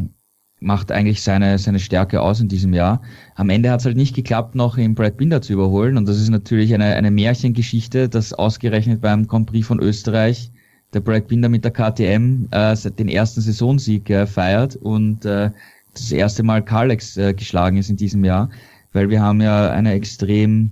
macht 0.59 0.91
eigentlich 0.91 1.21
seine, 1.21 1.57
seine 1.57 1.79
Stärke 1.79 2.21
aus 2.21 2.41
in 2.41 2.47
diesem 2.47 2.73
Jahr. 2.73 3.01
Am 3.35 3.49
Ende 3.49 3.71
hat 3.71 3.79
es 3.79 3.85
halt 3.85 3.97
nicht 3.97 4.15
geklappt, 4.15 4.55
noch 4.55 4.75
den 4.75 4.95
Brad 4.95 5.17
Binder 5.17 5.41
zu 5.41 5.53
überholen. 5.53 5.97
Und 5.97 6.07
das 6.07 6.19
ist 6.19 6.29
natürlich 6.29 6.73
eine, 6.73 6.95
eine 6.95 7.11
Märchengeschichte, 7.11 8.09
dass 8.09 8.33
ausgerechnet 8.33 9.01
beim 9.01 9.27
Grand 9.27 9.47
Prix 9.47 9.67
von 9.67 9.79
Österreich 9.79 10.51
der 10.93 11.01
Brad 11.01 11.27
Binder 11.27 11.49
mit 11.49 11.63
der 11.63 11.71
KTM 11.71 12.47
äh, 12.51 12.75
den 12.91 13.09
ersten 13.09 13.41
Saisonsieg 13.41 14.09
äh, 14.09 14.25
feiert 14.25 14.75
und 14.75 15.25
äh, 15.25 15.51
das 15.93 16.11
erste 16.11 16.43
Mal 16.43 16.63
Carlex 16.63 17.17
äh, 17.17 17.33
geschlagen 17.33 17.77
ist 17.77 17.89
in 17.89 17.95
diesem 17.95 18.23
Jahr 18.25 18.49
weil 18.95 19.09
wir 19.09 19.21
haben 19.21 19.41
ja 19.41 19.71
eine 19.71 19.91
extrem 19.91 20.71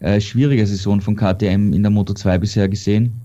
äh, 0.00 0.20
schwierige 0.20 0.66
Saison 0.66 1.02
von 1.02 1.14
KTM 1.14 1.74
in 1.74 1.82
der 1.82 1.90
Moto 1.90 2.14
2 2.14 2.38
bisher 2.38 2.66
gesehen. 2.66 3.20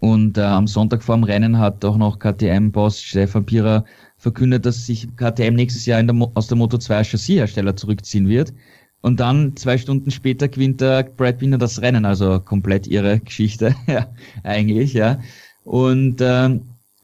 Und 0.00 0.38
äh, 0.38 0.42
am 0.42 0.68
Sonntag 0.68 1.02
vor 1.02 1.16
dem 1.16 1.24
Rennen 1.24 1.58
hat 1.58 1.84
auch 1.84 1.96
noch 1.96 2.20
KTM-Boss 2.20 3.02
Stefan 3.02 3.44
Pira 3.44 3.84
verkündet, 4.16 4.64
dass 4.64 4.86
sich 4.86 5.08
KTM 5.16 5.54
nächstes 5.54 5.86
Jahr 5.86 6.02
der 6.02 6.14
aus 6.34 6.46
der 6.46 6.56
Moto 6.56 6.78
2 6.78 7.02
Chassishersteller 7.02 7.74
zurückziehen 7.74 8.28
wird. 8.28 8.54
Und 9.00 9.18
dann 9.20 9.56
zwei 9.56 9.76
Stunden 9.76 10.10
später 10.10 10.48
gewinnt 10.48 10.80
der 10.80 11.02
Brad 11.02 11.38
Binder 11.38 11.58
das 11.58 11.82
Rennen, 11.82 12.04
also 12.04 12.40
komplett 12.40 12.86
ihre 12.86 13.18
Geschichte, 13.20 13.74
ja, 13.86 14.06
eigentlich, 14.44 14.94
ja. 14.94 15.18
Und 15.64 16.20
äh, 16.20 16.60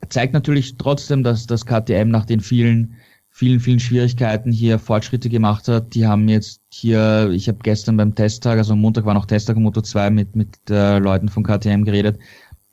zeigt 0.09 0.33
natürlich 0.33 0.77
trotzdem, 0.79 1.25
dass 1.25 1.47
das 1.47 1.66
KTM 1.66 2.09
nach 2.09 2.25
den 2.25 2.41
vielen 2.41 2.95
vielen, 3.31 3.61
vielen 3.61 3.81
Schwierigkeiten 3.81 4.53
hier 4.53 4.79
Fortschritte 4.79 5.29
gemacht 5.29 5.68
hat. 5.68 5.95
Die 5.95 6.07
haben 6.07 6.29
jetzt 6.29 6.60
hier, 6.73 7.31
ich 7.31 7.49
habe 7.49 7.59
gestern 7.62 7.97
beim 7.97 8.14
Testtag, 8.14 8.59
also 8.59 8.73
am 8.73 8.81
Montag 8.81 9.05
war 9.05 9.14
noch 9.14 9.27
Testtag 9.27 9.57
Moto 9.57 9.83
2 9.83 10.11
mit, 10.11 10.37
mit 10.37 10.59
äh, 10.71 10.99
Leuten 10.99 11.29
von 11.29 11.43
KTM 11.43 11.85
geredet. 11.85 12.18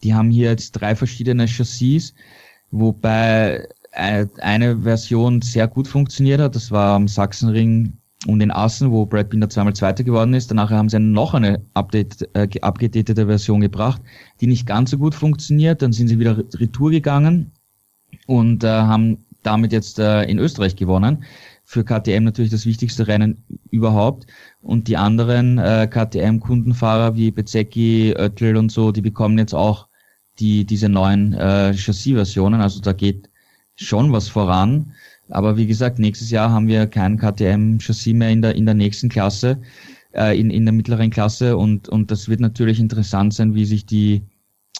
Die 0.03 0.13
haben 0.13 0.29
hier 0.29 0.49
jetzt 0.51 0.73
drei 0.73 0.95
verschiedene 0.95 1.47
Chassis, 1.47 2.13
wobei 2.69 3.67
äh, 3.93 4.27
eine 4.39 4.81
Version 4.81 5.41
sehr 5.41 5.67
gut 5.67 5.87
funktioniert 5.87 6.39
hat. 6.39 6.55
Das 6.55 6.71
war 6.71 6.95
am 6.95 7.07
Sachsenring 7.07 7.97
und 8.27 8.41
in 8.41 8.51
Assen, 8.51 8.91
wo 8.91 9.05
Brad 9.05 9.29
Binder 9.29 9.49
zweimal 9.49 9.75
Zweiter 9.75 10.03
geworden 10.03 10.33
ist. 10.35 10.51
Danach 10.51 10.69
haben 10.69 10.89
sie 10.89 10.99
noch 10.99 11.33
eine 11.33 11.61
Update, 11.73 12.29
äh, 12.33 12.47
abgedatete 12.61 13.25
Version 13.25 13.61
gebracht, 13.61 14.01
die 14.41 14.47
nicht 14.47 14.67
ganz 14.67 14.91
so 14.91 14.97
gut 14.99 15.15
funktioniert. 15.15 15.81
Dann 15.81 15.93
sind 15.93 16.07
sie 16.07 16.19
wieder 16.19 16.37
retour 16.37 16.91
gegangen 16.91 17.51
und 18.27 18.63
äh, 18.63 18.67
haben 18.67 19.25
damit 19.43 19.71
jetzt 19.71 19.97
äh, 19.97 20.23
in 20.23 20.39
Österreich 20.39 20.75
gewonnen. 20.75 21.23
Für 21.69 21.83
KTM 21.83 22.23
natürlich 22.23 22.51
das 22.51 22.65
wichtigste 22.65 23.09
Rennen 23.09 23.43
überhaupt. 23.71 24.25
Und 24.61 24.87
die 24.87 24.95
anderen 24.95 25.57
äh, 25.57 25.85
KTM-Kundenfahrer 25.91 27.17
wie 27.17 27.29
Bezecchi, 27.29 28.15
Oettel 28.17 28.55
und 28.55 28.71
so, 28.71 28.93
die 28.93 29.01
bekommen 29.01 29.37
jetzt 29.37 29.53
auch 29.53 29.89
die, 30.39 30.63
diese 30.63 30.87
neuen 30.87 31.33
äh, 31.33 31.73
Chassis-Versionen. 31.73 32.61
Also 32.61 32.79
da 32.79 32.93
geht 32.93 33.29
schon 33.75 34.13
was 34.13 34.29
voran. 34.29 34.93
Aber 35.27 35.57
wie 35.57 35.67
gesagt, 35.67 35.99
nächstes 35.99 36.31
Jahr 36.31 36.51
haben 36.51 36.69
wir 36.69 36.87
kein 36.87 37.17
KTM-Chassis 37.17 38.13
mehr 38.13 38.29
in 38.29 38.41
der, 38.41 38.55
in 38.55 38.65
der 38.65 38.73
nächsten 38.73 39.09
Klasse, 39.09 39.59
äh, 40.13 40.39
in, 40.39 40.49
in 40.49 40.63
der 40.63 40.71
mittleren 40.71 41.09
Klasse. 41.09 41.57
Und, 41.57 41.89
und 41.89 42.11
das 42.11 42.29
wird 42.29 42.39
natürlich 42.39 42.79
interessant 42.79 43.33
sein, 43.33 43.55
wie 43.55 43.65
sich 43.65 43.85
die 43.85 44.21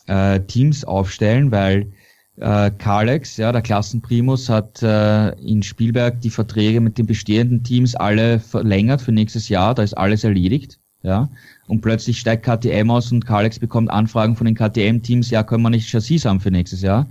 äh, 0.05 0.39
Teams 0.39 0.85
aufstellen, 0.85 1.51
weil 1.51 1.91
äh, 2.39 2.71
Carlex, 2.77 3.37
ja, 3.37 3.51
der 3.51 3.61
Klassenprimus, 3.61 4.49
hat 4.49 4.81
äh, 4.83 5.29
in 5.39 5.63
Spielberg 5.63 6.21
die 6.21 6.29
Verträge 6.29 6.79
mit 6.81 6.97
den 6.97 7.05
bestehenden 7.05 7.63
Teams 7.63 7.95
alle 7.95 8.39
verlängert 8.39 9.01
für 9.01 9.11
nächstes 9.11 9.49
Jahr. 9.49 9.73
Da 9.75 9.83
ist 9.83 9.97
alles 9.97 10.23
erledigt. 10.23 10.79
Ja, 11.03 11.29
und 11.67 11.81
plötzlich 11.81 12.19
steigt 12.19 12.43
KTM 12.43 12.89
aus 12.89 13.11
und 13.11 13.25
Carlex 13.25 13.59
bekommt 13.59 13.89
Anfragen 13.89 14.35
von 14.35 14.45
den 14.45 14.55
KTM-Teams, 14.55 15.29
ja, 15.29 15.43
können 15.43 15.61
wir 15.63 15.69
nicht 15.69 15.89
Chassis 15.89 16.25
haben 16.25 16.39
für 16.39 16.51
nächstes 16.51 16.81
Jahr. 16.81 17.07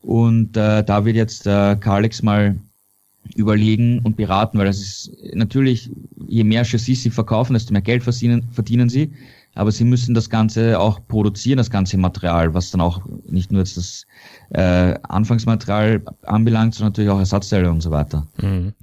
Und 0.00 0.56
äh, 0.56 0.84
da 0.84 1.04
wird 1.04 1.16
jetzt 1.16 1.46
äh, 1.46 1.76
Carlex 1.76 2.22
mal 2.22 2.56
überlegen 3.34 3.98
und 4.00 4.16
beraten, 4.16 4.58
weil 4.58 4.66
das 4.66 4.78
ist 4.78 5.12
natürlich, 5.34 5.90
je 6.28 6.44
mehr 6.44 6.64
Chassis 6.64 7.02
sie 7.02 7.10
verkaufen, 7.10 7.54
desto 7.54 7.72
mehr 7.72 7.82
Geld 7.82 8.04
verdienen, 8.04 8.48
verdienen 8.52 8.88
sie 8.88 9.12
aber 9.56 9.72
sie 9.72 9.84
müssen 9.84 10.14
das 10.14 10.28
Ganze 10.28 10.78
auch 10.78 11.00
produzieren, 11.08 11.56
das 11.56 11.70
ganze 11.70 11.96
Material, 11.96 12.52
was 12.52 12.70
dann 12.70 12.82
auch 12.82 13.00
nicht 13.24 13.50
nur 13.50 13.62
jetzt 13.62 13.78
das 13.78 14.04
äh, 14.50 14.94
Anfangsmaterial 15.02 16.02
anbelangt, 16.22 16.74
sondern 16.74 16.92
natürlich 16.92 17.10
auch 17.10 17.18
Ersatzteile 17.18 17.70
und 17.70 17.80
so 17.80 17.90
weiter. 17.90 18.26
Mhm. 18.36 18.74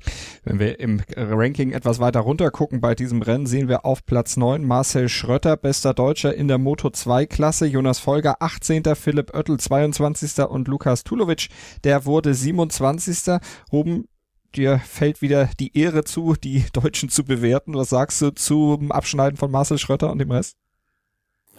Wenn 0.43 0.59
wir 0.59 0.79
im 0.79 1.01
Ranking 1.15 1.71
etwas 1.71 1.99
weiter 1.99 2.21
runter 2.21 2.49
gucken 2.49 2.81
bei 2.81 2.95
diesem 2.95 3.21
Rennen, 3.21 3.45
sehen 3.45 3.67
wir 3.67 3.85
auf 3.85 4.05
Platz 4.05 4.35
9 4.35 4.65
Marcel 4.65 5.09
Schrötter, 5.09 5.57
bester 5.57 5.93
Deutscher 5.93 6.33
in 6.33 6.47
der 6.47 6.57
Moto 6.57 6.89
2 6.89 7.27
Klasse, 7.27 7.67
Jonas 7.67 7.99
Folger 7.99 8.37
18. 8.39 8.83
Philipp 8.95 9.35
Oettel 9.35 9.59
22. 9.59 10.39
und 10.45 10.67
Lukas 10.67 11.03
Tulovic, 11.03 11.49
der 11.83 12.05
wurde 12.05 12.33
27. 12.33 13.39
Ruben, 13.71 14.07
dir 14.55 14.79
fällt 14.79 15.21
wieder 15.21 15.49
die 15.59 15.77
Ehre 15.77 16.03
zu, 16.03 16.33
die 16.33 16.65
Deutschen 16.73 17.09
zu 17.09 17.23
bewerten. 17.23 17.75
Was 17.75 17.89
sagst 17.89 18.19
du 18.23 18.31
zum 18.31 18.91
Abschneiden 18.91 19.37
von 19.37 19.51
Marcel 19.51 19.77
Schrötter 19.77 20.11
und 20.11 20.17
dem 20.17 20.31
Rest? 20.31 20.57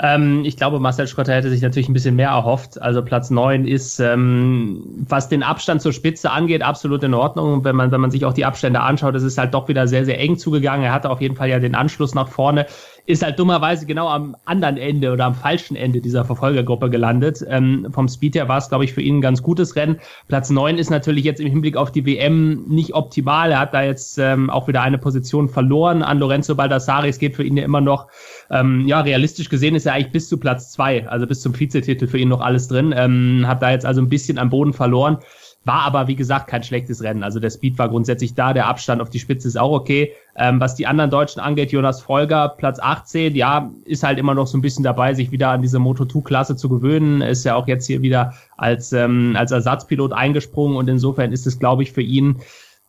Ähm, 0.01 0.45
ich 0.45 0.57
glaube, 0.57 0.80
Marcel 0.80 1.07
Schröter 1.07 1.34
hätte 1.34 1.51
sich 1.51 1.62
natürlich 1.62 1.88
ein 1.88 1.92
bisschen 1.92 2.16
mehr 2.16 2.30
erhofft. 2.30 2.82
Also 2.82 3.03
Platz 3.03 3.30
neun 3.30 3.66
ist, 3.66 4.01
ähm, 4.01 4.82
was 5.09 5.28
den 5.28 5.45
Abstand 5.45 5.82
zur 5.82 5.92
Spitze 5.92 6.32
angeht, 6.32 6.62
absolut 6.62 7.05
in 7.05 7.14
Ordnung. 7.14 7.64
Wenn 7.64 7.76
man, 7.76 7.92
wenn 7.92 8.01
man 8.01 8.11
sich 8.11 8.24
auch 8.24 8.32
die 8.32 8.45
Abstände 8.45 8.80
anschaut, 8.80 9.14
das 9.14 9.22
ist 9.22 9.38
halt 9.38 9.55
doch 9.55 9.68
wieder 9.68 9.86
sehr, 9.86 10.05
sehr 10.05 10.18
eng 10.18 10.36
zugegangen. 10.36 10.84
Er 10.84 10.92
hatte 10.92 11.11
auf 11.11 11.20
jeden 11.20 11.36
Fall 11.36 11.49
ja 11.49 11.61
den 11.61 11.76
Anschluss 11.76 12.14
nach 12.14 12.28
vorne 12.28 12.66
ist 13.07 13.22
halt 13.22 13.38
dummerweise 13.38 13.84
genau 13.84 14.09
am 14.09 14.34
anderen 14.46 14.78
Ende 14.78 15.12
oder 15.12 15.26
am 15.26 15.34
falschen 15.34 15.76
Ende 15.76 16.00
dieser 16.00 16.24
Verfolgergruppe 16.24 16.88
gelandet. 16.88 17.44
Ähm, 17.48 17.88
vom 17.92 18.09
Speed 18.09 18.34
her 18.34 18.48
war 18.48 18.59
es, 18.59 18.70
glaube 18.70 18.84
ich, 18.84 18.94
für 18.94 19.02
ihn 19.02 19.18
ein 19.18 19.20
ganz 19.20 19.42
gutes 19.42 19.76
Rennen. 19.76 20.00
Platz 20.28 20.48
neun 20.48 20.78
ist 20.78 20.90
natürlich 20.90 21.24
jetzt 21.24 21.40
im 21.40 21.48
Hinblick 21.48 21.76
auf 21.76 21.92
die 21.92 22.07
WM 22.07 22.64
nicht 22.66 22.94
optimal. 22.94 23.50
Er 23.50 23.59
hat 23.59 23.74
da 23.74 23.82
jetzt 23.82 24.18
ähm, 24.18 24.48
auch 24.48 24.68
wieder 24.68 24.80
eine 24.80 24.96
Position 24.96 25.48
verloren 25.50 26.02
an 26.02 26.18
Lorenzo 26.18 26.55
Baldassari. 26.55 27.11
Es 27.11 27.18
geht 27.18 27.36
für 27.36 27.44
ihn 27.44 27.59
ja 27.59 27.64
immer 27.64 27.82
noch, 27.82 28.09
ähm, 28.50 28.86
ja, 28.86 29.00
realistisch 29.00 29.50
gesehen 29.50 29.74
ist 29.74 29.84
er 29.84 29.92
eigentlich 29.92 30.12
bis 30.12 30.28
zu 30.28 30.38
Platz 30.38 30.72
zwei, 30.72 31.07
also 31.07 31.26
bis 31.26 31.42
zum 31.42 31.59
Vizetitel 31.59 32.07
für 32.07 32.18
ihn 32.18 32.28
noch 32.28 32.40
alles 32.40 32.68
drin. 32.68 32.94
Ähm, 32.96 33.44
hat 33.46 33.62
da 33.62 33.70
jetzt 33.70 33.84
also 33.84 34.00
ein 34.00 34.09
bisschen 34.09 34.38
am 34.38 34.48
Boden 34.48 34.72
verloren. 34.72 35.18
War 35.64 35.82
aber, 35.82 36.08
wie 36.08 36.14
gesagt, 36.14 36.48
kein 36.48 36.62
schlechtes 36.62 37.02
Rennen. 37.02 37.22
Also 37.22 37.40
der 37.40 37.50
Speed 37.50 37.78
war 37.78 37.88
grundsätzlich 37.88 38.34
da, 38.34 38.52
der 38.52 38.66
Abstand 38.66 39.00
auf 39.00 39.08
die 39.08 39.18
Spitze 39.18 39.48
ist 39.48 39.58
auch 39.58 39.72
okay. 39.72 40.12
Ähm, 40.36 40.60
was 40.60 40.74
die 40.74 40.86
anderen 40.86 41.10
Deutschen 41.10 41.40
angeht, 41.40 41.72
Jonas 41.72 42.02
Folger, 42.02 42.50
Platz 42.50 42.78
18, 42.78 43.34
ja, 43.34 43.70
ist 43.84 44.02
halt 44.02 44.18
immer 44.18 44.34
noch 44.34 44.46
so 44.46 44.58
ein 44.58 44.62
bisschen 44.62 44.84
dabei, 44.84 45.14
sich 45.14 45.30
wieder 45.30 45.50
an 45.50 45.62
diese 45.62 45.78
Moto2-Klasse 45.78 46.56
zu 46.56 46.68
gewöhnen. 46.68 47.22
Ist 47.22 47.44
ja 47.44 47.54
auch 47.54 47.66
jetzt 47.66 47.86
hier 47.86 48.02
wieder 48.02 48.34
als, 48.58 48.92
ähm, 48.92 49.36
als 49.38 49.52
Ersatzpilot 49.52 50.12
eingesprungen 50.12 50.76
und 50.76 50.88
insofern 50.88 51.32
ist 51.32 51.46
es, 51.46 51.58
glaube 51.58 51.82
ich, 51.82 51.92
für 51.92 52.02
ihn 52.02 52.40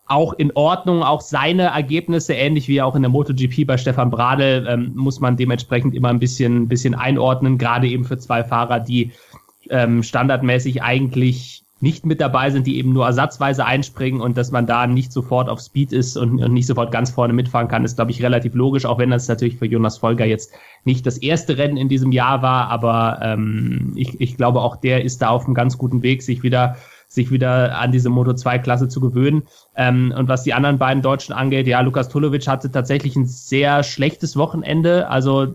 auch 0.07 0.34
in 0.34 0.51
Ordnung. 0.55 1.03
Auch 1.03 1.21
seine 1.21 1.63
Ergebnisse, 1.63 2.34
ähnlich 2.34 2.67
wie 2.67 2.82
auch 2.82 2.95
in 2.95 3.01
der 3.03 3.11
MotoGP 3.11 3.65
bei 3.65 3.78
Stefan 3.78 4.09
Bradl, 4.09 4.65
ähm, 4.67 4.91
muss 4.95 5.19
man 5.19 5.38
dementsprechend 5.38 5.95
immer 5.95 6.09
ein 6.09 6.19
bisschen, 6.19 6.67
bisschen 6.67 6.95
einordnen, 6.95 7.57
gerade 7.57 7.88
eben 7.88 8.05
für 8.05 8.17
zwei 8.17 8.43
Fahrer, 8.43 8.80
die 8.80 9.11
ähm, 9.69 10.03
standardmäßig 10.03 10.84
eigentlich 10.84 11.64
nicht 11.86 12.03
mit 12.03 12.19
dabei 12.19 12.49
sind, 12.49 12.65
die 12.65 12.79
eben 12.79 12.93
nur 12.93 13.05
ersatzweise 13.05 13.63
einspringen 13.63 14.19
und 14.19 14.36
dass 14.38 14.49
man 14.49 14.65
da 14.65 14.88
nicht 14.88 15.11
sofort 15.11 15.49
auf 15.49 15.59
Speed 15.59 15.93
ist 15.93 16.17
und, 16.17 16.43
und 16.43 16.51
nicht 16.51 16.65
sofort 16.65 16.91
ganz 16.91 17.11
vorne 17.11 17.31
mitfahren 17.31 17.67
kann, 17.67 17.86
ist, 17.86 17.97
glaube 17.97 18.09
ich, 18.09 18.23
relativ 18.23 18.55
logisch, 18.55 18.88
auch 18.88 18.97
wenn 18.97 19.11
das 19.11 19.27
natürlich 19.27 19.57
für 19.57 19.67
Jonas 19.67 19.99
Folger 19.99 20.25
jetzt 20.25 20.51
nicht 20.83 21.05
das 21.05 21.19
erste 21.19 21.59
Rennen 21.59 21.77
in 21.77 21.88
diesem 21.88 22.11
Jahr 22.11 22.41
war, 22.41 22.69
aber 22.69 23.19
ähm, 23.21 23.93
ich, 23.95 24.19
ich 24.19 24.36
glaube, 24.36 24.61
auch 24.61 24.77
der 24.77 25.03
ist 25.05 25.21
da 25.21 25.29
auf 25.29 25.45
einem 25.45 25.53
ganz 25.53 25.77
guten 25.77 26.01
Weg, 26.01 26.23
sich 26.23 26.41
wieder 26.41 26.75
sich 27.07 27.29
wieder 27.29 27.77
an 27.77 27.91
diese 27.91 28.09
Moto 28.09 28.33
2 28.33 28.57
Klasse 28.57 28.89
zu 28.89 28.99
gewöhnen. 28.99 29.43
Ähm, 29.77 30.11
und 30.17 30.27
was 30.27 30.41
die 30.41 30.55
anderen 30.55 30.79
beiden 30.79 31.03
Deutschen 31.03 31.33
angeht, 31.33 31.67
ja, 31.67 31.79
Lukas 31.81 32.09
Tulovic 32.09 32.47
hatte 32.47 32.71
tatsächlich 32.71 33.15
ein 33.15 33.27
sehr 33.27 33.83
schlechtes 33.83 34.36
Wochenende. 34.36 35.07
Also 35.07 35.53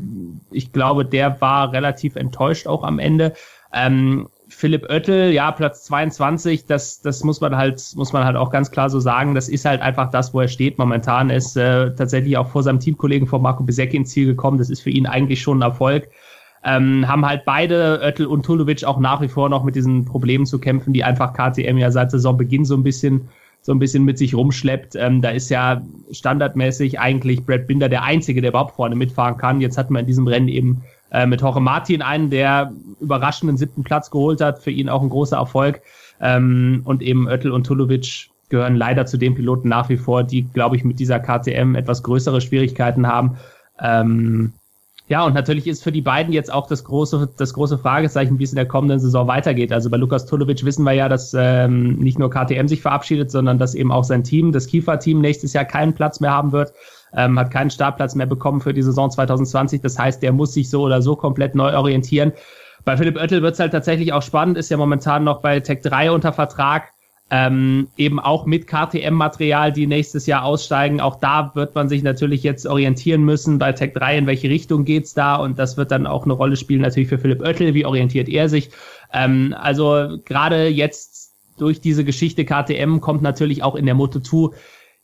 ich 0.53 0.73
glaube, 0.73 1.05
der 1.05 1.41
war 1.41 1.73
relativ 1.73 2.15
enttäuscht 2.15 2.69
auch 2.69 2.85
am 2.85 3.01
Ende. 3.01 3.35
Ähm, 3.75 4.29
Philipp 4.51 4.91
Oettel, 4.91 5.33
ja, 5.33 5.53
Platz 5.53 5.85
22, 5.85 6.67
das, 6.67 7.01
das 7.01 7.23
muss 7.25 7.41
man 7.41 7.57
halt, 7.57 7.83
muss 7.95 8.13
man 8.13 8.25
halt 8.25 8.37
auch 8.37 8.51
ganz 8.51 8.71
klar 8.71 8.91
so 8.91 9.01
sagen. 9.01 9.35
Das 9.35 9.49
ist 9.49 9.65
halt 9.65 9.81
einfach 9.81 10.11
das, 10.11 10.35
wo 10.35 10.41
er 10.41 10.49
steht 10.49 10.77
momentan. 10.79 11.31
Er 11.31 11.37
ist 11.37 11.57
äh, 11.57 11.95
tatsächlich 11.95 12.37
auch 12.37 12.49
vor 12.49 12.63
seinem 12.63 12.81
Teamkollegen, 12.81 13.29
vor 13.29 13.41
Marco 13.41 13.63
Besecki 13.63 13.97
ins 13.97 14.11
Ziel 14.11 14.27
gekommen. 14.27 14.59
Das 14.59 14.69
ist 14.69 14.81
für 14.81 14.91
ihn 14.91 15.07
eigentlich 15.07 15.41
schon 15.41 15.59
ein 15.59 15.63
Erfolg. 15.63 16.09
Ähm, 16.65 17.09
haben 17.09 17.25
halt 17.25 17.45
beide, 17.47 18.01
Oettel 18.03 18.27
und 18.27 18.45
Tulovic, 18.45 18.85
auch 18.85 18.99
nach 18.99 19.23
wie 19.23 19.29
vor 19.29 19.49
noch 19.49 19.65
mit 19.65 19.77
diesen 19.77 20.05
Problemen 20.05 20.45
zu 20.45 20.59
kämpfen, 20.59 20.93
die 20.93 21.05
einfach 21.05 21.33
KTM 21.33 21.79
ja 21.79 21.91
seit 21.91 22.11
Saisonbeginn 22.11 22.65
so 22.65 22.75
ein 22.75 22.83
bisschen 22.83 23.29
so 23.63 23.73
ein 23.73 23.79
bisschen 23.79 24.05
mit 24.05 24.19
sich 24.19 24.35
rumschleppt. 24.35 24.97
Ähm, 24.97 25.21
da 25.21 25.31
ist 25.31 25.51
ja 25.51 25.83
standardmäßig 26.11 26.99
eigentlich 26.99 27.45
Brad 27.45 27.67
Binder 27.67 27.89
der 27.89 28.03
Einzige, 28.03 28.41
der 28.41 28.51
überhaupt 28.51 28.77
vorne 28.77 28.97
mitfahren 28.97 29.37
kann. 29.37 29.61
Jetzt 29.61 29.77
hat 29.77 29.91
man 29.91 30.01
in 30.01 30.07
diesem 30.07 30.27
Rennen 30.27 30.49
eben 30.49 30.83
äh, 31.11 31.27
mit 31.27 31.41
Jorge 31.41 31.61
Martin 31.61 32.03
einen, 32.03 32.31
der 32.31 32.73
überraschenden 33.01 33.57
siebten 33.57 33.83
Platz 33.83 34.11
geholt 34.11 34.41
hat, 34.41 34.61
für 34.61 34.71
ihn 34.71 34.89
auch 34.89 35.03
ein 35.03 35.11
großer 35.11 35.37
Erfolg. 35.37 35.81
Ähm, 36.21 36.83
und 36.85 37.03
eben 37.03 37.27
Oettel 37.27 37.53
und 37.53 37.65
Tulovic 37.65 38.31
gehören 38.49 38.77
leider 38.77 39.07
zu 39.07 39.17
den 39.17 39.35
Piloten 39.35 39.69
nach 39.69 39.89
wie 39.89 39.97
vor, 39.97 40.25
die, 40.25 40.43
glaube 40.43 40.77
ich, 40.77 40.85
mit 40.85 40.99
dieser 40.99 41.21
KTM 41.21 41.75
etwas 41.75 42.03
größere 42.03 42.41
Schwierigkeiten 42.41 43.07
haben. 43.07 43.37
Ähm, 43.81 44.53
ja, 45.11 45.25
und 45.25 45.35
natürlich 45.35 45.67
ist 45.67 45.83
für 45.83 45.91
die 45.91 46.03
beiden 46.03 46.33
jetzt 46.33 46.53
auch 46.53 46.69
das 46.69 46.85
große, 46.85 47.31
das 47.37 47.53
große 47.55 47.79
Fragezeichen, 47.79 48.39
wie 48.39 48.45
es 48.45 48.53
in 48.53 48.57
der 48.57 48.67
kommenden 48.67 49.01
Saison 49.01 49.27
weitergeht. 49.27 49.73
Also 49.73 49.91
bei 49.91 49.97
Lukas 49.97 50.25
Tulovic 50.25 50.65
wissen 50.65 50.85
wir 50.85 50.93
ja, 50.93 51.09
dass 51.09 51.35
ähm, 51.37 51.95
nicht 51.95 52.21
nur 52.21 52.31
KTM 52.31 52.69
sich 52.69 52.81
verabschiedet, 52.81 53.29
sondern 53.29 53.59
dass 53.59 53.75
eben 53.75 53.91
auch 53.91 54.05
sein 54.05 54.23
Team, 54.23 54.53
das 54.53 54.69
Kiefer-Team, 54.69 55.21
nächstes 55.21 55.53
Jahr 55.53 55.65
keinen 55.65 55.95
Platz 55.95 56.21
mehr 56.21 56.31
haben 56.31 56.53
wird, 56.53 56.73
ähm, 57.17 57.39
hat 57.39 57.51
keinen 57.51 57.71
Startplatz 57.71 58.15
mehr 58.15 58.27
bekommen 58.27 58.61
für 58.61 58.75
die 58.75 58.83
Saison 58.83 59.11
2020. 59.11 59.81
Das 59.81 59.99
heißt, 59.99 60.23
der 60.23 60.33
muss 60.33 60.55
sich 60.55 60.71
so 60.71 60.83
oder 60.83 61.03
so 61.03 61.17
komplett 61.17 61.55
neu 61.55 61.77
orientieren. 61.77 62.33
Bei 62.85 62.97
Philipp 62.97 63.17
Oettel 63.17 63.43
wird 63.43 63.55
es 63.55 63.61
halt 63.61 63.73
tatsächlich 63.73 64.13
auch 64.13 64.23
spannend, 64.23 64.57
ist 64.57 64.71
ja 64.71 64.77
momentan 64.77 65.25
noch 65.25 65.43
bei 65.43 65.61
Tech 65.61 65.81
3 65.83 66.13
unter 66.13 66.33
Vertrag 66.33 66.93
ähm, 67.31 67.89
eben 67.97 68.19
auch 68.19 68.45
mit 68.45 68.67
KTM-Material, 68.67 69.73
die 69.73 69.87
nächstes 69.87 70.27
Jahr 70.27 70.45
aussteigen. 70.45 71.01
Auch 71.01 71.21
da 71.21 71.53
wird 71.55 71.75
man 71.77 71.89
sich 71.89 72.03
natürlich 72.03 72.43
jetzt 72.43 72.67
orientieren 72.67 73.23
müssen 73.23 73.59
bei 73.59 73.73
Tech 73.73 73.93
3, 73.95 74.19
in 74.19 74.27
welche 74.27 74.51
Richtung 74.51 74.85
geht's 74.85 75.15
da 75.15 75.37
und 75.37 75.59
das 75.59 75.77
wird 75.77 75.93
dann 75.93 76.07
auch 76.07 76.25
eine 76.25 76.33
Rolle 76.33 76.57
spielen 76.57 76.81
natürlich 76.81 77.09
für 77.09 77.19
Philipp 77.19 77.41
Oettel, 77.43 77.75
wie 77.75 77.87
orientiert 77.87 78.29
er 78.29 78.49
sich. 78.49 78.71
Ähm, 79.13 79.55
also 79.59 80.19
gerade 80.25 80.67
jetzt 80.67 81.31
durch 81.57 81.81
diese 81.81 82.05
Geschichte 82.05 82.45
KTM 82.45 83.01
kommt 83.01 83.23
natürlich 83.23 83.63
auch 83.63 83.77
in 83.77 83.87
der 83.87 83.95
Moto2 83.95 84.53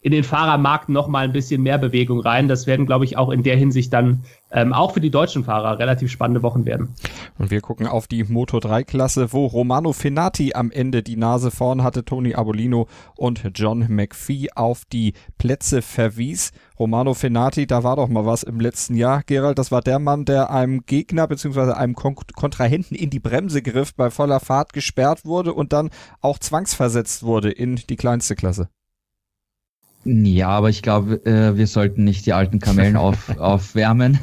in 0.06 0.12
den 0.12 0.22
Fahrermarkt 0.22 0.88
noch 0.88 1.08
mal 1.08 1.24
ein 1.24 1.32
bisschen 1.32 1.64
mehr 1.64 1.78
Bewegung 1.78 2.20
rein. 2.20 2.46
Das 2.46 2.68
werden, 2.68 2.86
glaube 2.86 3.04
ich, 3.04 3.18
auch 3.18 3.28
in 3.28 3.42
der 3.42 3.56
Hinsicht 3.56 3.92
dann 3.92 4.22
ähm, 4.52 4.72
auch 4.72 4.94
für 4.94 5.00
die 5.00 5.10
deutschen 5.10 5.42
Fahrer 5.42 5.80
relativ 5.80 6.12
spannende 6.12 6.44
Wochen 6.44 6.64
werden. 6.64 6.94
Und 7.38 7.50
wir 7.50 7.60
gucken 7.60 7.88
auf 7.88 8.06
die 8.06 8.22
Moto 8.22 8.60
3 8.60 8.84
Klasse, 8.84 9.32
wo 9.32 9.46
Romano 9.46 9.92
Fenati 9.92 10.54
am 10.54 10.70
Ende 10.70 11.02
die 11.02 11.16
Nase 11.16 11.50
vorn 11.50 11.82
hatte, 11.82 12.04
Tony 12.04 12.36
Abolino 12.36 12.86
und 13.16 13.50
John 13.56 13.84
McPhee 13.88 14.50
auf 14.54 14.84
die 14.84 15.14
Plätze 15.38 15.82
verwies. 15.82 16.52
Romano 16.78 17.12
Fenati, 17.12 17.66
da 17.66 17.82
war 17.82 17.96
doch 17.96 18.06
mal 18.06 18.24
was 18.24 18.44
im 18.44 18.60
letzten 18.60 18.94
Jahr. 18.94 19.24
Gerald, 19.26 19.58
das 19.58 19.72
war 19.72 19.82
der 19.82 19.98
Mann, 19.98 20.24
der 20.24 20.50
einem 20.50 20.86
Gegner 20.86 21.26
bzw. 21.26 21.72
einem 21.72 21.96
Kon 21.96 22.14
Kontrahenten 22.36 22.94
in 22.94 23.10
die 23.10 23.18
Bremse 23.18 23.60
griff, 23.60 23.92
bei 23.92 24.10
voller 24.10 24.38
Fahrt 24.38 24.72
gesperrt 24.72 25.24
wurde 25.24 25.52
und 25.52 25.72
dann 25.72 25.90
auch 26.20 26.38
zwangsversetzt 26.38 27.24
wurde 27.24 27.50
in 27.50 27.74
die 27.74 27.96
kleinste 27.96 28.36
Klasse. 28.36 28.68
Ja, 30.08 30.50
aber 30.50 30.70
ich 30.70 30.82
glaube, 30.82 31.26
äh, 31.26 31.56
wir 31.56 31.66
sollten 31.66 32.04
nicht 32.04 32.26
die 32.26 32.32
alten 32.32 32.60
Kamellen 32.60 32.94
auf, 32.94 33.36
aufwärmen. 33.40 34.20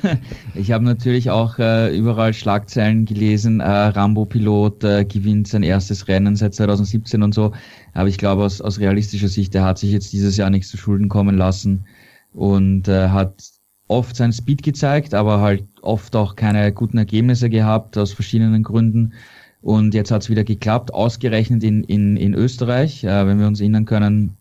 Ich 0.56 0.72
habe 0.72 0.86
natürlich 0.86 1.30
auch 1.30 1.60
äh, 1.60 1.94
überall 1.94 2.34
Schlagzeilen 2.34 3.04
gelesen, 3.04 3.60
äh, 3.60 3.68
Rambo-Pilot 3.68 4.84
äh, 4.86 5.04
gewinnt 5.04 5.50
sein 5.50 5.62
erstes 5.62 6.08
Rennen 6.08 6.38
seit 6.38 6.54
2017 6.54 7.22
und 7.22 7.34
so. 7.34 7.52
Aber 7.94 8.08
ich 8.08 8.18
glaube, 8.18 8.46
aus, 8.46 8.62
aus 8.62 8.80
realistischer 8.80 9.28
Sicht, 9.28 9.54
er 9.56 9.66
hat 9.66 9.78
sich 9.78 9.92
jetzt 9.92 10.14
dieses 10.14 10.38
Jahr 10.38 10.50
nichts 10.50 10.70
zu 10.70 10.78
Schulden 10.78 11.10
kommen 11.10 11.36
lassen 11.36 11.86
und 12.32 12.88
äh, 12.88 13.10
hat 13.10 13.44
oft 13.90 14.16
seinen 14.16 14.32
Speed 14.32 14.64
gezeigt, 14.64 15.14
aber 15.14 15.42
halt 15.42 15.66
oft 15.82 16.16
auch 16.16 16.38
keine 16.38 16.72
guten 16.72 16.98
Ergebnisse 16.98 17.50
gehabt, 17.50 17.98
aus 17.98 18.14
verschiedenen 18.14 18.64
Gründen. 18.64 19.12
Und 19.62 19.94
jetzt 19.94 20.12
hat 20.12 20.22
es 20.22 20.30
wieder 20.30 20.46
geklappt, 20.46 20.94
ausgerechnet 20.94 21.62
in, 21.62 21.84
in, 21.84 22.16
in 22.16 22.34
Österreich. 22.34 23.04
Äh, 23.04 23.28
wenn 23.28 23.40
wir 23.40 23.48
uns 23.48 23.60
erinnern 23.60 23.84
können, 23.84 24.38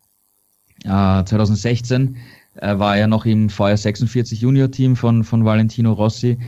2016 0.85 2.17
äh, 2.57 2.79
war 2.79 2.97
er 2.97 3.07
noch 3.07 3.25
im 3.25 3.49
VR46 3.49 4.37
Junior 4.37 4.71
Team 4.71 4.97
von, 4.97 5.25
von 5.25 5.45
Valentino 5.45 5.93
Rossi, 5.93 6.39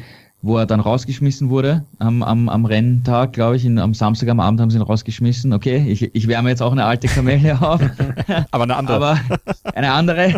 wo 0.43 0.59
er 0.59 0.67
dann 0.67 0.81
rausgeschmissen 0.81 1.49
wurde 1.49 1.85
am, 1.99 2.23
am, 2.23 2.49
am 2.49 2.65
Renntag, 2.67 3.33
glaube 3.33 3.57
ich. 3.57 3.65
In, 3.65 3.79
am 3.79 3.95
Samstag 3.95 4.29
am 4.29 4.41
Abend 4.41 4.61
haben 4.61 4.71
sie 4.71 4.79
ihn 4.79 4.83
rausgeschmissen. 4.83 5.53
Okay, 5.53 5.85
ich, 5.89 6.15
ich 6.15 6.29
wärme 6.29 6.51
jetzt 6.51 6.63
auch 6.63 6.73
eine 6.73 6.85
alte 6.85 7.09
Kamelle 7.09 7.61
auf. 7.61 7.81
aber 8.51 8.65
eine 8.65 8.77
andere. 8.77 8.97
Aber 8.97 9.19
eine 9.75 9.93
andere. 9.93 10.35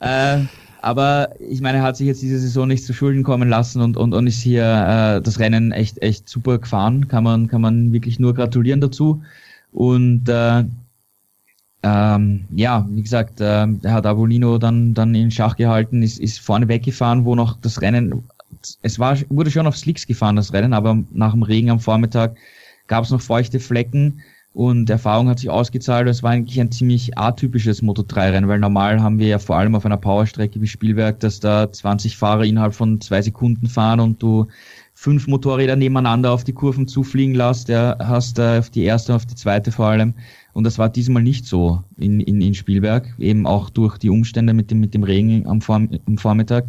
äh, 0.00 0.38
aber 0.82 1.30
ich 1.38 1.62
meine, 1.62 1.78
er 1.78 1.84
hat 1.84 1.96
sich 1.96 2.06
jetzt 2.06 2.20
diese 2.20 2.38
Saison 2.38 2.68
nicht 2.68 2.84
zu 2.84 2.92
Schulden 2.92 3.22
kommen 3.22 3.48
lassen 3.48 3.80
und, 3.80 3.96
und, 3.96 4.12
und 4.12 4.26
ist 4.26 4.42
hier 4.42 4.64
äh, 4.64 5.22
das 5.22 5.38
Rennen 5.38 5.72
echt, 5.72 6.02
echt 6.02 6.28
super 6.28 6.58
gefahren. 6.58 7.08
Kann 7.08 7.24
man, 7.24 7.48
kann 7.48 7.62
man 7.62 7.92
wirklich 7.92 8.18
nur 8.18 8.34
gratulieren 8.34 8.82
dazu. 8.82 9.22
Und 9.72 10.28
äh, 10.28 10.64
ähm, 11.86 12.46
ja, 12.54 12.86
wie 12.88 13.02
gesagt, 13.02 13.42
äh, 13.42 13.66
hat 13.84 14.06
Abolino 14.06 14.56
dann, 14.56 14.94
dann 14.94 15.14
in 15.14 15.30
Schach 15.30 15.54
gehalten, 15.54 16.02
ist, 16.02 16.18
ist 16.18 16.40
vorne 16.40 16.66
weggefahren, 16.66 17.26
wo 17.26 17.34
noch 17.34 17.58
das 17.60 17.82
Rennen, 17.82 18.24
es 18.80 18.98
war, 18.98 19.18
wurde 19.28 19.50
schon 19.50 19.66
auf 19.66 19.76
Slicks 19.76 20.06
gefahren, 20.06 20.36
das 20.36 20.54
Rennen, 20.54 20.72
aber 20.72 20.98
nach 21.12 21.32
dem 21.32 21.42
Regen 21.42 21.68
am 21.68 21.80
Vormittag 21.80 22.36
gab 22.86 23.04
es 23.04 23.10
noch 23.10 23.20
feuchte 23.20 23.60
Flecken 23.60 24.22
und 24.54 24.88
Erfahrung 24.88 25.28
hat 25.28 25.40
sich 25.40 25.50
ausgezahlt. 25.50 26.08
Es 26.08 26.22
war 26.22 26.30
eigentlich 26.30 26.58
ein 26.58 26.72
ziemlich 26.72 27.18
atypisches 27.18 27.82
Moto3-Rennen, 27.82 28.48
weil 28.48 28.60
normal 28.60 29.02
haben 29.02 29.18
wir 29.18 29.26
ja 29.26 29.38
vor 29.38 29.56
allem 29.56 29.74
auf 29.74 29.84
einer 29.84 29.98
Powerstrecke 29.98 30.62
wie 30.62 30.66
Spielberg, 30.66 31.20
dass 31.20 31.38
da 31.38 31.70
20 31.70 32.16
Fahrer 32.16 32.44
innerhalb 32.44 32.74
von 32.74 32.98
zwei 33.02 33.20
Sekunden 33.20 33.66
fahren 33.66 34.00
und 34.00 34.22
du 34.22 34.46
fünf 34.94 35.26
Motorräder 35.26 35.76
nebeneinander 35.76 36.32
auf 36.32 36.44
die 36.44 36.52
Kurven 36.52 36.88
zufliegen 36.88 37.34
lässt. 37.34 37.68
Der 37.68 37.98
hast 38.00 38.38
äh, 38.38 38.60
auf 38.60 38.70
die 38.70 38.84
erste, 38.84 39.14
auf 39.14 39.26
die 39.26 39.34
zweite 39.34 39.70
vor 39.70 39.86
allem. 39.86 40.14
Und 40.54 40.64
das 40.64 40.78
war 40.78 40.88
diesmal 40.88 41.22
nicht 41.22 41.46
so 41.46 41.82
in, 41.98 42.20
in, 42.20 42.40
in 42.40 42.54
Spielberg, 42.54 43.12
eben 43.18 43.46
auch 43.46 43.68
durch 43.68 43.98
die 43.98 44.08
Umstände 44.08 44.54
mit 44.54 44.70
dem, 44.70 44.80
mit 44.80 44.94
dem 44.94 45.02
Regen 45.02 45.46
am, 45.46 45.60
Vor 45.60 45.76
am 45.76 46.18
Vormittag. 46.18 46.66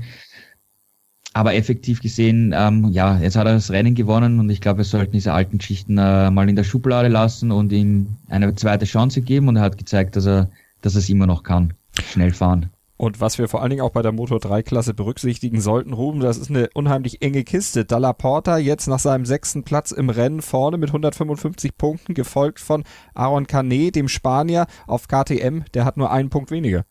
Aber 1.33 1.53
effektiv 1.53 2.01
gesehen, 2.01 2.53
ähm, 2.57 2.89
ja, 2.91 3.19
jetzt 3.19 3.35
hat 3.35 3.45
er 3.45 3.53
das 3.53 3.69
Rennen 3.69 3.93
gewonnen 3.93 4.39
und 4.39 4.49
ich 4.49 4.59
glaube, 4.59 4.77
wir 4.77 4.85
sollten 4.85 5.11
diese 5.11 5.33
alten 5.33 5.59
Geschichten 5.59 5.97
äh, 5.97 6.31
mal 6.31 6.49
in 6.49 6.55
der 6.55 6.63
Schublade 6.63 7.09
lassen 7.09 7.51
und 7.51 7.71
ihm 7.71 8.07
eine 8.27 8.55
zweite 8.55 8.85
Chance 8.85 9.21
geben 9.21 9.47
und 9.49 9.57
er 9.57 9.61
hat 9.61 9.77
gezeigt, 9.77 10.15
dass 10.15 10.25
er, 10.25 10.49
dass 10.81 10.95
er 10.95 10.99
es 10.99 11.09
immer 11.09 11.27
noch 11.27 11.43
kann. 11.43 11.73
Schnell 12.11 12.31
fahren. 12.33 12.69
Und 12.97 13.19
was 13.19 13.37
wir 13.37 13.49
vor 13.49 13.61
allen 13.61 13.71
Dingen 13.71 13.81
auch 13.81 13.91
bei 13.91 14.01
der 14.01 14.13
Moto 14.13 14.39
3 14.39 14.63
Klasse 14.63 14.93
berücksichtigen 14.93 15.59
sollten, 15.59 15.91
Ruben, 15.91 16.21
das 16.21 16.37
ist 16.37 16.49
eine 16.49 16.69
unheimlich 16.73 17.21
enge 17.21 17.43
Kiste. 17.43 17.83
Dalla 17.83 18.13
Porta 18.13 18.57
jetzt 18.57 18.87
nach 18.87 18.99
seinem 18.99 19.25
sechsten 19.25 19.63
Platz 19.63 19.91
im 19.91 20.09
Rennen 20.09 20.41
vorne 20.41 20.77
mit 20.77 20.89
155 20.89 21.77
Punkten, 21.77 22.13
gefolgt 22.13 22.61
von 22.61 22.85
Aaron 23.13 23.47
Canet, 23.47 23.95
dem 23.95 24.07
Spanier 24.07 24.65
auf 24.87 25.07
KTM, 25.09 25.63
der 25.73 25.83
hat 25.83 25.97
nur 25.97 26.09
einen 26.09 26.29
Punkt 26.29 26.51
weniger. 26.51 26.85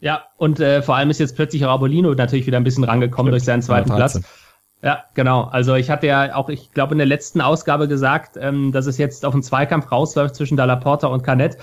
Ja, 0.00 0.24
und 0.36 0.60
äh, 0.60 0.82
vor 0.82 0.96
allem 0.96 1.10
ist 1.10 1.18
jetzt 1.18 1.36
plötzlich 1.36 1.64
Rabolino 1.64 2.14
natürlich 2.14 2.46
wieder 2.46 2.56
ein 2.56 2.64
bisschen 2.64 2.84
rangekommen 2.84 3.28
Stimmt, 3.28 3.32
durch 3.32 3.44
seinen 3.44 3.62
zweiten 3.62 3.94
Platz. 3.94 4.20
Ja, 4.82 5.04
genau. 5.14 5.42
Also 5.42 5.74
ich 5.74 5.90
hatte 5.90 6.06
ja 6.06 6.36
auch, 6.36 6.48
ich 6.48 6.70
glaube, 6.70 6.94
in 6.94 6.98
der 6.98 7.06
letzten 7.06 7.40
Ausgabe 7.40 7.88
gesagt, 7.88 8.36
ähm, 8.40 8.70
dass 8.70 8.86
es 8.86 8.96
jetzt 8.96 9.24
auf 9.24 9.34
einen 9.34 9.42
Zweikampf 9.42 9.90
rausläuft 9.90 10.36
zwischen 10.36 10.56
Dalla 10.56 10.76
Porta 10.76 11.08
und 11.08 11.22
Canet 11.22 11.58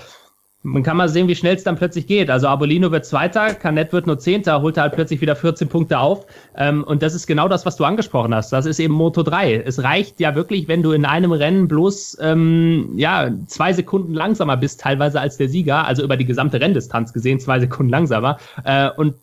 man 0.62 0.82
kann 0.82 0.96
mal 0.96 1.08
sehen, 1.08 1.28
wie 1.28 1.36
schnell 1.36 1.54
es 1.54 1.62
dann 1.62 1.76
plötzlich 1.76 2.06
geht. 2.06 2.28
Also 2.28 2.48
Abolino 2.48 2.90
wird 2.90 3.06
Zweiter, 3.06 3.54
Canet 3.54 3.92
wird 3.92 4.06
nur 4.06 4.18
Zehnter, 4.18 4.62
holt 4.62 4.76
halt 4.78 4.94
plötzlich 4.94 5.20
wieder 5.20 5.36
14 5.36 5.68
Punkte 5.68 5.98
auf. 5.98 6.26
Ähm, 6.56 6.82
und 6.82 7.02
das 7.02 7.14
ist 7.14 7.26
genau 7.26 7.46
das, 7.46 7.64
was 7.64 7.76
du 7.76 7.84
angesprochen 7.84 8.34
hast. 8.34 8.52
Das 8.52 8.66
ist 8.66 8.80
eben 8.80 8.92
Moto 8.92 9.22
3. 9.22 9.62
Es 9.64 9.82
reicht 9.82 10.18
ja 10.18 10.34
wirklich, 10.34 10.66
wenn 10.66 10.82
du 10.82 10.90
in 10.90 11.04
einem 11.04 11.30
Rennen 11.30 11.68
bloß 11.68 12.18
ähm, 12.20 12.90
ja 12.96 13.30
zwei 13.46 13.72
Sekunden 13.72 14.12
langsamer 14.12 14.56
bist, 14.56 14.80
teilweise 14.80 15.20
als 15.20 15.36
der 15.36 15.48
Sieger, 15.48 15.86
also 15.86 16.02
über 16.02 16.16
die 16.16 16.26
gesamte 16.26 16.60
Renndistanz 16.60 17.12
gesehen, 17.12 17.38
zwei 17.38 17.60
Sekunden 17.60 17.90
langsamer. 17.90 18.38
Äh, 18.64 18.90
und 18.96 19.14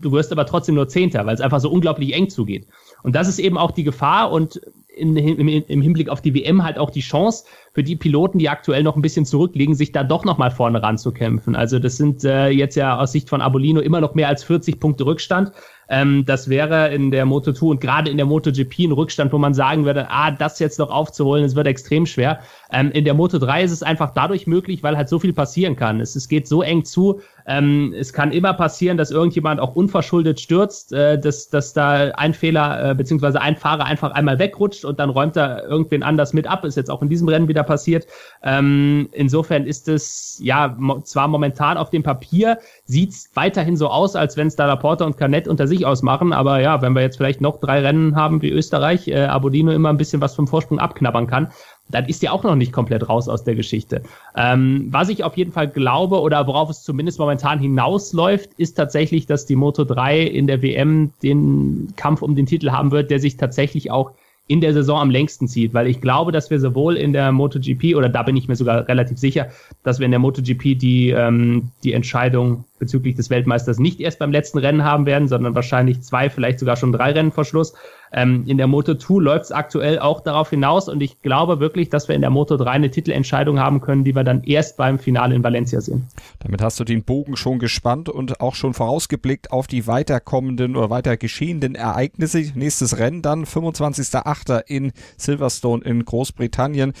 du 0.00 0.10
wirst 0.12 0.32
aber 0.32 0.46
trotzdem 0.46 0.74
nur 0.74 0.88
Zehnter, 0.88 1.24
weil 1.24 1.34
es 1.34 1.40
einfach 1.40 1.60
so 1.60 1.70
unglaublich 1.70 2.14
eng 2.14 2.28
zugeht. 2.28 2.66
Und 3.02 3.14
das 3.14 3.28
ist 3.28 3.38
eben 3.38 3.56
auch 3.56 3.70
die 3.70 3.84
Gefahr 3.84 4.32
und 4.32 4.60
in, 4.96 5.16
im, 5.16 5.48
im 5.48 5.82
Hinblick 5.82 6.08
auf 6.08 6.20
die 6.20 6.34
WM 6.34 6.64
halt 6.64 6.78
auch 6.78 6.90
die 6.90 7.00
Chance 7.00 7.44
für 7.72 7.82
die 7.82 7.96
Piloten, 7.96 8.38
die 8.38 8.48
aktuell 8.48 8.82
noch 8.82 8.96
ein 8.96 9.02
bisschen 9.02 9.24
zurückliegen, 9.24 9.74
sich 9.74 9.92
da 9.92 10.04
doch 10.04 10.24
nochmal 10.24 10.50
vorne 10.50 10.82
ranzukämpfen. 10.82 11.54
Also 11.54 11.78
das 11.78 11.96
sind 11.96 12.24
äh, 12.24 12.48
jetzt 12.48 12.74
ja 12.74 12.98
aus 12.98 13.12
Sicht 13.12 13.28
von 13.28 13.40
Abolino 13.40 13.80
immer 13.80 14.00
noch 14.00 14.14
mehr 14.14 14.28
als 14.28 14.44
40 14.44 14.80
Punkte 14.80 15.06
Rückstand. 15.06 15.52
Ähm, 15.90 16.24
das 16.24 16.48
wäre 16.48 16.94
in 16.94 17.10
der 17.10 17.26
Moto2 17.26 17.62
und 17.64 17.80
gerade 17.80 18.10
in 18.10 18.16
der 18.16 18.26
MotoGP 18.26 18.78
ein 18.86 18.92
Rückstand, 18.92 19.32
wo 19.32 19.38
man 19.38 19.52
sagen 19.52 19.84
würde, 19.84 20.08
ah, 20.08 20.30
das 20.30 20.58
jetzt 20.60 20.78
noch 20.78 20.90
aufzuholen, 20.90 21.44
es 21.44 21.56
wird 21.56 21.66
extrem 21.66 22.06
schwer. 22.06 22.40
Ähm, 22.72 22.92
in 22.92 23.04
der 23.04 23.14
Moto3 23.14 23.62
ist 23.62 23.72
es 23.72 23.82
einfach 23.82 24.12
dadurch 24.14 24.46
möglich, 24.46 24.82
weil 24.82 24.96
halt 24.96 25.08
so 25.08 25.18
viel 25.18 25.32
passieren 25.32 25.74
kann. 25.74 26.00
Es, 26.00 26.14
es 26.14 26.28
geht 26.28 26.46
so 26.46 26.62
eng 26.62 26.84
zu. 26.84 27.20
Ähm, 27.46 27.92
es 27.98 28.12
kann 28.12 28.30
immer 28.30 28.54
passieren, 28.54 28.96
dass 28.96 29.10
irgendjemand 29.10 29.60
auch 29.60 29.74
unverschuldet 29.74 30.38
stürzt, 30.38 30.92
äh, 30.92 31.18
dass, 31.18 31.48
dass 31.48 31.72
da 31.72 32.12
ein 32.12 32.32
Fehler 32.32 32.90
äh, 32.90 32.94
beziehungsweise 32.94 33.40
ein 33.40 33.56
Fahrer 33.56 33.86
einfach 33.86 34.12
einmal 34.12 34.38
wegrutscht 34.38 34.84
und 34.84 35.00
dann 35.00 35.10
räumt 35.10 35.36
er 35.36 35.64
irgendwen 35.64 36.04
anders 36.04 36.32
mit 36.32 36.46
ab. 36.46 36.64
Ist 36.64 36.76
jetzt 36.76 36.90
auch 36.90 37.02
in 37.02 37.08
diesem 37.08 37.28
Rennen 37.28 37.48
wieder 37.48 37.64
passiert. 37.64 38.06
Ähm, 38.44 39.08
insofern 39.12 39.66
ist 39.66 39.88
es 39.88 40.40
ja 40.42 40.76
mo 40.78 41.00
zwar 41.00 41.26
momentan 41.26 41.76
auf 41.76 41.90
dem 41.90 42.04
Papier 42.04 42.58
sieht 42.84 43.10
es 43.10 43.30
weiterhin 43.34 43.76
so 43.76 43.88
aus, 43.88 44.14
als 44.14 44.36
wenn 44.36 44.46
es 44.46 44.54
da 44.54 44.66
Laporta 44.66 45.04
und 45.04 45.16
Canet 45.16 45.48
unter 45.48 45.66
sich 45.66 45.79
ausmachen. 45.84 46.32
Aber 46.32 46.60
ja, 46.60 46.82
wenn 46.82 46.94
wir 46.94 47.02
jetzt 47.02 47.16
vielleicht 47.16 47.40
noch 47.40 47.60
drei 47.60 47.80
Rennen 47.80 48.16
haben 48.16 48.42
wie 48.42 48.50
Österreich, 48.50 49.08
äh, 49.08 49.24
Abodino 49.24 49.72
immer 49.72 49.88
ein 49.88 49.96
bisschen 49.96 50.20
was 50.20 50.34
vom 50.34 50.46
Vorsprung 50.46 50.78
abknabbern 50.78 51.26
kann, 51.26 51.48
dann 51.88 52.06
ist 52.06 52.22
ja 52.22 52.32
auch 52.32 52.42
noch 52.44 52.54
nicht 52.54 52.72
komplett 52.72 53.08
raus 53.08 53.28
aus 53.28 53.44
der 53.44 53.54
Geschichte. 53.54 54.02
Ähm, 54.36 54.88
was 54.90 55.08
ich 55.08 55.24
auf 55.24 55.36
jeden 55.36 55.52
Fall 55.52 55.68
glaube 55.68 56.20
oder 56.20 56.46
worauf 56.46 56.70
es 56.70 56.82
zumindest 56.82 57.18
momentan 57.18 57.58
hinausläuft, 57.58 58.50
ist 58.56 58.74
tatsächlich, 58.74 59.26
dass 59.26 59.46
die 59.46 59.56
Moto 59.56 59.84
3 59.84 60.20
in 60.22 60.46
der 60.46 60.62
WM 60.62 61.12
den 61.22 61.92
Kampf 61.96 62.22
um 62.22 62.36
den 62.36 62.46
Titel 62.46 62.70
haben 62.70 62.90
wird, 62.90 63.10
der 63.10 63.20
sich 63.20 63.36
tatsächlich 63.36 63.90
auch 63.90 64.12
in 64.50 64.60
der 64.60 64.72
Saison 64.72 64.98
am 64.98 65.10
längsten 65.10 65.46
zieht, 65.46 65.74
weil 65.74 65.86
ich 65.86 66.00
glaube, 66.00 66.32
dass 66.32 66.50
wir 66.50 66.58
sowohl 66.58 66.96
in 66.96 67.12
der 67.12 67.30
MotoGP 67.30 67.94
oder 67.94 68.08
da 68.08 68.24
bin 68.24 68.36
ich 68.36 68.48
mir 68.48 68.56
sogar 68.56 68.88
relativ 68.88 69.16
sicher, 69.16 69.46
dass 69.84 70.00
wir 70.00 70.06
in 70.06 70.10
der 70.10 70.18
MotoGP 70.18 70.76
die, 70.76 71.10
ähm, 71.10 71.70
die 71.84 71.92
Entscheidung 71.92 72.64
bezüglich 72.80 73.14
des 73.14 73.30
Weltmeisters 73.30 73.78
nicht 73.78 74.00
erst 74.00 74.18
beim 74.18 74.32
letzten 74.32 74.58
Rennen 74.58 74.82
haben 74.82 75.06
werden, 75.06 75.28
sondern 75.28 75.54
wahrscheinlich 75.54 76.00
zwei, 76.00 76.28
vielleicht 76.30 76.58
sogar 76.58 76.74
schon 76.74 76.90
drei 76.90 77.12
Rennen 77.12 77.30
vor 77.30 77.44
Schluss. 77.44 77.74
Ähm, 78.12 78.44
in 78.46 78.58
der 78.58 78.66
Moto 78.66 78.94
2 78.94 79.22
läuft 79.22 79.44
es 79.46 79.52
aktuell 79.52 79.98
auch 79.98 80.20
darauf 80.20 80.50
hinaus 80.50 80.88
und 80.88 81.00
ich 81.00 81.20
glaube 81.20 81.60
wirklich, 81.60 81.88
dass 81.90 82.08
wir 82.08 82.14
in 82.14 82.20
der 82.20 82.30
Moto 82.30 82.56
3 82.56 82.70
eine 82.70 82.90
Titelentscheidung 82.90 83.60
haben 83.60 83.80
können, 83.80 84.04
die 84.04 84.14
wir 84.14 84.24
dann 84.24 84.42
erst 84.42 84.76
beim 84.76 84.98
Finale 84.98 85.34
in 85.34 85.44
Valencia 85.44 85.80
sehen. 85.80 86.06
Damit 86.40 86.62
hast 86.62 86.80
du 86.80 86.84
den 86.84 87.04
Bogen 87.04 87.36
schon 87.36 87.58
gespannt 87.58 88.08
und 88.08 88.40
auch 88.40 88.54
schon 88.54 88.74
vorausgeblickt 88.74 89.52
auf 89.52 89.66
die 89.66 89.86
weiterkommenden 89.86 90.76
oder 90.76 90.90
weiter 90.90 91.16
geschehenden 91.16 91.74
Ereignisse. 91.74 92.52
Nächstes 92.54 92.98
Rennen 92.98 93.22
dann 93.22 93.44
25.08. 93.44 94.62
in 94.66 94.92
Silverstone 95.16 95.84
in 95.84 96.04
Großbritannien. 96.04 96.92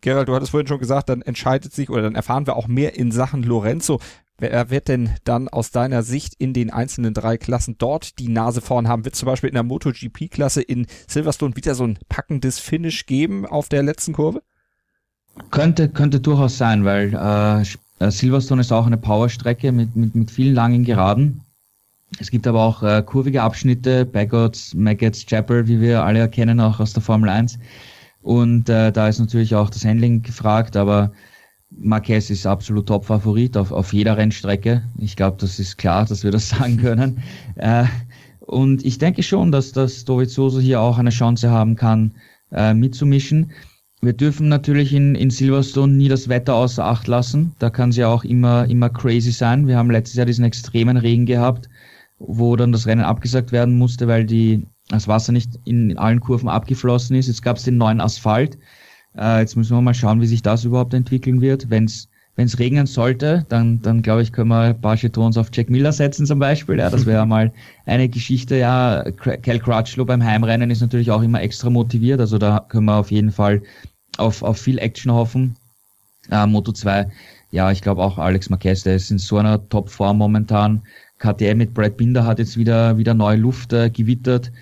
Gerald, 0.00 0.28
du 0.28 0.34
hattest 0.34 0.52
vorhin 0.52 0.68
schon 0.68 0.78
gesagt, 0.78 1.08
dann 1.08 1.22
entscheidet 1.22 1.72
sich 1.72 1.90
oder 1.90 2.02
dann 2.02 2.14
erfahren 2.14 2.46
wir 2.46 2.56
auch 2.56 2.68
mehr 2.68 2.96
in 2.96 3.10
Sachen 3.10 3.42
Lorenzo. 3.42 3.98
Wer 4.40 4.70
wird 4.70 4.88
denn 4.88 5.10
dann 5.24 5.48
aus 5.48 5.70
deiner 5.70 6.02
Sicht 6.02 6.34
in 6.38 6.54
den 6.54 6.70
einzelnen 6.70 7.12
drei 7.12 7.36
Klassen 7.36 7.76
dort 7.76 8.18
die 8.18 8.28
Nase 8.28 8.62
vorn 8.62 8.88
haben? 8.88 9.04
Wird 9.04 9.14
zum 9.14 9.26
Beispiel 9.26 9.48
in 9.48 9.54
der 9.54 9.64
MotoGP-Klasse 9.64 10.62
in 10.62 10.86
Silverstone 11.06 11.56
wieder 11.56 11.74
so 11.74 11.84
ein 11.84 11.98
packendes 12.08 12.58
Finish 12.58 13.04
geben 13.04 13.44
auf 13.44 13.68
der 13.68 13.82
letzten 13.82 14.14
Kurve? 14.14 14.42
Könnte, 15.50 15.90
könnte 15.90 16.20
durchaus 16.20 16.56
sein, 16.56 16.86
weil 16.86 17.14
äh, 17.14 18.04
äh 18.04 18.10
Silverstone 18.10 18.62
ist 18.62 18.72
auch 18.72 18.86
eine 18.86 18.96
Powerstrecke 18.96 19.72
mit, 19.72 19.94
mit, 19.94 20.14
mit 20.14 20.30
vielen 20.30 20.54
langen 20.54 20.84
Geraden. 20.84 21.42
Es 22.18 22.30
gibt 22.30 22.46
aber 22.46 22.62
auch 22.62 22.82
äh, 22.82 23.02
kurvige 23.04 23.42
Abschnitte, 23.42 24.06
Baggots, 24.06 24.74
Maggots, 24.74 25.26
Chapel, 25.26 25.68
wie 25.68 25.82
wir 25.82 26.02
alle 26.02 26.18
erkennen, 26.18 26.60
auch 26.60 26.80
aus 26.80 26.94
der 26.94 27.02
Formel 27.02 27.28
1. 27.28 27.58
Und 28.22 28.70
äh, 28.70 28.90
da 28.90 29.06
ist 29.06 29.18
natürlich 29.18 29.54
auch 29.54 29.68
das 29.68 29.84
Handling 29.84 30.22
gefragt, 30.22 30.76
aber 30.76 31.12
Marquez 31.70 32.30
ist 32.30 32.46
absolut 32.46 32.86
Top-Favorit 32.86 33.56
auf, 33.56 33.72
auf 33.72 33.92
jeder 33.92 34.16
Rennstrecke. 34.16 34.82
Ich 34.98 35.16
glaube, 35.16 35.36
das 35.40 35.58
ist 35.58 35.78
klar, 35.78 36.04
dass 36.04 36.24
wir 36.24 36.30
das 36.30 36.48
sagen 36.48 36.76
können. 36.80 37.22
Äh, 37.56 37.84
und 38.40 38.84
ich 38.84 38.98
denke 38.98 39.22
schon, 39.22 39.52
dass, 39.52 39.72
dass 39.72 40.04
Dovizioso 40.04 40.60
hier 40.60 40.80
auch 40.80 40.98
eine 40.98 41.10
Chance 41.10 41.50
haben 41.50 41.76
kann, 41.76 42.12
äh, 42.50 42.74
mitzumischen. 42.74 43.52
Wir 44.02 44.12
dürfen 44.14 44.48
natürlich 44.48 44.92
in, 44.94 45.14
in 45.14 45.30
Silverstone 45.30 45.92
nie 45.92 46.08
das 46.08 46.28
Wetter 46.28 46.54
außer 46.54 46.84
Acht 46.84 47.06
lassen. 47.06 47.54
Da 47.58 47.70
kann 47.70 47.90
es 47.90 47.96
ja 47.96 48.08
auch 48.08 48.24
immer, 48.24 48.64
immer 48.64 48.88
crazy 48.88 49.30
sein. 49.30 49.66
Wir 49.66 49.76
haben 49.76 49.90
letztes 49.90 50.16
Jahr 50.16 50.26
diesen 50.26 50.44
extremen 50.44 50.96
Regen 50.96 51.26
gehabt, 51.26 51.68
wo 52.18 52.56
dann 52.56 52.72
das 52.72 52.86
Rennen 52.86 53.04
abgesagt 53.04 53.52
werden 53.52 53.76
musste, 53.76 54.08
weil 54.08 54.24
die, 54.24 54.66
das 54.88 55.06
Wasser 55.06 55.32
nicht 55.32 55.50
in 55.66 55.96
allen 55.98 56.20
Kurven 56.20 56.48
abgeflossen 56.48 57.14
ist. 57.14 57.28
Jetzt 57.28 57.42
gab 57.42 57.58
es 57.58 57.64
den 57.64 57.76
neuen 57.76 58.00
Asphalt 58.00 58.58
äh, 59.16 59.40
jetzt 59.40 59.56
müssen 59.56 59.76
wir 59.76 59.80
mal 59.80 59.94
schauen, 59.94 60.20
wie 60.20 60.26
sich 60.26 60.42
das 60.42 60.64
überhaupt 60.64 60.94
entwickeln 60.94 61.40
wird. 61.40 61.70
Wenn 61.70 61.84
es 61.84 62.58
regnen 62.58 62.86
sollte, 62.86 63.44
dann, 63.48 63.82
dann 63.82 64.02
glaube 64.02 64.22
ich, 64.22 64.32
können 64.32 64.48
wir 64.48 64.60
ein 64.60 64.80
paar 64.80 64.96
Chetons 64.96 65.36
auf 65.36 65.50
Jack 65.52 65.70
Miller 65.70 65.92
setzen 65.92 66.26
zum 66.26 66.38
Beispiel. 66.38 66.78
Ja, 66.78 66.90
das 66.90 67.06
wäre 67.06 67.26
mal 67.26 67.52
eine 67.86 68.08
Geschichte. 68.08 68.56
Ja, 68.56 69.04
Cal 69.12 69.58
Crutchlow 69.58 70.04
beim 70.04 70.24
Heimrennen 70.24 70.70
ist 70.70 70.80
natürlich 70.80 71.10
auch 71.10 71.22
immer 71.22 71.42
extra 71.42 71.70
motiviert. 71.70 72.20
Also 72.20 72.38
da 72.38 72.64
können 72.68 72.86
wir 72.86 72.96
auf 72.96 73.10
jeden 73.10 73.32
Fall 73.32 73.62
auf, 74.16 74.42
auf 74.42 74.58
viel 74.58 74.78
Action 74.78 75.12
hoffen. 75.12 75.56
Äh, 76.30 76.46
Moto 76.46 76.72
2, 76.72 77.08
ja, 77.50 77.72
ich 77.72 77.82
glaube 77.82 78.02
auch 78.02 78.18
Alex 78.18 78.50
Marquez, 78.50 78.84
der 78.84 78.94
ist 78.94 79.10
in 79.10 79.18
so 79.18 79.38
einer 79.38 79.68
Topform 79.68 80.18
momentan. 80.18 80.82
KTM 81.18 81.58
mit 81.58 81.74
Brad 81.74 81.96
Binder 81.96 82.24
hat 82.24 82.38
jetzt 82.38 82.56
wieder, 82.56 82.96
wieder 82.96 83.12
neue 83.12 83.36
Luft 83.36 83.72
äh, 83.72 83.90
gewittert 83.90 84.52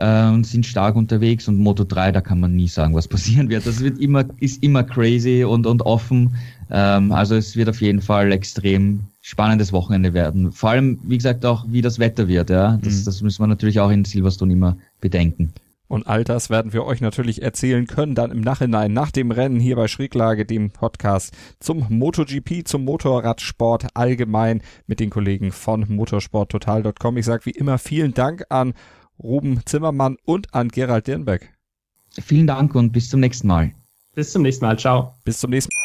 und 0.00 0.44
sind 0.44 0.64
stark 0.64 0.96
unterwegs 0.96 1.48
und 1.48 1.58
Moto 1.58 1.84
3, 1.84 2.12
da 2.12 2.20
kann 2.22 2.40
man 2.40 2.56
nie 2.56 2.68
sagen, 2.68 2.94
was 2.94 3.08
passieren 3.08 3.50
wird. 3.50 3.66
Das 3.66 3.80
wird 3.80 3.98
immer, 3.98 4.24
ist 4.40 4.62
immer 4.62 4.84
crazy 4.84 5.44
und, 5.44 5.66
und 5.66 5.82
offen. 5.82 6.36
Ähm, 6.70 7.12
also 7.12 7.34
es 7.34 7.56
wird 7.56 7.68
auf 7.68 7.80
jeden 7.82 8.00
Fall 8.00 8.32
extrem 8.32 9.00
spannendes 9.20 9.72
Wochenende 9.72 10.14
werden. 10.14 10.50
Vor 10.52 10.70
allem, 10.70 10.98
wie 11.04 11.18
gesagt, 11.18 11.44
auch 11.44 11.66
wie 11.68 11.82
das 11.82 11.98
Wetter 11.98 12.26
wird. 12.26 12.48
Ja, 12.48 12.78
das, 12.82 13.00
mhm. 13.00 13.04
das 13.04 13.22
müssen 13.22 13.42
wir 13.42 13.46
natürlich 13.46 13.80
auch 13.80 13.90
in 13.90 14.04
Silverstone 14.04 14.52
immer 14.54 14.78
bedenken. 15.00 15.52
Und 15.88 16.06
all 16.06 16.24
das 16.24 16.48
werden 16.48 16.72
wir 16.72 16.86
euch 16.86 17.02
natürlich 17.02 17.42
erzählen 17.42 17.86
können, 17.86 18.14
dann 18.14 18.30
im 18.30 18.40
Nachhinein, 18.40 18.94
nach 18.94 19.10
dem 19.10 19.30
Rennen 19.30 19.60
hier 19.60 19.76
bei 19.76 19.88
Schräglage, 19.88 20.46
dem 20.46 20.70
Podcast 20.70 21.34
zum 21.60 21.84
MotoGP, 21.90 22.66
zum 22.66 22.86
Motorradsport 22.86 23.88
allgemein 23.92 24.62
mit 24.86 25.00
den 25.00 25.10
Kollegen 25.10 25.52
von 25.52 25.84
motorsporttotal.com. 25.86 27.18
Ich 27.18 27.26
sage 27.26 27.44
wie 27.44 27.50
immer 27.50 27.76
vielen 27.76 28.14
Dank 28.14 28.46
an 28.48 28.72
Ruben 29.22 29.60
Zimmermann 29.64 30.16
und 30.24 30.54
an 30.54 30.68
Gerald 30.68 31.06
Dirnbeck. 31.06 31.52
Vielen 32.20 32.46
Dank 32.46 32.74
und 32.74 32.92
bis 32.92 33.08
zum 33.08 33.20
nächsten 33.20 33.48
Mal. 33.48 33.72
Bis 34.14 34.32
zum 34.32 34.42
nächsten 34.42 34.64
Mal. 34.64 34.78
Ciao. 34.78 35.14
Bis 35.24 35.38
zum 35.38 35.50
nächsten 35.50 35.70
Mal. 35.74 35.82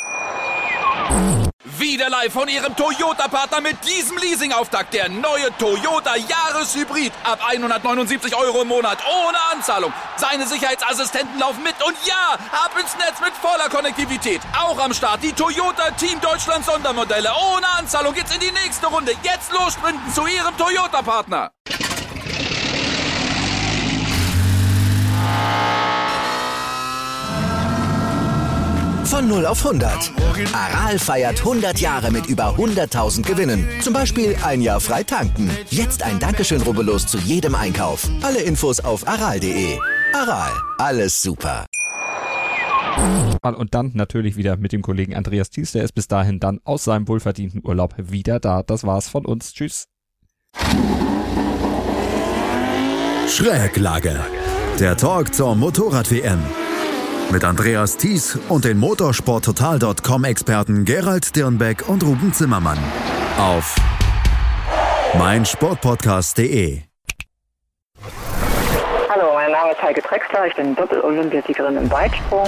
Wieder 1.80 2.10
live 2.10 2.34
von 2.34 2.50
Ihrem 2.50 2.76
Toyota-Partner 2.76 3.62
mit 3.62 3.78
diesem 3.88 4.18
Leasing-Auftakt. 4.18 4.94
Der 4.94 5.08
neue 5.10 5.50
Toyota 5.58 6.16
Jahreshybrid. 6.16 7.14
Ab 7.24 7.40
179 7.48 8.36
Euro 8.36 8.64
im 8.64 8.68
Monat. 8.68 8.98
Ohne 9.08 9.38
Anzahlung. 9.54 9.94
Seine 10.18 10.46
Sicherheitsassistenten 10.48 11.40
laufen 11.40 11.64
mit. 11.64 11.76
Und 11.86 11.96
ja, 12.06 12.34
ab 12.52 12.72
ins 12.80 12.96
Netz 12.98 13.22
mit 13.22 13.34
voller 13.34 13.70
Konnektivität. 13.70 14.42
Auch 14.60 14.80
am 14.80 14.94
Start 14.94 15.24
die 15.24 15.32
Toyota 15.32 15.92
Team 15.92 16.20
Deutschland 16.20 16.66
Sondermodelle. 16.66 17.30
Ohne 17.54 17.68
Anzahlung 17.78 18.14
geht's 18.14 18.34
in 18.34 18.42
die 18.42 18.52
nächste 18.52 18.88
Runde. 18.88 19.14
Jetzt 19.24 19.52
los 19.54 19.74
sprinten 19.74 20.12
zu 20.14 20.26
Ihrem 20.28 20.58
Toyota-Partner. 20.58 21.52
Von 29.08 29.30
0 29.30 29.46
auf 29.46 29.66
100. 29.66 30.12
Aral 30.52 31.00
feiert 31.00 31.40
100 31.40 31.80
Jahre 31.80 32.12
mit 32.12 32.26
über 32.26 32.56
100.000 32.58 33.24
Gewinnen. 33.24 33.66
Zum 33.80 33.94
Beispiel 33.94 34.36
ein 34.44 34.62
Jahr 34.62 34.82
frei 34.82 35.04
tanken. 35.04 35.50
Jetzt 35.70 36.04
ein 36.04 36.20
Dankeschön, 36.20 36.62
rubbellos 36.62 37.08
zu 37.08 37.18
jedem 37.18 37.56
Einkauf. 37.56 38.10
Alle 38.22 38.42
Infos 38.42 38.82
auf 38.82 39.08
aral.de. 39.08 39.80
Aral, 40.14 40.52
alles 40.78 41.22
super. 41.22 41.66
Und 43.42 43.74
dann 43.74 43.92
natürlich 43.94 44.36
wieder 44.36 44.58
mit 44.58 44.74
dem 44.74 44.82
Kollegen 44.82 45.16
Andreas 45.16 45.52
Thies, 45.52 45.72
der 45.72 45.86
ist 45.86 45.94
bis 45.94 46.10
dahin 46.10 46.42
dann 46.42 46.60
aus 46.66 46.84
seinem 46.84 47.08
wohlverdienten 47.08 47.62
Urlaub 47.64 47.96
wieder 47.98 48.42
da. 48.42 48.62
Das 48.62 48.84
war's 48.84 49.08
von 49.08 49.26
uns. 49.26 49.54
Tschüss. 49.54 49.86
Schräglage. 53.30 54.20
Der 54.80 54.98
Talk 54.98 55.34
zur 55.34 55.56
Motorrad-WM 55.56 56.40
mit 57.32 57.44
Andreas 57.44 57.98
Thies 57.98 58.38
und 58.50 58.66
den 58.66 58.78
motorsporttotal.com-Experten 58.78 60.86
Gerald 60.86 61.36
Dirnbeck 61.36 61.88
und 61.88 62.04
Ruben 62.04 62.34
Zimmermann. 62.34 62.78
Auf 63.38 63.76
meinsportpodcast.de. 65.18 66.82
Hallo, 69.10 69.34
mein 69.34 69.52
Name 69.52 69.72
ist 69.72 69.82
Heike 69.82 70.02
Drexler, 70.02 70.48
ich 70.48 70.56
bin 70.56 70.76
Doppel-Olympiasiegerin 70.76 71.78
im 71.78 71.92
Weitsprung. 71.92 72.48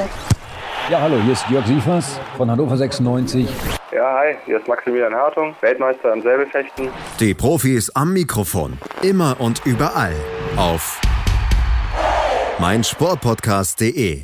Ja, 0.90 1.02
hallo, 1.02 1.20
hier 1.22 1.34
ist 1.34 1.48
Jörg 1.50 1.66
Sievers 1.68 2.20
von 2.38 2.50
Hannover 2.50 2.76
96. 2.76 3.48
Ja, 3.92 4.20
hi, 4.20 4.36
hier 4.46 4.60
ist 4.60 4.68
Maximilian 4.68 5.14
Hartung, 5.14 5.56
Weltmeister 5.62 6.14
im 6.14 6.22
Säbelfechten. 6.22 6.90
Die 7.20 7.34
Profis 7.34 7.90
am 7.96 8.14
Mikrofon, 8.14 8.78
immer 9.02 9.36
und 9.40 9.62
überall 9.66 10.16
auf 10.56 11.00
meinsportpodcast.de. 12.60 14.24